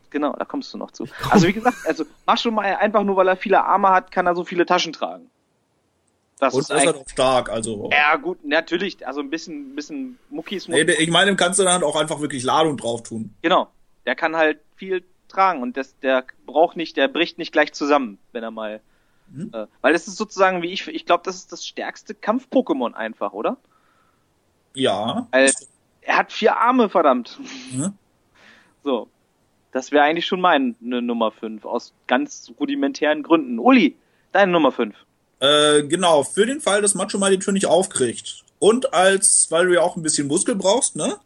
Genau, 0.10 0.34
da 0.34 0.44
kommst 0.44 0.74
du 0.74 0.78
noch 0.78 0.92
zu. 0.92 1.06
Also 1.30 1.48
wie 1.48 1.54
gesagt, 1.54 1.78
also 1.86 2.06
Maschumai 2.26 2.78
einfach 2.78 3.04
nur 3.04 3.16
weil 3.16 3.28
er 3.28 3.38
viele 3.38 3.64
Arme 3.64 3.90
hat, 3.90 4.12
kann 4.12 4.26
er 4.26 4.36
so 4.36 4.44
viele 4.44 4.66
Taschen 4.66 4.92
tragen. 4.92 5.30
Das 6.40 6.56
und 6.56 6.62
ist, 6.62 6.72
ist 6.72 6.86
halt 6.86 6.98
auch 6.98 7.08
stark, 7.08 7.50
also. 7.50 7.90
Ja, 7.92 8.16
gut, 8.16 8.44
natürlich, 8.44 9.06
also 9.06 9.22
ein 9.22 9.30
bisschen, 9.30 9.76
bisschen 9.76 10.18
Muckis. 10.30 10.68
Nee, 10.68 10.82
ich 10.82 11.12
meine, 11.12 11.32
dem 11.32 11.38
kannst 11.38 11.60
du 11.60 11.64
dann 11.64 11.84
auch 11.84 11.96
einfach 11.96 12.20
wirklich 12.20 12.44
Ladung 12.44 12.78
drauf 12.78 13.04
tun. 13.04 13.36
Genau. 13.44 13.70
Der 14.06 14.16
kann 14.16 14.36
halt 14.36 14.60
viel 14.76 15.04
tragen 15.28 15.62
und 15.62 15.78
das, 15.78 15.98
der 16.00 16.26
braucht 16.46 16.76
nicht, 16.76 16.98
der 16.98 17.08
bricht 17.08 17.38
nicht 17.38 17.52
gleich 17.52 17.74
zusammen, 17.74 18.18
wenn 18.32 18.44
er 18.44 18.52
mal. 18.52 18.82
Mhm. 19.30 19.52
Äh, 19.54 19.68
weil 19.82 19.96
es 19.96 20.08
ist 20.08 20.18
sozusagen, 20.18 20.62
wie 20.62 20.72
ich, 20.72 20.88
ich 20.88 21.06
glaube, 21.06 21.24
das 21.26 21.36
ist 21.36 21.52
das 21.52 21.66
stärkste 21.66 22.14
Kampf-Pokémon 22.14 22.94
einfach, 22.94 23.34
oder? 23.34 23.58
Ja. 24.74 25.28
Weil 25.32 25.52
er 26.02 26.18
hat 26.18 26.32
vier 26.32 26.58
Arme, 26.58 26.90
verdammt. 26.90 27.40
Mhm. 27.72 27.94
So. 28.84 29.08
Das 29.72 29.92
wäre 29.92 30.04
eigentlich 30.04 30.26
schon 30.26 30.42
meine 30.42 30.76
Nummer 30.82 31.32
5, 31.32 31.66
aus 31.66 31.94
ganz 32.08 32.52
rudimentären 32.60 33.24
Gründen. 33.24 33.60
Uli, 33.60 33.96
deine 34.32 34.52
Nummer 34.52 34.72
5. 34.72 34.96
Äh, 35.40 35.84
genau, 35.84 36.24
für 36.24 36.46
den 36.46 36.60
Fall, 36.62 36.82
dass 36.82 36.94
Macho 36.94 37.18
mal 37.18 37.32
die 37.32 37.40
Tür 37.40 37.54
nicht 37.54 37.68
aufkriegt. 37.68 38.44
Und 38.60 38.94
als, 38.94 39.48
weil 39.50 39.68
du 39.68 39.74
ja 39.74 39.82
auch 39.82 39.96
ein 39.96 40.04
bisschen 40.04 40.28
Muskel 40.28 40.56
brauchst, 40.56 40.96
ne? 40.96 41.18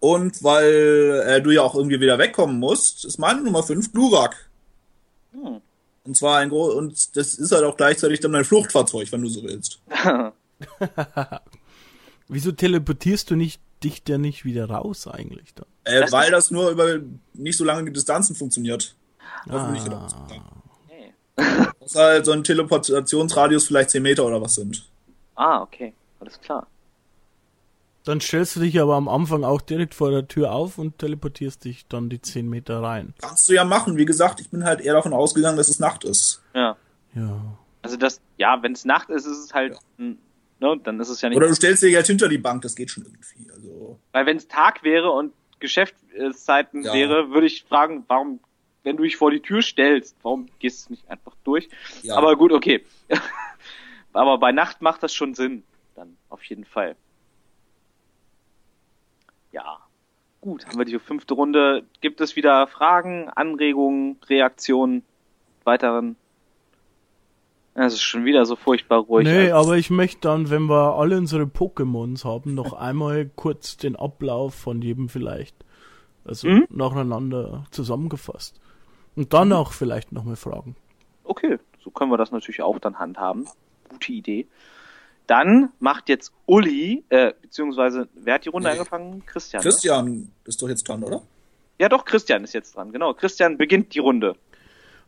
Und 0.00 0.42
weil 0.44 1.24
äh, 1.26 1.42
du 1.42 1.50
ja 1.50 1.62
auch 1.62 1.74
irgendwie 1.74 2.00
wieder 2.00 2.18
wegkommen 2.18 2.58
musst, 2.58 3.04
ist 3.04 3.18
meine 3.18 3.40
Nummer 3.40 3.62
5 3.62 3.92
Glurak. 3.92 4.48
Hm. 5.32 5.60
Und 6.04 6.16
zwar 6.16 6.38
ein 6.38 6.48
Gro 6.48 6.72
und 6.72 7.16
das 7.16 7.34
ist 7.34 7.52
halt 7.52 7.64
auch 7.64 7.76
gleichzeitig 7.76 8.20
dann 8.20 8.34
ein 8.34 8.44
Fluchtfahrzeug, 8.44 9.10
wenn 9.12 9.22
du 9.22 9.28
so 9.28 9.42
willst. 9.42 9.80
Wieso 12.28 12.52
teleportierst 12.52 13.30
du 13.30 13.36
nicht 13.36 13.60
dich 13.82 14.02
denn 14.02 14.20
nicht 14.20 14.44
wieder 14.44 14.68
raus 14.68 15.06
eigentlich 15.06 15.54
dann? 15.54 15.66
Äh, 15.84 16.00
das 16.00 16.12
weil 16.12 16.30
das 16.30 16.50
nur 16.50 16.70
über 16.70 16.98
nicht 17.34 17.56
so 17.56 17.64
lange 17.64 17.90
Distanzen 17.90 18.36
funktioniert. 18.36 18.94
Ah. 19.48 19.72
Okay. 19.72 21.14
Das 21.36 21.92
ist 21.92 21.96
halt 21.96 22.26
so 22.26 22.32
ein 22.32 22.44
Teleportationsradius 22.44 23.66
vielleicht 23.66 23.90
10 23.90 24.02
Meter 24.02 24.26
oder 24.26 24.42
was 24.42 24.56
sind. 24.56 24.84
Ah, 25.36 25.62
okay. 25.62 25.94
Alles 26.20 26.40
klar. 26.40 26.66
Dann 28.08 28.22
stellst 28.22 28.56
du 28.56 28.60
dich 28.60 28.80
aber 28.80 28.94
am 28.94 29.06
Anfang 29.06 29.44
auch 29.44 29.60
direkt 29.60 29.94
vor 29.94 30.10
der 30.10 30.26
Tür 30.26 30.52
auf 30.52 30.78
und 30.78 30.96
teleportierst 30.96 31.62
dich 31.66 31.86
dann 31.88 32.08
die 32.08 32.22
10 32.22 32.48
Meter 32.48 32.82
rein. 32.82 33.12
Kannst 33.20 33.46
du 33.50 33.52
ja 33.52 33.64
machen. 33.64 33.98
Wie 33.98 34.06
gesagt, 34.06 34.40
ich 34.40 34.48
bin 34.48 34.64
halt 34.64 34.80
eher 34.80 34.94
davon 34.94 35.12
ausgegangen, 35.12 35.58
dass 35.58 35.68
es 35.68 35.78
Nacht 35.78 36.04
ist. 36.04 36.42
Ja. 36.54 36.78
Ja. 37.14 37.58
Also 37.82 37.98
das, 37.98 38.22
ja, 38.38 38.62
wenn 38.62 38.72
es 38.72 38.86
Nacht 38.86 39.10
ist, 39.10 39.26
ist 39.26 39.44
es 39.44 39.52
halt, 39.52 39.76
ja. 39.98 40.04
ne, 40.58 40.80
dann 40.82 40.98
ist 41.00 41.10
es 41.10 41.20
ja 41.20 41.28
nicht. 41.28 41.36
Oder 41.36 41.48
du 41.48 41.54
stellst 41.54 41.82
dich 41.82 41.94
halt 41.94 42.06
hinter 42.06 42.30
die 42.30 42.38
Bank, 42.38 42.62
das 42.62 42.76
geht 42.76 42.90
schon 42.90 43.04
irgendwie. 43.04 43.52
Also. 43.52 43.98
Weil 44.12 44.24
wenn 44.24 44.38
es 44.38 44.48
Tag 44.48 44.82
wäre 44.84 45.10
und 45.10 45.34
Geschäftszeiten 45.60 46.84
ja. 46.84 46.94
wäre, 46.94 47.28
würde 47.28 47.46
ich 47.46 47.64
fragen, 47.64 48.06
warum 48.08 48.40
wenn 48.84 48.96
du 48.96 49.02
dich 49.02 49.18
vor 49.18 49.30
die 49.30 49.40
Tür 49.40 49.60
stellst, 49.60 50.16
warum 50.22 50.48
gehst 50.60 50.88
du 50.88 50.94
nicht 50.94 51.06
einfach 51.10 51.34
durch? 51.44 51.68
Ja. 52.00 52.16
Aber 52.16 52.36
gut, 52.36 52.52
okay. 52.52 52.86
Aber 54.14 54.38
bei 54.38 54.50
Nacht 54.50 54.80
macht 54.80 55.02
das 55.02 55.12
schon 55.12 55.34
Sinn. 55.34 55.62
Dann 55.94 56.16
auf 56.30 56.42
jeden 56.44 56.64
Fall. 56.64 56.96
Ja. 59.58 59.78
Gut, 60.40 60.66
haben 60.66 60.78
wir 60.78 60.84
die 60.84 60.98
fünfte 61.00 61.34
Runde. 61.34 61.84
Gibt 62.00 62.20
es 62.20 62.36
wieder 62.36 62.68
Fragen, 62.68 63.28
Anregungen, 63.28 64.18
Reaktionen, 64.28 65.02
weiteren? 65.64 66.14
Es 67.74 67.94
ist 67.94 68.02
schon 68.02 68.24
wieder 68.24 68.44
so 68.44 68.54
furchtbar 68.54 69.00
ruhig. 69.00 69.26
Nee, 69.26 69.50
aber 69.50 69.76
ich 69.76 69.90
möchte 69.90 70.20
dann, 70.22 70.50
wenn 70.50 70.62
wir 70.64 70.94
alle 70.96 71.16
unsere 71.16 71.44
Pokémons 71.44 72.24
haben, 72.24 72.54
noch 72.54 72.72
einmal 72.72 73.30
kurz 73.34 73.76
den 73.76 73.96
Ablauf 73.96 74.54
von 74.54 74.80
jedem 74.80 75.08
vielleicht, 75.08 75.56
also 76.24 76.48
mhm. 76.48 76.66
nacheinander 76.70 77.64
zusammengefasst. 77.70 78.60
Und 79.16 79.32
dann 79.32 79.48
mhm. 79.48 79.54
auch 79.54 79.72
vielleicht 79.72 80.12
nochmal 80.12 80.36
fragen. 80.36 80.76
Okay, 81.24 81.58
so 81.82 81.90
können 81.90 82.12
wir 82.12 82.16
das 82.16 82.30
natürlich 82.30 82.62
auch 82.62 82.78
dann 82.78 82.98
handhaben. 82.98 83.48
Gute 83.88 84.12
Idee. 84.12 84.46
Dann 85.28 85.68
macht 85.78 86.08
jetzt 86.08 86.32
Uli, 86.46 87.04
äh, 87.10 87.34
beziehungsweise, 87.42 88.08
wer 88.14 88.34
hat 88.34 88.46
die 88.46 88.48
Runde 88.48 88.70
nee. 88.70 88.72
angefangen? 88.72 89.24
Christian. 89.26 89.60
Ne? 89.60 89.62
Christian 89.62 90.04
ne? 90.06 90.28
ist 90.46 90.60
doch 90.60 90.68
jetzt 90.68 90.88
dran, 90.88 91.04
oder? 91.04 91.22
Ja, 91.78 91.90
doch, 91.90 92.06
Christian 92.06 92.44
ist 92.44 92.54
jetzt 92.54 92.74
dran, 92.74 92.92
genau. 92.92 93.12
Christian 93.12 93.58
beginnt 93.58 93.94
die 93.94 93.98
Runde. 93.98 94.36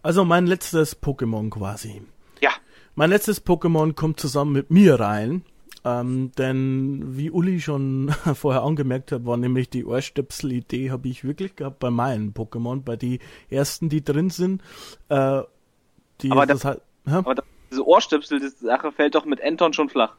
Also 0.03 0.27
mein 0.27 0.47
letztes 0.47 1.01
Pokémon 1.03 1.49
quasi. 1.49 2.03
Ja. 2.41 2.51
Mein 2.95 3.09
letztes 3.09 3.45
Pokémon 3.45 3.95
kommt 3.95 4.21
zusammen 4.21 4.53
mit 4.53 4.71
mir 4.71 5.01
rein. 5.01 5.43
Ähm, 5.87 6.33
denn 6.37 7.17
wie 7.17 7.31
Uli 7.31 7.59
schon 7.63 8.11
vorher 8.35 8.63
angemerkt 8.63 9.13
hat, 9.13 9.25
war 9.25 9.39
nämlich 9.39 9.71
die 9.71 9.87
Ohrstöpsel-Idee, 9.87 10.91
habe 10.91 11.09
ich 11.09 11.25
wirklich 11.25 11.57
gehabt 11.57 11.79
bei 11.79 11.89
meinen 11.89 12.35
Pokémon, 12.35 12.83
bei 12.83 12.97
die 12.97 13.21
ersten, 13.49 13.89
die 13.89 14.05
drin 14.05 14.29
sind. 14.29 14.61
Äh, 15.09 15.41
die 16.21 16.31
aber, 16.31 16.45
das, 16.45 16.67
halt, 16.67 16.83
aber 17.07 17.37
das 17.37 17.47
diese 17.71 17.87
Ohrstöpsel, 17.87 18.41
die 18.41 18.49
Sache 18.49 18.93
fällt 18.93 19.15
doch 19.15 19.25
mit 19.25 19.43
Anton 19.43 19.73
schon 19.73 19.89
flach. 19.89 20.15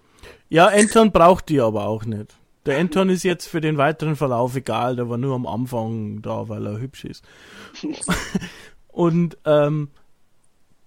Ja, 0.49 0.67
Anton 0.67 1.11
braucht 1.11 1.49
die 1.49 1.59
aber 1.59 1.87
auch 1.87 2.05
nicht. 2.05 2.37
Der 2.65 2.79
Anton 2.79 3.09
ist 3.09 3.23
jetzt 3.23 3.47
für 3.47 3.61
den 3.61 3.77
weiteren 3.77 4.15
Verlauf 4.15 4.55
egal, 4.55 4.95
der 4.95 5.09
war 5.09 5.17
nur 5.17 5.33
am 5.33 5.47
Anfang 5.47 6.21
da, 6.21 6.47
weil 6.47 6.65
er 6.65 6.79
hübsch 6.79 7.05
ist. 7.05 7.25
Und 8.87 9.37
ähm, 9.45 9.89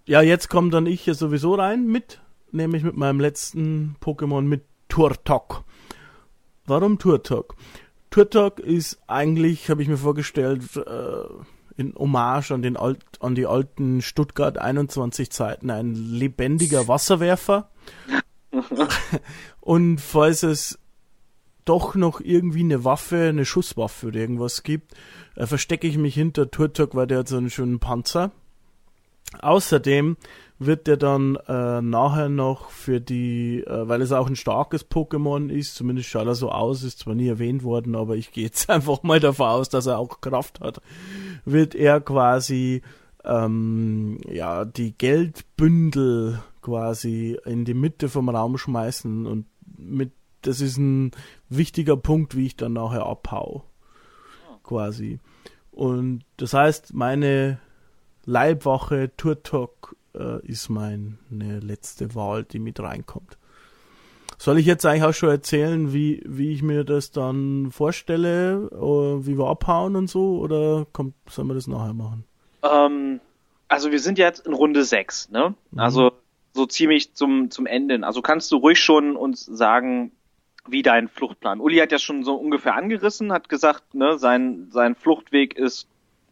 ja, 0.07 0.23
jetzt 0.23 0.49
komme 0.49 0.71
dann 0.71 0.87
ich 0.87 1.07
ja 1.07 1.15
sowieso 1.15 1.55
rein 1.55 1.87
mit, 1.87 2.21
nämlich 2.53 2.85
mit 2.85 2.97
meinem 2.97 3.19
letzten 3.19 3.97
Pokémon 4.01 4.43
mit 4.43 4.65
Turtok. 4.89 5.65
Warum 6.67 6.99
Turtok? 6.99 7.57
Turtok 8.11 8.61
ist 8.61 9.01
eigentlich, 9.09 9.69
habe 9.69 9.83
ich 9.83 9.89
mir 9.89 9.97
vorgestellt, 9.97 10.63
äh, 10.77 11.25
in 11.77 11.95
Hommage 11.95 12.53
an, 12.53 12.63
den 12.63 12.77
Alt, 12.77 13.05
an 13.21 13.35
die 13.35 13.47
alten 13.47 14.03
Stuttgart 14.03 14.59
21 14.59 15.31
Zeiten 15.31 15.71
ein 15.71 15.95
lebendiger 15.95 16.89
Wasserwerfer. 16.89 17.71
und 19.61 20.01
falls 20.01 20.43
es 20.43 20.79
doch 21.65 21.95
noch 21.95 22.21
irgendwie 22.21 22.61
eine 22.61 22.85
Waffe, 22.85 23.29
eine 23.29 23.45
Schusswaffe 23.45 24.09
oder 24.09 24.21
irgendwas 24.21 24.63
gibt, 24.63 24.95
äh, 25.35 25.47
verstecke 25.47 25.87
ich 25.87 25.99
mich 25.99 26.15
hinter 26.15 26.51
Turtok, 26.51 26.95
weil 26.95 27.07
der 27.07 27.21
hat 27.21 27.29
so 27.29 27.37
einen 27.37 27.51
schönen 27.51 27.81
Panzer. 27.81 28.31
Außerdem 29.41 30.17
wird 30.59 30.87
der 30.87 30.97
dann 30.97 31.37
äh, 31.49 31.83
nachher 31.83 32.29
noch 32.29 32.71
für 32.71 33.01
die, 33.01 33.65
äh, 33.65 33.89
weil 33.89 34.03
es 34.03 34.13
auch 34.13 34.29
ein 34.29 34.37
starkes 34.37 34.89
Pokémon 34.89 35.51
ist, 35.51 35.75
zumindest 35.75 36.09
schaut 36.09 36.27
er 36.27 36.35
so 36.35 36.51
aus, 36.51 36.83
ist 36.83 37.01
zwar 37.01 37.15
nie 37.15 37.29
erwähnt 37.29 37.65
worden, 37.65 37.97
aber 37.97 38.17
ich 38.17 38.31
gehe 38.33 38.45
jetzt 38.45 38.71
einfach 38.71 39.03
mal 39.03 39.21
davon 39.21 39.49
aus, 39.49 39.69
dass 39.69 39.87
er 39.87 39.99
auch 39.99 40.21
Kraft 40.21 40.61
hat, 40.61 40.81
wird 41.45 41.75
er 41.75 42.01
quasi 42.01 42.83
ähm, 43.25 44.19
ja 44.29 44.65
die 44.65 44.97
Geldbündel 44.97 46.41
quasi 46.63 47.39
in 47.45 47.65
die 47.65 47.75
Mitte 47.75 48.09
vom 48.09 48.29
Raum 48.29 48.57
schmeißen 48.57 49.27
und 49.27 49.47
mit 49.77 50.13
das 50.43 50.61
ist 50.61 50.77
ein 50.77 51.11
wichtiger 51.49 51.97
Punkt, 51.97 52.37
wie 52.37 52.47
ich 52.47 52.57
dann 52.57 52.75
nachher 52.75 53.07
abhau. 53.07 53.65
Quasi. 54.63 55.19
Und 55.71 56.25
das 56.37 56.53
heißt, 56.53 56.95
meine 56.95 57.59
Leibwache 58.25 59.11
Turtok 59.17 59.94
äh, 60.15 60.45
ist 60.47 60.69
meine 60.69 61.17
letzte 61.31 62.15
Wahl, 62.15 62.45
die 62.45 62.59
mit 62.59 62.81
reinkommt. 62.81 63.39
Soll 64.39 64.59
ich 64.59 64.67
jetzt 64.67 64.85
eigentlich 64.85 65.05
auch 65.05 65.15
schon 65.15 65.29
erzählen, 65.31 65.93
wie, 65.93 66.23
wie 66.27 66.53
ich 66.53 66.63
mir 66.63 66.85
das 66.85 67.11
dann 67.11 67.71
vorstelle, 67.71 68.69
äh, 68.73 69.27
wie 69.27 69.39
wir 69.39 69.47
abhauen 69.47 69.97
und 69.97 70.09
so, 70.09 70.39
oder 70.39 70.87
kommt, 70.93 71.15
sollen 71.29 71.49
wir 71.49 71.55
das 71.55 71.67
nachher 71.67 71.95
machen? 71.95 72.25
Ähm, 72.63 73.21
also 73.69 73.93
wir 73.93 74.01
sind 74.01 74.19
jetzt 74.19 74.47
in 74.47 74.53
Runde 74.53 74.85
6, 74.85 75.31
ne? 75.31 75.55
Mhm. 75.71 75.79
Also 75.79 76.13
so 76.53 76.67
ziemlich 76.67 77.15
zum, 77.15 77.51
zum 77.51 77.67
Ende. 77.67 78.05
Also 78.05 78.23
kannst 78.23 78.53
du 78.53 78.57
ruhig 78.57 78.79
schon 78.79 79.17
uns 79.17 79.45
sagen, 79.45 80.13
wie 80.67 80.83
dein 80.83 81.09
Fluchtplan. 81.09 81.61
Uli 81.61 81.79
hat 81.79 81.93
ja 81.93 81.99
schon 81.99 82.25
so 82.25 82.35
ungefähr 82.35 82.75
angerissen, 82.75 83.33
hat 83.33 83.49
gesagt, 83.49 83.95
ne, 83.95 84.19
sein, 84.19 84.69
sein 84.71 84.95
Fluchtweg 84.95 85.57
ist 85.57 85.89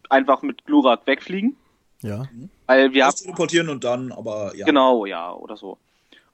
einfach 0.09 0.41
mit 0.41 0.65
Glurak 0.65 1.05
wegfliegen. 1.05 1.55
Ja. 2.03 2.25
Weil 2.67 2.93
wir 2.93 3.05
haben. 3.05 3.15
teleportieren 3.15 3.69
und 3.69 3.83
dann, 3.83 4.11
aber 4.11 4.53
ja. 4.55 4.65
Genau, 4.65 5.05
ja, 5.05 5.33
oder 5.33 5.57
so. 5.57 5.77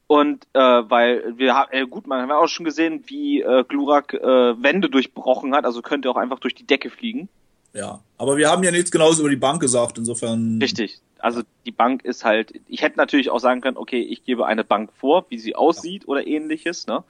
Und 0.07 0.47
äh, 0.53 0.59
weil 0.59 1.37
wir 1.37 1.53
haben, 1.53 1.71
äh, 1.71 1.85
gut, 1.85 2.07
man 2.07 2.23
hat 2.23 2.31
auch 2.31 2.47
schon 2.47 2.65
gesehen, 2.65 3.03
wie 3.05 3.41
äh, 3.41 3.63
Glurak 3.67 4.15
äh, 4.15 4.61
Wände 4.61 4.89
durchbrochen 4.89 5.53
hat, 5.53 5.65
also 5.65 5.83
könnte 5.83 6.09
auch 6.09 6.17
einfach 6.17 6.39
durch 6.39 6.55
die 6.55 6.65
Decke 6.65 6.89
fliegen. 6.89 7.29
Ja, 7.73 7.99
aber 8.17 8.37
wir 8.37 8.49
haben 8.49 8.63
ja 8.63 8.71
nichts 8.71 8.89
genaues 8.89 9.19
über 9.19 9.29
die 9.29 9.35
Bank 9.35 9.61
gesagt, 9.61 9.99
insofern. 9.99 10.57
Richtig. 10.59 10.99
Also 11.19 11.43
die 11.65 11.71
Bank 11.71 12.03
ist 12.03 12.25
halt, 12.25 12.53
ich 12.67 12.81
hätte 12.81 12.97
natürlich 12.97 13.29
auch 13.29 13.39
sagen 13.39 13.61
können, 13.61 13.77
okay, 13.77 14.01
ich 14.01 14.23
gebe 14.23 14.47
eine 14.47 14.63
Bank 14.63 14.91
vor, 14.97 15.25
wie 15.29 15.37
sie 15.37 15.55
aussieht 15.55 16.03
ja. 16.03 16.07
oder 16.07 16.25
ähnliches, 16.25 16.87
ne? 16.87 17.03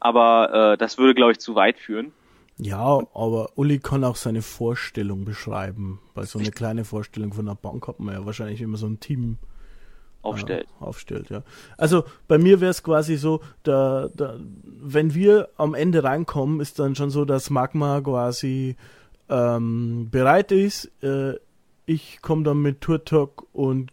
Aber 0.00 0.74
äh, 0.74 0.76
das 0.76 0.98
würde, 0.98 1.14
glaube 1.14 1.32
ich, 1.32 1.38
zu 1.38 1.54
weit 1.54 1.78
führen. 1.78 2.12
Ja, 2.58 3.00
aber 3.14 3.50
Uli 3.56 3.80
kann 3.80 4.04
auch 4.04 4.16
seine 4.16 4.42
Vorstellung 4.42 5.24
beschreiben, 5.24 6.00
weil 6.14 6.26
so 6.26 6.38
eine 6.38 6.50
kleine 6.50 6.84
Vorstellung 6.84 7.32
von 7.32 7.48
einer 7.48 7.56
Bank 7.56 7.88
hat 7.88 7.98
man 7.98 8.14
ja 8.14 8.26
wahrscheinlich 8.26 8.60
immer 8.60 8.76
so 8.76 8.86
ein 8.86 9.00
Team 9.00 9.38
äh, 9.42 10.26
aufstellt. 10.26 10.66
Äh, 10.80 10.84
aufstellt, 10.84 11.30
ja. 11.30 11.42
Also 11.76 12.04
bei 12.28 12.38
mir 12.38 12.60
wäre 12.60 12.70
es 12.70 12.82
quasi 12.82 13.16
so, 13.16 13.40
da, 13.62 14.08
da, 14.14 14.38
wenn 14.64 15.14
wir 15.14 15.48
am 15.56 15.74
Ende 15.74 16.04
reinkommen, 16.04 16.60
ist 16.60 16.78
dann 16.78 16.94
schon 16.94 17.10
so, 17.10 17.24
dass 17.24 17.50
Magma 17.50 18.00
quasi 18.00 18.76
ähm, 19.28 20.08
bereit 20.10 20.52
ist. 20.52 20.90
Äh, 21.02 21.34
ich 21.86 22.22
komme 22.22 22.44
dann 22.44 22.62
mit 22.62 22.80
Turtok 22.80 23.46
und 23.52 23.92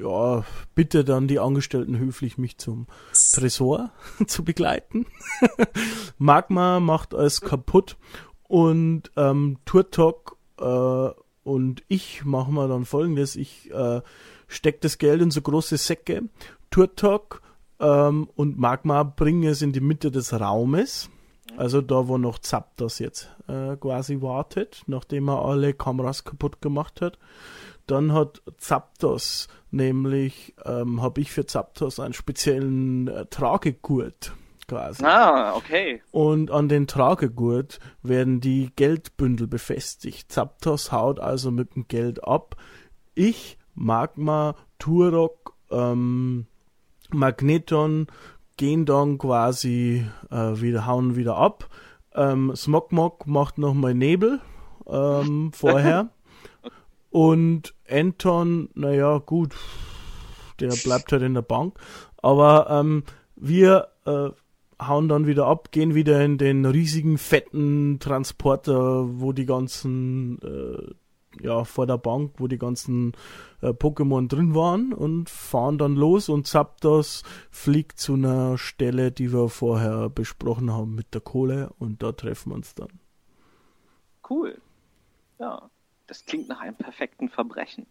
ja, 0.00 0.44
bitte 0.74 1.04
dann 1.04 1.28
die 1.28 1.38
Angestellten 1.38 1.98
höflich, 1.98 2.38
mich 2.38 2.58
zum 2.58 2.86
Tresor 3.32 3.90
zu 4.26 4.44
begleiten. 4.44 5.06
Magma 6.18 6.80
macht 6.80 7.14
alles 7.14 7.40
kaputt 7.40 7.96
und 8.48 9.10
ähm, 9.16 9.58
Turtok 9.64 10.36
äh, 10.58 11.08
und 11.42 11.82
ich 11.88 12.24
machen 12.24 12.54
wir 12.54 12.68
dann 12.68 12.84
folgendes. 12.84 13.36
Ich 13.36 13.70
äh, 13.72 14.02
steck 14.46 14.80
das 14.80 14.98
Geld 14.98 15.22
in 15.22 15.30
so 15.30 15.40
große 15.40 15.76
Säcke. 15.76 16.22
Turtok 16.70 17.42
ähm, 17.78 18.28
und 18.36 18.58
Magma 18.58 19.02
bringen 19.02 19.44
es 19.44 19.62
in 19.62 19.72
die 19.72 19.80
Mitte 19.80 20.10
des 20.10 20.38
Raumes. 20.38 21.10
Also 21.56 21.80
da, 21.80 22.06
wo 22.06 22.16
noch 22.16 22.38
Zapdos 22.38 23.00
jetzt 23.00 23.28
äh, 23.48 23.76
quasi 23.76 24.22
wartet, 24.22 24.82
nachdem 24.86 25.28
er 25.28 25.44
alle 25.44 25.74
Kameras 25.74 26.24
kaputt 26.24 26.60
gemacht 26.60 27.00
hat. 27.00 27.18
Dann 27.90 28.12
hat 28.12 28.40
Zapdos, 28.58 29.48
nämlich 29.70 30.54
ähm, 30.64 31.02
habe 31.02 31.20
ich 31.20 31.32
für 31.32 31.46
Zapdos 31.46 31.98
einen 31.98 32.14
speziellen 32.14 33.08
äh, 33.08 33.26
Tragegurt 33.26 34.32
quasi. 34.68 35.04
Ah, 35.04 35.56
okay. 35.56 36.00
Und 36.12 36.52
an 36.52 36.68
den 36.68 36.86
Tragegurt 36.86 37.80
werden 38.02 38.40
die 38.40 38.70
Geldbündel 38.76 39.48
befestigt. 39.48 40.30
Zapdos 40.30 40.92
haut 40.92 41.18
also 41.18 41.50
mit 41.50 41.74
dem 41.74 41.88
Geld 41.88 42.22
ab. 42.22 42.54
Ich, 43.14 43.58
Magma, 43.74 44.54
Turok, 44.78 45.56
ähm, 45.72 46.46
Magneton 47.10 48.06
gehen 48.56 48.86
dann 48.86 49.18
quasi 49.18 50.06
äh, 50.30 50.60
wieder, 50.60 50.86
hauen 50.86 51.16
wieder 51.16 51.36
ab. 51.36 51.68
Ähm, 52.14 52.54
Smogmog 52.54 53.26
macht 53.26 53.58
nochmal 53.58 53.94
Nebel 53.94 54.40
ähm, 54.86 55.50
vorher. 55.54 56.10
Und 57.10 57.74
Anton, 57.88 58.70
naja, 58.74 59.18
gut, 59.18 59.54
der 60.60 60.70
bleibt 60.84 61.12
halt 61.12 61.22
in 61.22 61.34
der 61.34 61.42
Bank. 61.42 61.78
Aber 62.18 62.68
ähm, 62.70 63.04
wir 63.34 63.88
äh, 64.04 64.30
hauen 64.80 65.08
dann 65.08 65.26
wieder 65.26 65.46
ab, 65.46 65.72
gehen 65.72 65.94
wieder 65.94 66.24
in 66.24 66.38
den 66.38 66.64
riesigen, 66.64 67.18
fetten 67.18 67.98
Transporter, 67.98 69.20
wo 69.20 69.32
die 69.32 69.46
ganzen, 69.46 70.38
äh, 70.42 71.44
ja, 71.44 71.64
vor 71.64 71.86
der 71.86 71.98
Bank, 71.98 72.34
wo 72.38 72.46
die 72.46 72.58
ganzen 72.58 73.12
äh, 73.60 73.68
Pokémon 73.68 74.28
drin 74.28 74.54
waren 74.54 74.92
und 74.92 75.30
fahren 75.30 75.78
dann 75.78 75.94
los 75.94 76.28
und 76.28 76.46
Zapdos 76.46 77.22
fliegt 77.50 77.98
zu 77.98 78.14
einer 78.14 78.58
Stelle, 78.58 79.12
die 79.12 79.32
wir 79.32 79.48
vorher 79.48 80.08
besprochen 80.10 80.72
haben 80.72 80.94
mit 80.94 81.14
der 81.14 81.20
Kohle 81.20 81.70
und 81.78 82.02
da 82.02 82.12
treffen 82.12 82.50
wir 82.50 82.56
uns 82.56 82.74
dann. 82.74 83.00
Cool. 84.28 84.60
Ja. 85.38 85.69
Das 86.10 86.26
klingt 86.26 86.48
nach 86.48 86.58
einem 86.58 86.74
perfekten 86.74 87.28
Verbrechen. 87.28 87.86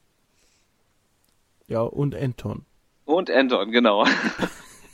Ja, 1.69 1.83
und 1.83 2.13
Anton. 2.13 2.65
Und 3.05 3.31
Anton, 3.31 3.71
genau. 3.71 4.05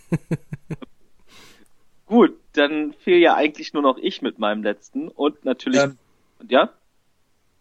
Gut, 2.06 2.38
dann 2.54 2.94
fehl 2.94 3.18
ja 3.18 3.34
eigentlich 3.34 3.74
nur 3.74 3.82
noch 3.82 3.98
ich 3.98 4.22
mit 4.22 4.38
meinem 4.38 4.62
letzten 4.62 5.08
und 5.08 5.44
natürlich. 5.44 5.82
Ähm, 5.82 5.98
ja? 6.48 6.70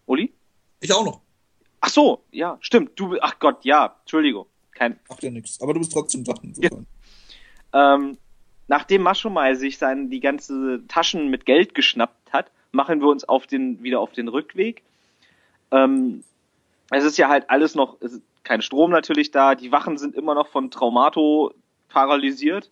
Uli? 0.05 0.35
Ich 0.81 0.93
auch 0.93 1.03
noch. 1.03 1.23
Ach 1.81 1.89
so, 1.89 2.23
ja, 2.31 2.59
stimmt. 2.61 3.01
Du, 3.01 3.17
ach 3.23 3.39
Gott, 3.39 3.65
ja, 3.65 3.97
Entschuldigung. 4.03 4.45
Kein. 4.73 5.01
Macht 5.09 5.23
ja 5.23 5.31
nichts. 5.31 5.63
Aber 5.63 5.73
du 5.73 5.79
bist 5.79 5.93
trotzdem 5.95 6.25
da. 6.25 6.35
Ja. 6.57 7.95
Ähm, 7.95 8.19
nachdem 8.69 9.01
Maschomai 9.01 9.55
sich 9.55 9.79
sein, 9.79 10.11
die 10.11 10.21
ganze 10.21 10.87
Taschen 10.89 11.31
mit 11.31 11.47
Geld 11.47 11.75
geschnappt 11.75 12.35
hat, 12.35 12.51
machen 12.71 13.01
wir 13.01 13.09
uns 13.09 13.25
auf 13.25 13.47
den, 13.47 13.83
wieder 13.83 14.01
auf 14.01 14.13
den 14.13 14.29
Rückweg. 14.29 14.83
Ähm, 15.75 16.23
es 16.91 17.05
ist 17.05 17.19
ja 17.19 17.29
halt 17.29 17.51
alles 17.51 17.75
noch, 17.75 17.99
kein 18.45 18.63
Strom 18.63 18.91
natürlich 18.91 19.31
da, 19.31 19.55
die 19.55 19.73
Wachen 19.73 19.99
sind 19.99 20.15
immer 20.15 20.35
noch 20.35 20.49
von 20.49 20.71
Traumato 20.71 21.53
paralysiert 21.89 22.71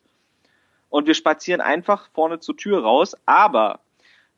und 0.89 1.07
wir 1.07 1.15
spazieren 1.15 1.61
einfach 1.61 2.09
vorne 2.15 2.39
zur 2.39 2.57
Tür 2.57 2.83
raus, 2.83 3.17
aber 3.27 3.81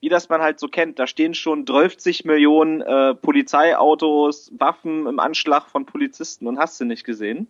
wie 0.01 0.09
das 0.09 0.29
man 0.29 0.41
halt 0.41 0.61
so 0.61 0.69
kennt, 0.69 0.99
da 0.99 1.07
stehen 1.07 1.35
schon 1.35 1.65
30 1.65 2.25
Millionen 2.25 2.81
äh, 2.83 3.15
Polizeiautos, 3.15 4.53
Waffen 4.59 5.07
im 5.07 5.19
Anschlag 5.19 5.67
von 5.69 5.87
Polizisten 5.87 6.47
und 6.47 6.59
hast 6.59 6.81
du 6.81 6.85
nicht 6.85 7.05
gesehen. 7.05 7.47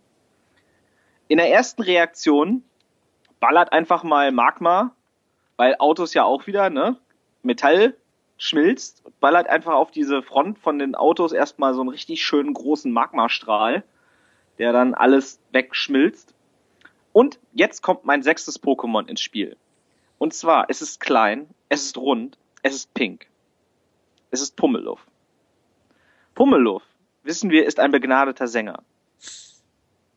In 1.28 1.38
der 1.38 1.50
ersten 1.50 1.82
Reaktion 1.82 2.62
ballert 3.40 3.72
einfach 3.72 4.04
mal 4.04 4.30
Magma, 4.30 4.94
weil 5.56 5.76
Autos 5.78 6.14
ja 6.14 6.24
auch 6.24 6.46
wieder, 6.46 6.70
ne, 6.70 6.96
Metall 7.42 7.96
schmilzt, 8.36 9.02
ballert 9.20 9.46
einfach 9.46 9.74
auf 9.74 9.90
diese 9.90 10.22
Front 10.22 10.58
von 10.58 10.78
den 10.78 10.94
Autos 10.94 11.32
erstmal 11.32 11.74
so 11.74 11.80
einen 11.80 11.90
richtig 11.90 12.24
schönen 12.24 12.54
großen 12.54 12.92
Magmastrahl, 12.92 13.84
der 14.58 14.72
dann 14.72 14.94
alles 14.94 15.40
wegschmilzt. 15.52 16.34
Und 17.12 17.38
jetzt 17.52 17.82
kommt 17.82 18.04
mein 18.04 18.22
sechstes 18.22 18.62
Pokémon 18.62 19.08
ins 19.08 19.20
Spiel. 19.20 19.56
Und 20.18 20.34
zwar, 20.34 20.66
es 20.68 20.82
ist 20.82 21.00
klein, 21.00 21.48
es 21.68 21.84
ist 21.84 21.96
rund, 21.96 22.38
es 22.62 22.74
ist 22.74 22.94
pink. 22.94 23.26
Es 24.30 24.40
ist 24.40 24.56
Pummeluff. 24.56 25.06
Pummeluff, 26.34 26.82
wissen 27.22 27.50
wir, 27.50 27.66
ist 27.66 27.78
ein 27.78 27.92
begnadeter 27.92 28.48
Sänger, 28.48 28.82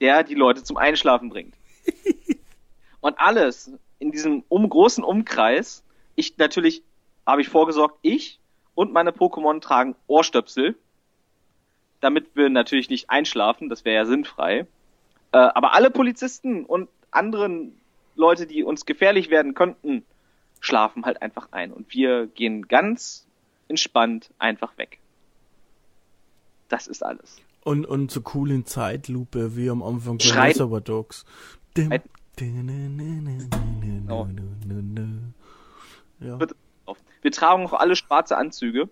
der 0.01 0.23
die 0.23 0.33
Leute 0.33 0.63
zum 0.63 0.77
Einschlafen 0.77 1.29
bringt. 1.29 1.55
Und 3.01 3.19
alles 3.19 3.71
in 3.99 4.11
diesem 4.11 4.43
um, 4.49 4.67
großen 4.69 5.03
Umkreis, 5.03 5.83
ich 6.15 6.37
natürlich, 6.37 6.83
habe 7.27 7.41
ich 7.41 7.49
vorgesorgt, 7.49 7.99
ich 8.01 8.39
und 8.73 8.93
meine 8.93 9.11
Pokémon 9.11 9.59
tragen 9.59 9.95
Ohrstöpsel, 10.07 10.75
damit 11.99 12.35
wir 12.35 12.49
natürlich 12.49 12.89
nicht 12.89 13.09
einschlafen, 13.09 13.69
das 13.69 13.83
wäre 13.85 13.97
ja 13.97 14.05
sinnfrei. 14.05 14.65
Äh, 15.33 15.37
aber 15.37 15.73
alle 15.73 15.91
Polizisten 15.91 16.63
und 16.65 16.89
anderen 17.11 17.75
Leute, 18.15 18.47
die 18.47 18.63
uns 18.63 18.85
gefährlich 18.85 19.29
werden 19.29 19.53
könnten, 19.53 20.05
schlafen 20.61 21.05
halt 21.05 21.21
einfach 21.21 21.49
ein. 21.51 21.73
Und 21.73 21.93
wir 21.93 22.27
gehen 22.27 22.67
ganz 22.67 23.27
entspannt 23.67 24.31
einfach 24.39 24.77
weg. 24.77 24.99
Das 26.69 26.87
ist 26.87 27.03
alles. 27.03 27.37
Und, 27.63 27.85
und 27.85 28.09
so 28.11 28.21
cool 28.33 28.51
in 28.51 28.65
Zeitlupe 28.65 29.57
wie 29.57 29.69
am 29.69 29.83
Anfang 29.83 30.19
von 30.19 30.39
Reservoir 30.39 30.81
Dogs. 30.81 31.25
Ja. 36.19 36.37
Wir 37.21 37.31
tragen 37.31 37.65
auch 37.65 37.73
alle 37.73 37.95
schwarze 37.95 38.37
Anzüge. 38.37 38.89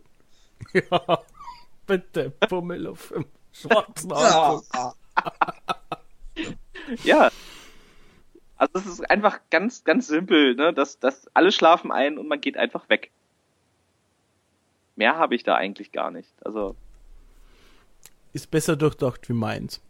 Ja, 0.74 1.20
bitte, 1.88 2.32
Pummel 2.32 2.88
auf 2.88 3.10
dem 3.10 3.26
schwarzen 3.52 4.12
Anzug. 4.12 4.66
ja. 7.04 7.30
Also 8.58 8.80
es 8.80 8.86
ist 8.86 9.10
einfach 9.10 9.40
ganz, 9.50 9.84
ganz 9.84 10.08
simpel, 10.08 10.56
ne? 10.56 10.74
dass, 10.74 11.00
dass 11.00 11.28
alle 11.34 11.52
schlafen 11.52 11.92
ein 11.92 12.18
und 12.18 12.28
man 12.28 12.40
geht 12.40 12.58
einfach 12.58 12.88
weg. 12.90 13.12
Mehr 14.96 15.18
habe 15.18 15.36
ich 15.36 15.44
da 15.44 15.56
eigentlich 15.56 15.92
gar 15.92 16.12
nicht. 16.12 16.32
Also. 16.46 16.76
Ist 18.32 18.50
besser 18.50 18.78
durchdacht 18.78 19.28
wie 19.30 19.34
meins. 19.34 19.82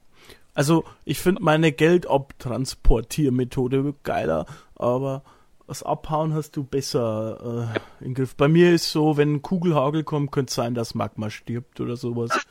Also, 0.56 0.84
ich 1.04 1.20
finde 1.20 1.44
meine 1.44 1.72
Geldabtransportiermethode 1.74 3.94
geiler, 4.04 4.46
aber 4.76 5.24
das 5.68 5.84
Abhauen 5.84 6.34
hast 6.34 6.56
du 6.56 6.64
besser 6.64 7.74
äh, 8.02 8.06
im 8.06 8.14
Griff. 8.14 8.36
Bei 8.36 8.48
mir 8.48 8.72
ist 8.72 8.92
so, 8.92 9.18
wenn 9.18 9.36
ein 9.36 9.42
Kugelhagel 9.42 10.04
kommt, 10.04 10.32
könnte 10.32 10.50
es 10.50 10.56
sein, 10.56 10.76
dass 10.76 10.96
Magma 10.96 11.30
stirbt 11.30 11.80
oder 11.80 11.96
sowas. 11.96 12.32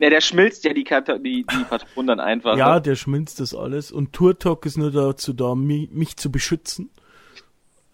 Ja, 0.00 0.08
der 0.10 0.20
schmilzt 0.20 0.64
ja 0.64 0.72
die, 0.72 0.84
die, 0.84 1.44
die 1.44 1.64
Patronen 1.68 2.06
dann 2.06 2.20
einfach. 2.20 2.56
Ja, 2.56 2.74
ne? 2.74 2.82
der 2.82 2.94
schmilzt 2.94 3.40
das 3.40 3.54
alles. 3.54 3.90
Und 3.90 4.12
Turtok 4.12 4.64
ist 4.64 4.78
nur 4.78 4.90
dazu 4.90 5.32
da, 5.32 5.54
mich, 5.54 5.90
mich 5.90 6.16
zu 6.16 6.30
beschützen. 6.30 6.88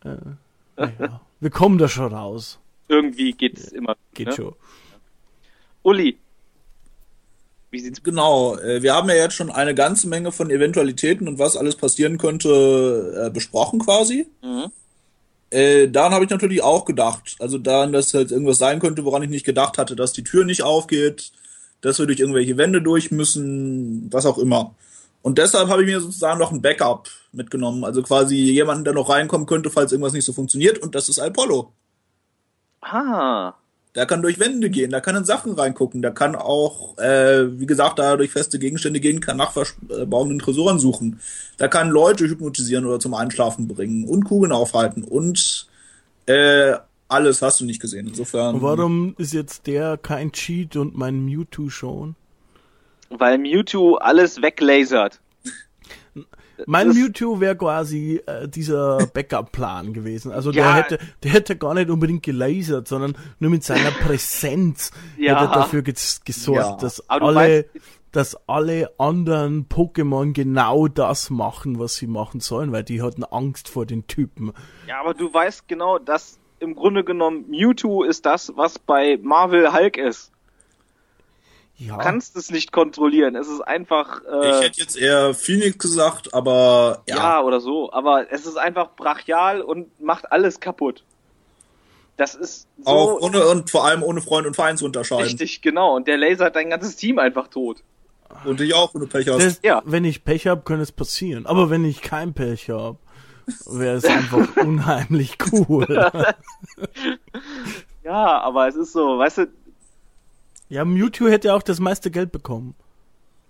Äh, 0.05 0.17
ja. 0.77 1.21
Wir 1.41 1.51
kommen 1.51 1.79
da 1.79 1.89
schon 1.89 2.13
raus. 2.13 2.61
Irgendwie 2.89 3.33
geht's 3.33 3.71
ja, 3.71 3.79
immer. 3.79 3.97
Geht 4.15 4.29
ne? 4.29 4.33
schon. 4.35 4.55
Uli. 5.83 6.19
Wie 7.71 7.81
sieht's 7.81 8.03
Genau, 8.03 8.57
äh, 8.57 8.83
wir 8.83 8.95
haben 8.95 9.09
ja 9.09 9.17
jetzt 9.17 9.35
schon 9.35 9.51
eine 9.51 9.75
ganze 9.75 10.09
Menge 10.09 10.33
von 10.33 10.51
Eventualitäten 10.51 11.29
und 11.29 11.39
was 11.39 11.57
alles 11.57 11.77
passieren 11.77 12.19
könnte 12.19 13.27
äh, 13.27 13.31
besprochen 13.31 13.81
quasi. 13.81 14.27
Mhm. 14.43 14.73
Äh, 15.51 15.89
daran 15.89 16.13
habe 16.13 16.25
ich 16.25 16.31
natürlich 16.31 16.63
auch 16.63 16.85
gedacht. 16.85 17.37
Also 17.39 17.59
daran, 17.59 17.93
dass 17.93 18.15
halt 18.15 18.31
irgendwas 18.31 18.59
sein 18.59 18.81
könnte, 18.81 19.05
woran 19.05 19.23
ich 19.23 19.31
nicht 19.31 19.47
gedacht 19.47 19.79
hatte, 19.79 19.97
dass 19.97 20.13
die 20.13 20.25
Tür 20.25 20.45
nicht 20.45 20.63
aufgeht, 20.63 21.33
dass 21.81 21.99
wir 21.99 22.07
durch 22.07 22.21
irgendwelche 22.21 22.57
Wände 22.57 22.83
durch 22.83 23.11
müssen, 23.11 24.13
was 24.13 24.27
auch 24.27 24.39
immer. 24.39 24.75
Und 25.23 25.39
deshalb 25.39 25.69
habe 25.69 25.83
ich 25.83 25.89
mir 25.89 26.01
sozusagen 26.01 26.39
noch 26.39 26.53
ein 26.53 26.63
Backup 26.63 27.09
mitgenommen. 27.33 27.85
Also 27.85 28.03
quasi 28.03 28.37
jemanden, 28.37 28.85
der 28.85 28.95
noch 28.95 29.11
reinkommen 29.11 29.47
könnte, 29.47 29.71
falls 29.71 29.93
irgendwas 29.93 30.13
nicht 30.13 30.25
so 30.25 30.33
funktioniert. 30.33 30.79
Und 30.79 30.95
das 30.95 31.09
ist 31.09 31.19
Apollo. 31.19 31.73
Ah. 32.81 33.55
Der 33.95 34.07
kann 34.07 34.23
durch 34.23 34.39
Wände 34.39 34.71
gehen, 34.71 34.91
der 34.91 35.01
kann 35.01 35.17
in 35.17 35.25
Sachen 35.25 35.55
reingucken, 35.55 36.03
der 36.03 36.13
kann 36.13 36.37
auch, 36.37 36.97
äh, 36.99 37.59
wie 37.59 37.67
gesagt, 37.67 37.99
da 37.99 38.17
durch 38.17 38.31
feste 38.31 38.59
Gegenstände 38.59 39.01
gehen, 39.01 39.21
kann 39.21 39.39
nach 39.39 39.53
verborgenen 39.53 40.39
Tresoren 40.39 40.79
suchen. 40.79 41.21
Der 41.59 41.69
kann 41.69 41.89
Leute 41.89 42.29
hypnotisieren 42.29 42.85
oder 42.85 43.01
zum 43.01 43.15
Einschlafen 43.15 43.67
bringen 43.67 44.05
und 44.05 44.25
Kugeln 44.25 44.53
aufhalten 44.53 45.03
und 45.03 45.67
äh, 46.27 46.75
alles 47.09 47.41
hast 47.41 47.61
du 47.61 47.65
nicht 47.65 47.81
gesehen. 47.81 48.09
Insofern. 48.09 48.57
Und 48.57 48.63
warum 48.63 49.15
ist 49.17 49.33
jetzt 49.33 49.67
der 49.67 49.97
kein 49.97 50.33
Cheat 50.33 50.77
und 50.77 50.97
mein 50.97 51.25
Mewtwo 51.25 51.71
schon? 51.71 52.15
Weil 53.09 53.39
Mewtwo 53.39 53.95
alles 53.97 54.43
weglasert. 54.43 55.21
Mein 56.67 56.89
Mewtwo 56.89 57.41
wäre 57.41 57.57
quasi 57.57 58.21
äh, 58.27 58.49
dieser 58.49 59.07
Backup-Plan 59.07 59.93
gewesen. 59.93 60.33
Also 60.33 60.51
ja. 60.51 60.65
der 60.65 60.75
hätte, 60.75 60.99
der 61.23 61.33
hätte 61.33 61.57
gar 61.57 61.75
nicht 61.75 61.91
unbedingt 61.91 62.23
gelasert, 62.23 62.89
sondern 62.89 63.17
nur 63.39 63.51
mit 63.51 63.65
seiner 63.65 63.91
Präsenz 64.07 64.91
ja. 65.17 65.41
hätte 65.41 65.53
dafür 65.53 65.83
ges 65.83 66.23
gesorgt, 66.25 66.59
ja. 66.59 66.77
dass 66.77 67.09
alle, 67.09 67.35
weißt, 67.35 67.67
dass 68.13 68.49
alle 68.49 68.91
anderen 68.99 69.69
Pokémon 69.69 70.33
genau 70.33 70.89
das 70.89 71.31
machen, 71.31 71.79
was 71.79 71.97
sie 71.97 72.07
machen 72.07 72.41
sollen, 72.41 72.73
weil 72.73 72.85
die 72.85 73.03
hatten 73.03 73.25
Angst 73.25 73.69
vor 73.69 73.87
den 73.87 74.07
Typen. 74.07 74.53
Ja, 74.87 75.01
aber 75.01 75.15
du 75.15 75.33
weißt 75.33 75.69
genau, 75.69 75.99
dass 75.99 76.39
im 76.61 76.75
Grunde 76.75 77.05
genommen 77.05 77.49
Mewtwo 77.49 78.03
ist 78.03 78.27
das, 78.27 78.53
was 78.57 78.79
bei 78.79 79.19
Marvel 79.23 79.73
Hulk 79.73 79.97
ist. 79.97 80.33
Ja. 81.79 81.97
Du 81.97 82.03
kannst 82.03 82.37
es 82.37 82.51
nicht 82.51 82.73
kontrollieren. 82.73 83.37
Es 83.37 83.47
ist 83.47 83.61
einfach. 83.61 84.21
Äh, 84.25 84.51
ich 84.51 84.65
hätte 84.65 84.81
jetzt 84.81 84.97
eher 84.97 85.33
Phoenix 85.33 85.79
gesagt, 85.79 86.35
aber 86.35 87.03
ja. 87.09 87.17
Ja, 87.17 87.43
oder 87.43 87.61
so. 87.61 87.93
Aber 87.93 88.31
es 88.33 88.47
ist 88.47 88.57
einfach 88.57 88.97
brachial 88.97 89.61
und 89.61 90.01
macht 90.01 90.31
alles 90.33 90.59
kaputt. 90.59 91.05
Das 92.17 92.35
ist 92.35 92.67
so. 92.79 92.91
Auch 92.91 93.21
ohne, 93.21 93.47
und 93.47 93.71
vor 93.71 93.85
allem 93.87 94.03
ohne 94.03 94.21
Freund 94.21 94.47
und 94.47 94.57
Feind 94.57 94.81
zu 94.81 94.85
unterscheiden. 94.85 95.25
Richtig, 95.25 95.63
genau. 95.63 95.95
Und 95.95 96.09
der 96.09 96.19
lasert 96.19 96.57
dein 96.57 96.71
ganzes 96.71 96.97
Team 96.97 97.21
einfach 97.21 97.47
tot. 97.47 97.85
Und 98.45 98.61
ich 98.61 98.75
auch, 98.75 98.93
wenn 98.93 99.03
du 99.03 99.07
Pech 99.07 99.29
hast. 99.29 99.45
Das, 99.45 99.61
ja. 99.63 99.81
Wenn 99.85 100.05
ich 100.05 100.25
Pech 100.25 100.49
habe, 100.49 100.63
könnte 100.63 100.83
es 100.83 100.93
passieren. 100.93 101.47
Aber 101.47 101.71
wenn 101.71 101.85
ich 101.85 102.03
kein 102.03 102.35
Pech 102.35 102.71
habe, 102.71 102.99
wäre 103.67 103.97
es 103.97 104.05
einfach 104.05 104.57
unheimlich 104.63 105.39
cool. 105.53 105.87
ja, 108.05 108.41
aber 108.41 108.67
es 108.67 108.75
ist 108.75 108.93
so, 108.93 109.19
weißt 109.19 109.39
du, 109.39 109.47
ja, 110.69 110.85
Mewtwo 110.85 111.29
hätte 111.29 111.55
auch 111.55 111.63
das 111.63 111.81
meiste 111.81 112.11
Geld 112.11 112.33
bekommen. 112.33 112.75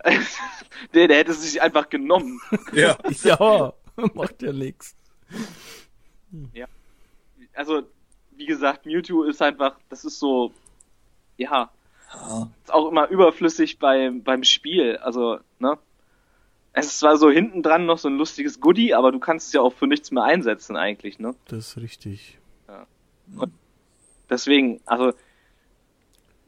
der, 0.94 1.08
der 1.08 1.16
hätte 1.16 1.32
es 1.32 1.42
sich 1.42 1.60
einfach 1.60 1.88
genommen. 1.88 2.40
Ja. 2.72 2.96
ja, 3.24 3.72
macht 4.14 4.42
ja 4.42 4.52
nichts. 4.52 4.96
Ja. 6.52 6.66
Also, 7.54 7.82
wie 8.36 8.46
gesagt, 8.46 8.86
Mewtwo 8.86 9.24
ist 9.24 9.42
einfach, 9.42 9.76
das 9.88 10.04
ist 10.04 10.20
so, 10.20 10.52
ja, 11.36 11.70
ja. 12.14 12.50
ist 12.62 12.72
auch 12.72 12.88
immer 12.88 13.08
überflüssig 13.08 13.78
beim, 13.78 14.22
beim 14.22 14.44
Spiel. 14.44 14.96
Also, 14.98 15.38
ne? 15.58 15.78
Es 16.72 16.86
ist 16.86 16.98
zwar 17.00 17.16
so 17.16 17.28
hinten 17.28 17.62
dran 17.62 17.86
noch 17.86 17.98
so 17.98 18.08
ein 18.08 18.18
lustiges 18.18 18.60
Goodie, 18.60 18.94
aber 18.94 19.10
du 19.10 19.18
kannst 19.18 19.48
es 19.48 19.52
ja 19.52 19.60
auch 19.60 19.72
für 19.72 19.88
nichts 19.88 20.12
mehr 20.12 20.22
einsetzen 20.22 20.76
eigentlich, 20.76 21.18
ne? 21.18 21.34
Das 21.46 21.70
ist 21.70 21.76
richtig. 21.78 22.38
Ja. 22.68 22.86
Und 23.36 23.52
deswegen, 24.30 24.80
also 24.86 25.12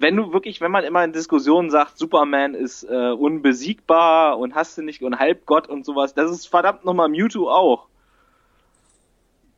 wenn 0.00 0.16
du 0.16 0.32
wirklich, 0.32 0.62
wenn 0.62 0.70
man 0.70 0.82
immer 0.82 1.04
in 1.04 1.12
Diskussionen 1.12 1.70
sagt, 1.70 1.98
Superman 1.98 2.54
ist 2.54 2.84
äh, 2.84 3.10
unbesiegbar 3.10 4.38
und 4.38 4.54
hast 4.54 4.78
du 4.78 4.82
nicht 4.82 5.02
und 5.02 5.18
Halbgott 5.18 5.68
und 5.68 5.84
sowas, 5.84 6.14
das 6.14 6.30
ist 6.30 6.46
verdammt 6.46 6.86
nochmal 6.86 7.10
Mewtwo 7.10 7.50
auch. 7.50 7.86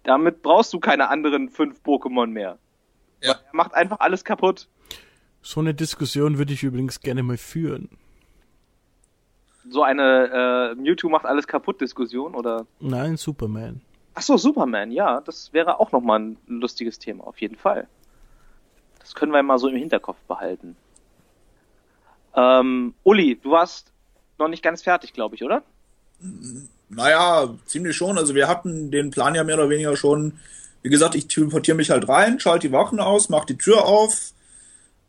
Damit 0.03 0.43
brauchst 0.43 0.73
du 0.73 0.81
keine 0.81 1.09
anderen 1.11 1.49
fünf 1.49 1.81
Pokémon 1.85 2.27
mehr. 2.27 2.59
Ja. 3.23 3.35
Er 3.35 3.41
macht 3.53 3.73
einfach 3.75 4.01
alles 4.01 4.25
kaputt. 4.25 4.67
So 5.43 5.61
eine 5.61 5.75
Diskussion 5.75 6.39
würde 6.39 6.53
ich 6.53 6.65
übrigens 6.65 7.01
gerne 7.01 7.23
mal 7.23 7.37
führen. 7.37 7.89
So 9.69 9.85
eine 9.85 10.73
äh, 10.73 10.75
Mewtwo 10.75 11.09
macht 11.09 11.25
alles 11.25 11.47
kaputt 11.47 11.81
Diskussion 11.81 12.35
oder? 12.35 12.67
Nein, 12.81 13.17
Superman. 13.17 13.81
Ach 14.15 14.23
so, 14.23 14.37
Superman, 14.37 14.91
ja, 14.91 15.21
das 15.21 15.53
wäre 15.53 15.79
auch 15.79 15.93
nochmal 15.93 16.19
ein 16.19 16.37
lustiges 16.49 16.99
Thema, 16.99 17.25
auf 17.29 17.41
jeden 17.41 17.57
Fall. 17.57 17.87
Das 19.13 19.21
können 19.21 19.33
wir 19.33 19.43
mal 19.43 19.59
so 19.59 19.69
im 19.69 19.77
Hinterkopf 19.77 20.17
behalten. 20.27 20.75
Ähm, 22.35 22.95
Uli, 23.03 23.39
du 23.43 23.51
warst 23.51 23.93
noch 24.39 24.49
nicht 24.49 24.63
ganz 24.63 24.81
fertig, 24.81 25.13
glaube 25.13 25.35
ich, 25.35 25.45
oder? 25.45 25.63
Naja, 26.89 27.53
ziemlich 27.67 27.95
schon. 27.95 28.17
Also 28.17 28.35
wir 28.35 28.49
hatten 28.49 28.91
den 28.91 29.11
Plan 29.11 29.35
ja 29.35 29.45
mehr 29.45 29.57
oder 29.57 29.69
weniger 29.69 29.99
schon. 29.99 30.39
Wie 30.81 30.89
gesagt, 30.89 31.15
ich 31.15 31.29
teleportiere 31.29 31.77
mich 31.77 31.91
halt 31.91 32.09
rein, 32.09 32.41
schalte 32.41 32.69
die 32.69 32.73
Wachen 32.73 33.01
aus, 33.01 33.29
mache 33.29 33.45
die 33.49 33.59
Tür 33.59 33.85
auf, 33.85 34.33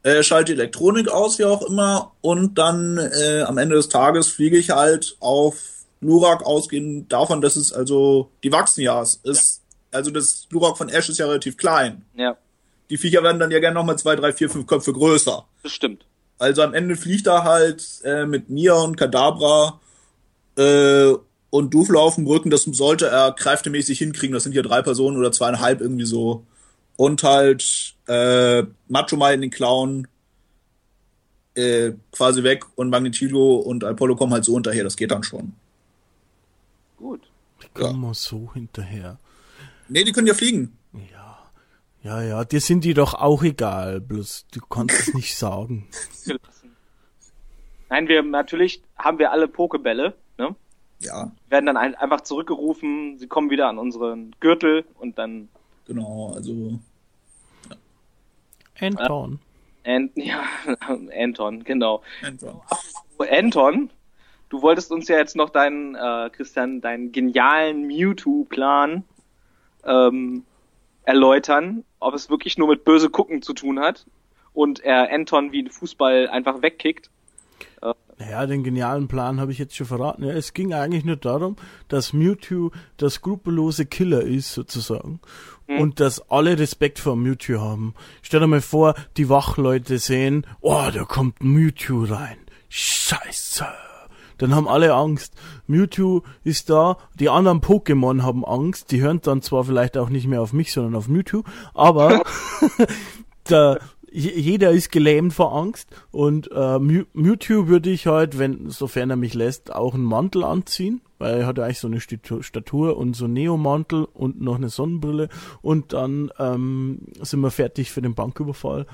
äh, 0.04 0.22
schalte 0.22 0.54
die 0.54 0.60
Elektronik 0.60 1.08
aus, 1.08 1.40
wie 1.40 1.46
auch 1.46 1.62
immer, 1.62 2.12
und 2.20 2.58
dann 2.58 2.98
äh, 2.98 3.44
am 3.44 3.58
Ende 3.58 3.78
des 3.78 3.88
Tages 3.88 4.28
fliege 4.28 4.58
ich 4.58 4.72
halt 4.72 5.16
auf 5.22 5.86
Lurak 6.02 6.46
ausgehend 6.46 7.14
davon, 7.14 7.40
dass 7.40 7.56
es 7.56 7.72
also 7.72 8.30
die 8.44 8.52
wachsen 8.52 8.82
ja. 8.82 9.02
ist. 9.02 9.24
Ja. 9.24 9.30
Also 9.92 10.12
das 10.12 10.48
Lurak 10.50 10.78
von 10.78 10.90
Ash 10.90 11.08
ist 11.08 11.20
ja 11.20 11.28
relativ 11.28 11.56
klein. 11.56 12.04
Ja 12.16 12.36
die 12.94 13.00
Viecher 13.00 13.24
werden 13.24 13.40
dann 13.40 13.50
ja 13.50 13.58
gerne 13.58 13.74
nochmal 13.74 13.98
zwei, 13.98 14.16
drei, 14.16 14.32
vier, 14.32 14.52
fünf 14.52 14.68
Köpfe 14.68 14.94
größer. 14.94 15.48
Das 15.64 15.72
stimmt. 15.72 16.06
Also 16.38 16.62
am 16.62 16.76
Ende 16.76 16.96
fliegt 16.96 17.26
er 17.26 17.44
halt 17.44 17.84
äh, 18.04 18.28
mit 18.28 18.52
Nia 18.52 18.76
und 18.76 18.98
Kadabra 18.98 19.82
äh, 20.60 21.14
und 21.50 21.74
Duflo 21.74 22.00
auf 22.00 22.16
dem 22.16 22.28
Rücken. 22.28 22.52
Das 22.52 22.66
sollte 22.66 23.08
er 23.08 23.32
kräftemäßig 23.32 23.98
hinkriegen. 23.98 24.36
Das 24.36 24.44
sind 24.44 24.52
hier 24.52 24.62
drei 24.62 24.84
Personen 24.84 25.18
oder 25.18 25.32
zweieinhalb 25.32 25.82
irgendwie 25.82 26.06
so. 26.06 26.46
Und 26.96 27.24
halt 27.24 27.96
äh, 28.06 28.62
Macho 28.88 29.18
mal 29.18 29.34
in 29.34 29.42
den 29.42 29.50
Clown 29.50 30.08
äh, 31.56 31.94
quasi 32.12 32.44
weg 32.44 32.66
und 32.76 32.92
Magnetilo 32.92 33.56
und 33.56 33.84
Apollo 33.84 34.18
kommen 34.18 34.34
halt 34.34 34.46
so 34.46 34.54
hinterher. 34.54 34.84
Das 34.84 34.98
geht 34.98 35.10
dann 35.10 35.24
schon. 35.24 35.54
Gut. 36.98 37.22
Die 37.64 37.70
kommen 37.74 38.04
ja. 38.04 38.14
so 38.14 38.52
hinterher. 38.54 39.18
Nee, 39.90 40.04
die 40.04 40.12
können 40.12 40.28
ja 40.28 40.36
fliegen. 40.36 40.78
Ja. 42.04 42.22
Ja, 42.22 42.44
dir 42.44 42.60
sind 42.60 42.84
die 42.84 42.94
doch 42.94 43.14
auch 43.14 43.44
egal, 43.44 44.02
bloß 44.02 44.48
du 44.52 44.60
kannst 44.70 45.00
es 45.00 45.14
nicht 45.14 45.38
sagen. 45.38 45.88
Nein, 47.90 48.08
wir 48.08 48.22
natürlich 48.24 48.84
haben 48.98 49.20
wir 49.20 49.32
alle 49.32 49.48
Pokebälle, 49.48 50.14
ne? 50.38 50.56
Ja. 51.00 51.32
Werden 51.50 51.66
dann 51.66 51.78
ein, 51.78 51.96
einfach 51.96 52.22
zurückgerufen, 52.22 53.18
sie 53.18 53.28
kommen 53.28 53.50
wieder 53.50 53.68
an 53.68 53.78
unseren 53.78 54.36
Gürtel 54.40 54.86
und 55.00 55.18
dann. 55.18 55.50
Genau, 55.86 56.34
also. 56.36 56.80
Ja. 57.70 58.88
Anton. 58.88 59.40
Äh, 59.84 59.96
Ant, 59.96 60.12
ja, 60.16 60.44
Anton, 61.18 61.64
genau. 61.64 62.04
Anton. 62.22 62.62
Anton, 63.18 63.90
du 64.50 64.62
wolltest 64.62 64.92
uns 64.92 65.08
ja 65.08 65.18
jetzt 65.18 65.36
noch 65.36 65.50
deinen, 65.50 65.96
äh, 65.96 66.30
Christian, 66.32 66.82
deinen 66.82 67.12
genialen 67.12 67.88
Mewtwo-Plan 67.88 69.04
ähm, 69.86 70.46
erläutern, 71.06 71.84
ob 72.00 72.14
es 72.14 72.30
wirklich 72.30 72.58
nur 72.58 72.68
mit 72.68 72.84
böse 72.84 73.10
Gucken 73.10 73.42
zu 73.42 73.54
tun 73.54 73.80
hat 73.80 74.06
und 74.54 74.80
er 74.80 75.12
Anton 75.12 75.52
wie 75.52 75.64
ein 75.64 75.70
Fußball 75.70 76.30
einfach 76.30 76.62
wegkickt. 76.62 77.10
Ja, 78.30 78.46
den 78.46 78.64
genialen 78.64 79.08
Plan 79.08 79.40
habe 79.40 79.52
ich 79.52 79.58
jetzt 79.58 79.76
schon 79.76 79.88
verraten. 79.88 80.24
Ja, 80.24 80.32
es 80.32 80.54
ging 80.54 80.74
eigentlich 80.74 81.04
nur 81.04 81.16
darum, 81.16 81.56
dass 81.88 82.14
Mewtwo 82.14 82.72
der 83.00 83.10
skrupellose 83.10 83.86
Killer 83.86 84.22
ist, 84.22 84.54
sozusagen. 84.54 85.20
Hm. 85.68 85.80
Und 85.80 86.00
dass 86.00 86.30
alle 86.30 86.60
Respekt 86.60 87.00
vor 87.00 87.16
Mewtwo 87.16 87.60
haben. 87.60 87.96
Stell 88.22 88.40
dir 88.40 88.48
mal 88.48 88.62
vor, 88.62 88.96
die 89.18 89.30
Wachleute 89.30 89.98
sehen, 89.98 90.46
oh, 90.62 90.90
da 90.94 91.04
kommt 91.04 91.44
Mewtwo 91.44 92.04
rein. 92.04 92.38
Scheiße 92.70 93.66
dann 94.44 94.54
haben 94.54 94.68
alle 94.68 94.94
Angst. 94.94 95.36
Mewtwo 95.68 96.24
ist 96.44 96.70
da, 96.70 96.98
die 97.18 97.30
anderen 97.30 97.62
Pokémon 97.62 98.24
haben 98.24 98.44
Angst, 98.44 98.92
die 98.92 99.02
hören 99.02 99.22
dann 99.24 99.42
zwar 99.42 99.64
vielleicht 99.64 99.98
auch 99.98 100.10
nicht 100.10 100.28
mehr 100.28 100.42
auf 100.42 100.52
mich, 100.52 100.74
sondern 100.74 100.96
auf 100.96 101.08
Mewtwo, 101.08 101.44
aber 101.74 102.24
der, 103.50 103.80
jeder 104.12 104.72
ist 104.72 104.92
gelähmt 104.92 105.34
vor 105.34 105.56
Angst 105.56 105.88
und 106.12 106.52
äh, 106.52 106.78
Mewtwo 106.78 107.70
würde 107.70 107.90
ich 107.90 108.06
halt, 108.06 108.38
wenn, 108.38 108.70
sofern 108.70 109.10
er 109.10 109.16
mich 109.16 109.34
lässt, 109.34 109.74
auch 109.74 109.94
einen 109.94 110.04
Mantel 110.04 110.44
anziehen, 110.44 111.00
weil 111.20 111.40
er 111.40 111.48
hat 111.48 111.58
ja 111.58 111.64
eigentlich 111.64 111.80
so 111.80 111.88
eine 111.88 112.02
Statur 112.02 112.98
und 112.98 113.16
so 113.16 113.28
Neomantel 113.28 114.04
und 114.14 114.42
noch 114.42 114.56
eine 114.56 114.68
Sonnenbrille 114.68 115.30
und 115.62 115.94
dann 115.94 116.32
ähm, 116.38 117.00
sind 117.22 117.40
wir 117.40 117.50
fertig 117.50 117.94
für 117.94 118.02
den 118.02 118.14
Banküberfall. 118.14 118.88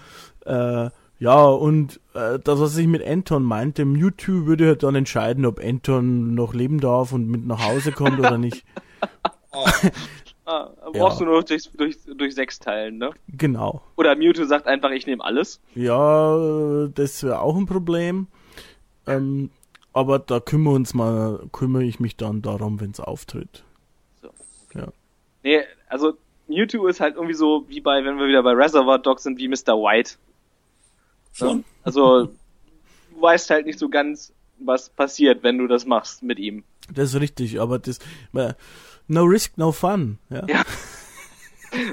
Äh, 0.45 0.91
ja, 1.19 1.45
und 1.45 1.99
äh, 2.13 2.39
das, 2.39 2.59
was 2.59 2.77
ich 2.77 2.87
mit 2.87 3.05
Anton 3.05 3.43
meinte, 3.43 3.83
Mewtwo 3.83 4.45
würde 4.45 4.67
halt 4.67 4.83
dann 4.83 4.95
entscheiden, 4.95 5.45
ob 5.45 5.59
Anton 5.59 6.33
noch 6.33 6.53
leben 6.53 6.79
darf 6.79 7.11
und 7.11 7.27
mit 7.27 7.45
nach 7.45 7.65
Hause 7.67 7.91
kommt 7.91 8.19
oder 8.19 8.37
nicht. 8.37 8.63
Oh. 9.51 9.65
ah, 10.45 10.69
brauchst 10.93 11.19
ja. 11.19 11.25
du 11.25 11.31
nur 11.31 11.43
durch, 11.43 11.69
durch, 11.75 11.97
durch 12.05 12.35
sechs 12.35 12.59
teilen, 12.59 12.97
ne? 12.97 13.11
Genau. 13.27 13.81
Oder 13.97 14.15
Mewtwo 14.15 14.45
sagt 14.45 14.65
einfach, 14.65 14.91
ich 14.91 15.07
nehme 15.07 15.23
alles. 15.23 15.59
Ja, 15.75 16.87
das 16.87 17.23
wäre 17.23 17.41
auch 17.41 17.57
ein 17.57 17.65
Problem. 17.65 18.27
Ähm, 19.05 19.49
aber 19.91 20.19
da 20.19 20.39
kümmere 20.39 20.75
uns 20.75 20.93
mal, 20.93 21.47
kümmere 21.51 21.83
ich 21.83 21.99
mich 21.99 22.15
dann 22.15 22.41
darum, 22.41 22.79
wenn 22.79 22.91
es 22.91 23.01
auftritt. 23.01 23.63
So. 24.21 24.29
Ja. 24.73 24.87
Nee, 25.43 25.61
also 25.87 26.13
Mewtwo 26.47 26.87
ist 26.87 27.01
halt 27.01 27.15
irgendwie 27.15 27.33
so 27.33 27.65
wie 27.67 27.81
bei, 27.81 28.03
wenn 28.05 28.17
wir 28.17 28.27
wieder 28.27 28.43
bei 28.43 28.53
Reservoir 28.53 28.99
Dogs 28.99 29.23
sind, 29.23 29.37
wie 29.37 29.49
Mr. 29.49 29.75
White. 29.75 30.15
Schon. 31.33 31.63
Also, 31.83 32.25
du 32.25 33.21
weißt 33.21 33.49
halt 33.49 33.65
nicht 33.65 33.79
so 33.79 33.89
ganz, 33.89 34.33
was 34.59 34.89
passiert, 34.89 35.43
wenn 35.43 35.57
du 35.57 35.67
das 35.67 35.85
machst 35.85 36.23
mit 36.23 36.39
ihm. 36.39 36.63
Das 36.93 37.13
ist 37.13 37.21
richtig, 37.21 37.59
aber 37.59 37.79
das, 37.79 37.99
no 39.07 39.23
risk, 39.23 39.57
no 39.57 39.71
fun, 39.71 40.17
ja. 40.29 40.45
ja. 40.47 40.63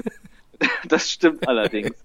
das 0.87 1.11
stimmt 1.11 1.47
allerdings. 1.47 1.95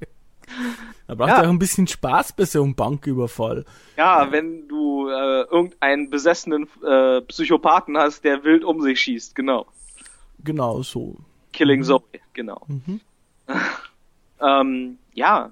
Da 1.07 1.15
braucht 1.15 1.31
ja 1.31 1.43
auch 1.43 1.49
ein 1.49 1.59
bisschen 1.59 1.87
Spaß 1.87 2.35
bei 2.35 2.45
so 2.45 2.63
einem 2.63 2.75
Banküberfall. 2.75 3.65
Ja, 3.97 4.31
wenn 4.31 4.69
du 4.69 5.09
äh, 5.09 5.43
irgendeinen 5.43 6.11
besessenen 6.11 6.69
äh, 6.87 7.21
Psychopathen 7.23 7.97
hast, 7.97 8.25
der 8.25 8.45
wild 8.45 8.65
um 8.65 8.81
sich 8.83 9.01
schießt, 9.01 9.35
genau. 9.35 9.67
Genau 10.45 10.83
so. 10.83 11.17
Killing 11.53 11.81
mhm. 11.81 11.85
Zoe, 11.85 12.03
genau. 12.33 12.63
Mhm. 12.67 13.01
ähm, 14.41 14.99
ja, 15.15 15.51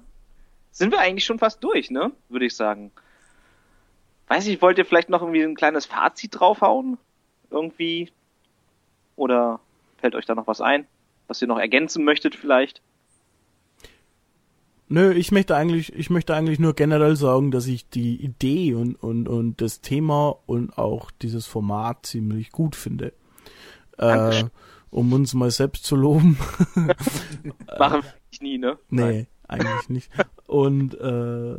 sind 0.71 0.91
wir 0.91 0.99
eigentlich 0.99 1.25
schon 1.25 1.39
fast 1.39 1.63
durch, 1.63 1.91
ne? 1.91 2.11
Würde 2.29 2.45
ich 2.45 2.55
sagen. 2.55 2.91
Weiß 4.27 4.47
ich, 4.47 4.61
wollt 4.61 4.77
ihr 4.77 4.85
vielleicht 4.85 5.09
noch 5.09 5.21
irgendwie 5.21 5.43
ein 5.43 5.55
kleines 5.55 5.85
Fazit 5.85 6.39
draufhauen? 6.39 6.97
Irgendwie? 7.49 8.11
Oder 9.17 9.59
fällt 9.97 10.15
euch 10.15 10.25
da 10.25 10.35
noch 10.35 10.47
was 10.47 10.61
ein, 10.61 10.87
was 11.27 11.41
ihr 11.41 11.49
noch 11.49 11.59
ergänzen 11.59 12.05
möchtet 12.05 12.35
vielleicht? 12.35 12.81
Nö, 14.87 15.11
ich 15.11 15.31
möchte 15.31 15.55
eigentlich, 15.55 15.93
ich 15.93 16.09
möchte 16.09 16.33
eigentlich 16.33 16.59
nur 16.59 16.73
generell 16.73 17.15
sagen, 17.15 17.51
dass 17.51 17.67
ich 17.67 17.89
die 17.89 18.15
Idee 18.15 18.73
und, 18.73 18.95
und, 18.95 19.27
und 19.27 19.61
das 19.61 19.81
Thema 19.81 20.37
und 20.45 20.77
auch 20.77 21.11
dieses 21.11 21.45
Format 21.45 22.05
ziemlich 22.05 22.51
gut 22.51 22.75
finde. 22.75 23.13
Äh, 23.97 24.45
um 24.89 25.11
uns 25.13 25.33
mal 25.33 25.51
selbst 25.51 25.85
zu 25.85 25.95
loben. 25.95 26.37
Machen 27.79 28.03
wir 28.03 28.13
nie, 28.41 28.57
ne? 28.57 28.77
Nee. 28.89 29.01
Nein 29.01 29.27
eigentlich 29.51 29.89
nicht. 29.89 30.11
Und 30.47 30.99
äh, 30.99 31.57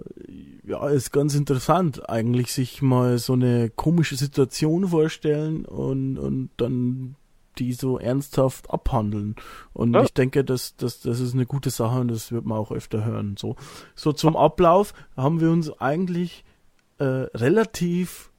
ja, 0.64 0.88
ist 0.88 1.12
ganz 1.12 1.34
interessant, 1.34 2.08
eigentlich 2.08 2.52
sich 2.52 2.82
mal 2.82 3.18
so 3.18 3.34
eine 3.34 3.70
komische 3.70 4.16
Situation 4.16 4.88
vorstellen 4.88 5.64
und, 5.64 6.18
und 6.18 6.50
dann 6.56 7.16
die 7.58 7.72
so 7.74 7.98
ernsthaft 7.98 8.70
abhandeln. 8.70 9.36
Und 9.72 9.94
ja. 9.94 10.02
ich 10.02 10.14
denke, 10.14 10.44
dass, 10.44 10.76
dass 10.76 11.00
das 11.00 11.20
ist 11.20 11.34
eine 11.34 11.46
gute 11.46 11.70
Sache 11.70 12.00
und 12.00 12.08
das 12.08 12.32
wird 12.32 12.46
man 12.46 12.58
auch 12.58 12.72
öfter 12.72 13.04
hören. 13.04 13.36
So, 13.38 13.56
so 13.94 14.12
zum 14.12 14.36
Ablauf 14.36 14.94
haben 15.16 15.40
wir 15.40 15.50
uns 15.50 15.70
eigentlich 15.80 16.44
äh, 16.98 17.04
relativ 17.04 18.30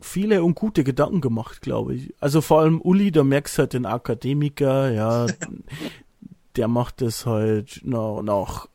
viele 0.00 0.42
und 0.42 0.54
gute 0.54 0.84
Gedanken 0.84 1.20
gemacht, 1.20 1.62
glaube 1.62 1.94
ich. 1.94 2.14
Also 2.20 2.40
vor 2.40 2.60
allem 2.60 2.80
Uli, 2.80 3.12
da 3.12 3.24
merkst 3.24 3.56
du 3.56 3.60
halt 3.60 3.72
den 3.72 3.86
Akademiker, 3.86 4.90
ja, 4.90 5.26
der 6.56 6.68
macht 6.68 7.02
es 7.02 7.26
halt 7.26 7.80
nach, 7.84 8.22
nach 8.22 8.68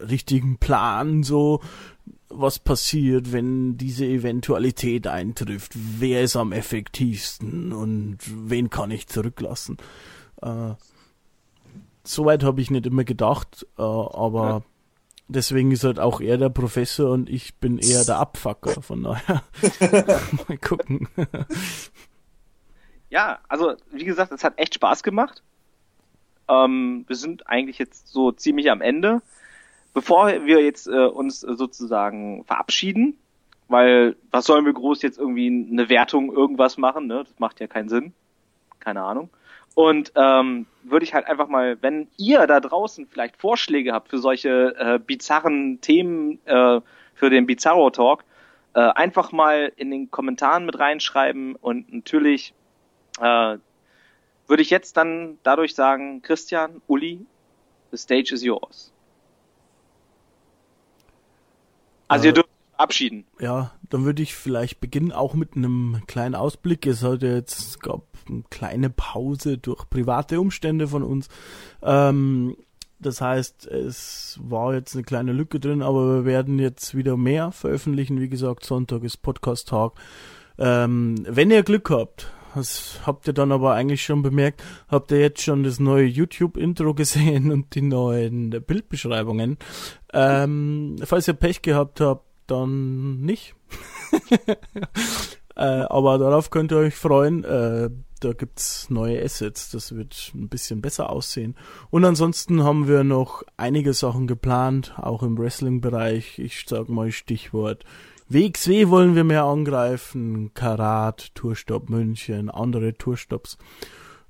richtigen 0.00 0.58
Plan 0.58 1.22
so, 1.22 1.60
was 2.28 2.58
passiert, 2.58 3.32
wenn 3.32 3.76
diese 3.76 4.04
Eventualität 4.04 5.06
eintrifft, 5.06 5.72
wer 5.74 6.22
ist 6.22 6.36
am 6.36 6.52
effektivsten 6.52 7.72
und 7.72 8.18
wen 8.26 8.68
kann 8.68 8.90
ich 8.90 9.06
zurücklassen. 9.06 9.76
Äh, 10.42 10.74
Soweit 12.06 12.44
habe 12.44 12.60
ich 12.60 12.70
nicht 12.70 12.86
immer 12.86 13.02
gedacht, 13.02 13.66
äh, 13.78 13.82
aber 13.82 14.62
deswegen 15.26 15.72
ist 15.72 15.82
halt 15.82 15.98
auch 15.98 16.20
er 16.20 16.38
der 16.38 16.50
Professor 16.50 17.10
und 17.10 17.28
ich 17.28 17.56
bin 17.56 17.78
eher 17.78 18.04
der 18.04 18.18
Abfucker, 18.18 18.80
von 18.80 19.02
daher. 19.02 19.42
Mal 20.48 20.58
gucken. 20.58 21.08
Ja, 23.10 23.40
also 23.48 23.74
wie 23.90 24.04
gesagt, 24.04 24.30
es 24.30 24.44
hat 24.44 24.58
echt 24.58 24.74
Spaß 24.74 25.02
gemacht. 25.02 25.42
Ähm, 26.48 27.04
wir 27.06 27.16
sind 27.16 27.48
eigentlich 27.48 27.78
jetzt 27.78 28.08
so 28.08 28.32
ziemlich 28.32 28.70
am 28.70 28.80
Ende. 28.80 29.22
Bevor 29.94 30.26
wir 30.44 30.62
jetzt 30.62 30.88
äh, 30.88 31.06
uns 31.06 31.40
sozusagen 31.40 32.44
verabschieden, 32.44 33.18
weil 33.68 34.16
was 34.30 34.44
sollen 34.44 34.66
wir 34.66 34.72
groß 34.72 35.02
jetzt 35.02 35.18
irgendwie 35.18 35.46
eine 35.46 35.88
Wertung 35.88 36.32
irgendwas 36.32 36.76
machen, 36.76 37.06
ne? 37.06 37.24
Das 37.24 37.38
macht 37.38 37.60
ja 37.60 37.66
keinen 37.66 37.88
Sinn. 37.88 38.12
Keine 38.78 39.02
Ahnung. 39.02 39.30
Und 39.74 40.12
ähm, 40.14 40.66
würde 40.84 41.04
ich 41.04 41.12
halt 41.12 41.26
einfach 41.26 41.48
mal, 41.48 41.76
wenn 41.82 42.08
ihr 42.16 42.46
da 42.46 42.60
draußen 42.60 43.06
vielleicht 43.06 43.36
Vorschläge 43.36 43.92
habt 43.92 44.08
für 44.08 44.18
solche 44.18 44.74
äh, 44.78 44.98
bizarren 44.98 45.80
Themen 45.80 46.38
äh, 46.46 46.80
für 47.14 47.30
den 47.30 47.46
Bizarro 47.46 47.90
Talk, 47.90 48.24
äh, 48.74 48.80
einfach 48.80 49.32
mal 49.32 49.72
in 49.76 49.90
den 49.90 50.10
Kommentaren 50.10 50.64
mit 50.64 50.78
reinschreiben 50.78 51.56
und 51.56 51.92
natürlich 51.92 52.54
äh, 53.20 53.58
würde 54.46 54.62
ich 54.62 54.70
jetzt 54.70 54.96
dann 54.96 55.38
dadurch 55.42 55.74
sagen, 55.74 56.22
Christian, 56.22 56.80
Uli, 56.86 57.26
the 57.90 57.96
stage 57.96 58.32
is 58.32 58.42
yours. 58.42 58.92
Also 62.08 62.24
äh, 62.24 62.28
ihr 62.28 62.32
dürft 62.34 62.50
abschieden. 62.76 63.24
Ja, 63.40 63.72
dann 63.88 64.04
würde 64.04 64.22
ich 64.22 64.34
vielleicht 64.34 64.80
beginnen, 64.80 65.12
auch 65.12 65.34
mit 65.34 65.56
einem 65.56 66.02
kleinen 66.06 66.34
Ausblick. 66.34 66.86
Es 66.86 67.02
hat 67.02 67.22
jetzt, 67.22 67.80
gab 67.80 68.02
eine 68.28 68.44
kleine 68.50 68.90
Pause 68.90 69.58
durch 69.58 69.88
private 69.88 70.40
Umstände 70.40 70.88
von 70.88 71.02
uns. 71.02 71.28
Ähm, 71.82 72.56
das 72.98 73.20
heißt, 73.20 73.66
es 73.66 74.38
war 74.42 74.74
jetzt 74.74 74.94
eine 74.94 75.04
kleine 75.04 75.32
Lücke 75.32 75.60
drin, 75.60 75.82
aber 75.82 76.14
wir 76.14 76.24
werden 76.24 76.58
jetzt 76.58 76.94
wieder 76.94 77.16
mehr 77.16 77.52
veröffentlichen. 77.52 78.20
Wie 78.20 78.28
gesagt, 78.28 78.64
Sonntag 78.64 79.02
ist 79.04 79.18
Podcast-Tag. 79.18 79.92
Ähm, 80.58 81.16
wenn 81.28 81.50
ihr 81.50 81.62
Glück 81.62 81.90
habt, 81.90 82.32
das 82.56 83.00
habt 83.04 83.26
ihr 83.26 83.32
dann 83.32 83.52
aber 83.52 83.74
eigentlich 83.74 84.02
schon 84.02 84.22
bemerkt, 84.22 84.62
habt 84.88 85.10
ihr 85.12 85.20
jetzt 85.20 85.42
schon 85.42 85.62
das 85.62 85.78
neue 85.78 86.06
YouTube-Intro 86.06 86.94
gesehen 86.94 87.52
und 87.52 87.74
die 87.74 87.82
neuen 87.82 88.50
Bildbeschreibungen. 88.50 89.58
Ähm, 90.12 90.96
falls 91.04 91.28
ihr 91.28 91.34
Pech 91.34 91.62
gehabt 91.62 92.00
habt, 92.00 92.24
dann 92.46 93.20
nicht. 93.20 93.54
äh, 95.56 95.62
aber 95.64 96.18
darauf 96.18 96.50
könnt 96.50 96.72
ihr 96.72 96.78
euch 96.78 96.94
freuen. 96.94 97.44
Äh, 97.44 97.90
da 98.20 98.32
gibt's 98.32 98.88
neue 98.88 99.22
Assets, 99.22 99.70
das 99.70 99.94
wird 99.94 100.32
ein 100.34 100.48
bisschen 100.48 100.80
besser 100.80 101.10
aussehen. 101.10 101.54
Und 101.90 102.04
ansonsten 102.04 102.64
haben 102.64 102.88
wir 102.88 103.04
noch 103.04 103.42
einige 103.58 103.92
Sachen 103.92 104.26
geplant, 104.26 104.94
auch 104.96 105.22
im 105.22 105.36
Wrestling-Bereich. 105.36 106.38
Ich 106.38 106.64
sag 106.66 106.88
mal 106.88 107.12
Stichwort 107.12 107.84
WXW 108.28 108.88
wollen 108.88 109.14
wir 109.14 109.24
mehr 109.24 109.44
angreifen, 109.44 110.52
Karat, 110.54 111.34
Tourstopp 111.34 111.88
München, 111.88 112.50
andere 112.50 112.94
Tourstops. 112.94 113.56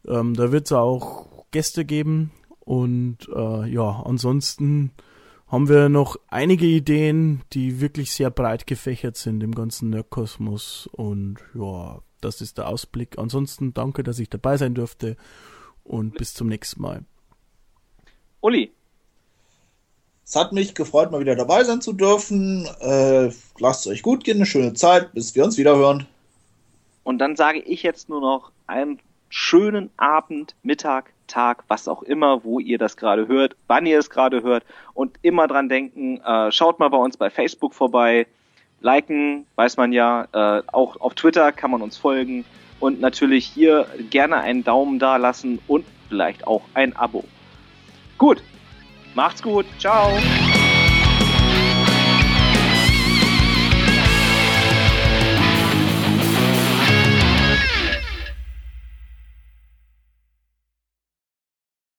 Ähm, 0.07 0.35
da 0.35 0.53
wird's 0.53 0.73
auch 0.73 1.47
Gäste 1.51 1.85
geben 1.85 2.31
und 2.61 3.29
äh, 3.35 3.69
ja, 3.69 4.03
ansonsten 4.05 4.93
haben 5.47 5.69
wir 5.69 5.89
noch 5.89 6.17
einige 6.29 6.67
Ideen, 6.67 7.43
die 7.53 7.81
wirklich 7.81 8.13
sehr 8.13 8.31
breit 8.31 8.67
gefächert 8.67 9.17
sind 9.17 9.43
im 9.43 9.55
ganzen 9.55 9.91
Nerdkosmos. 9.91 10.89
Und 10.93 11.39
ja, 11.55 12.01
das 12.21 12.41
ist 12.41 12.59
der 12.59 12.69
Ausblick. 12.69 13.19
Ansonsten 13.19 13.73
danke, 13.73 14.03
dass 14.03 14.19
ich 14.19 14.29
dabei 14.29 14.57
sein 14.57 14.75
durfte 14.75 15.17
und 15.85 16.15
bis 16.19 16.35
zum 16.35 16.49
nächsten 16.49 16.83
Mal. 16.83 17.05
Uli. 18.41 18.73
Es 20.29 20.35
hat 20.35 20.51
mich 20.51 20.75
gefreut, 20.75 21.13
mal 21.13 21.21
wieder 21.21 21.37
dabei 21.37 21.63
sein 21.63 21.81
zu 21.81 21.93
dürfen. 21.93 22.67
Äh, 22.81 23.31
lasst 23.61 23.87
es 23.87 23.93
euch 23.93 24.03
gut 24.03 24.25
gehen, 24.25 24.39
eine 24.39 24.47
schöne 24.47 24.75
Zeit, 24.75 25.13
bis 25.13 25.37
wir 25.37 25.45
uns 25.45 25.57
wieder 25.57 25.77
hören. 25.77 26.05
Und 27.05 27.19
dann 27.19 27.37
sage 27.37 27.61
ich 27.61 27.85
jetzt 27.85 28.09
nur 28.09 28.21
noch 28.21 28.51
einen 28.67 28.99
schönen 29.29 29.89
Abend, 29.97 30.57
Mittag, 30.65 31.13
Tag, 31.29 31.63
was 31.69 31.87
auch 31.87 32.03
immer, 32.03 32.43
wo 32.43 32.59
ihr 32.59 32.77
das 32.77 32.97
gerade 32.97 33.29
hört, 33.29 33.55
wann 33.69 33.87
ihr 33.87 34.01
es 34.01 34.11
gerade 34.11 34.43
hört 34.43 34.65
und 34.95 35.17
immer 35.23 35.47
dran 35.47 35.69
denken, 35.69 36.21
äh, 36.21 36.51
schaut 36.51 36.81
mal 36.81 36.89
bei 36.89 36.99
uns 36.99 37.17
bei 37.17 37.31
Facebook 37.31 37.73
vorbei, 37.73 38.27
liken, 38.81 39.47
weiß 39.55 39.77
man 39.77 39.93
ja, 39.93 40.27
äh, 40.33 40.63
auch 40.73 41.01
auf 41.01 41.15
Twitter 41.15 41.53
kann 41.53 41.71
man 41.71 41.83
uns 41.83 41.97
folgen 41.97 42.45
und 42.81 43.01
natürlich 43.01 43.47
hier 43.47 43.87
gerne 44.11 44.39
einen 44.39 44.65
Daumen 44.65 44.99
da 44.99 45.19
lassen 45.19 45.61
und 45.69 45.85
vielleicht 46.09 46.47
auch 46.49 46.63
ein 46.75 46.97
Abo. 46.97 47.25
Gut, 48.19 48.43
Macht's 49.17 49.43
gut. 49.43 49.65
Ciao. 49.79 50.13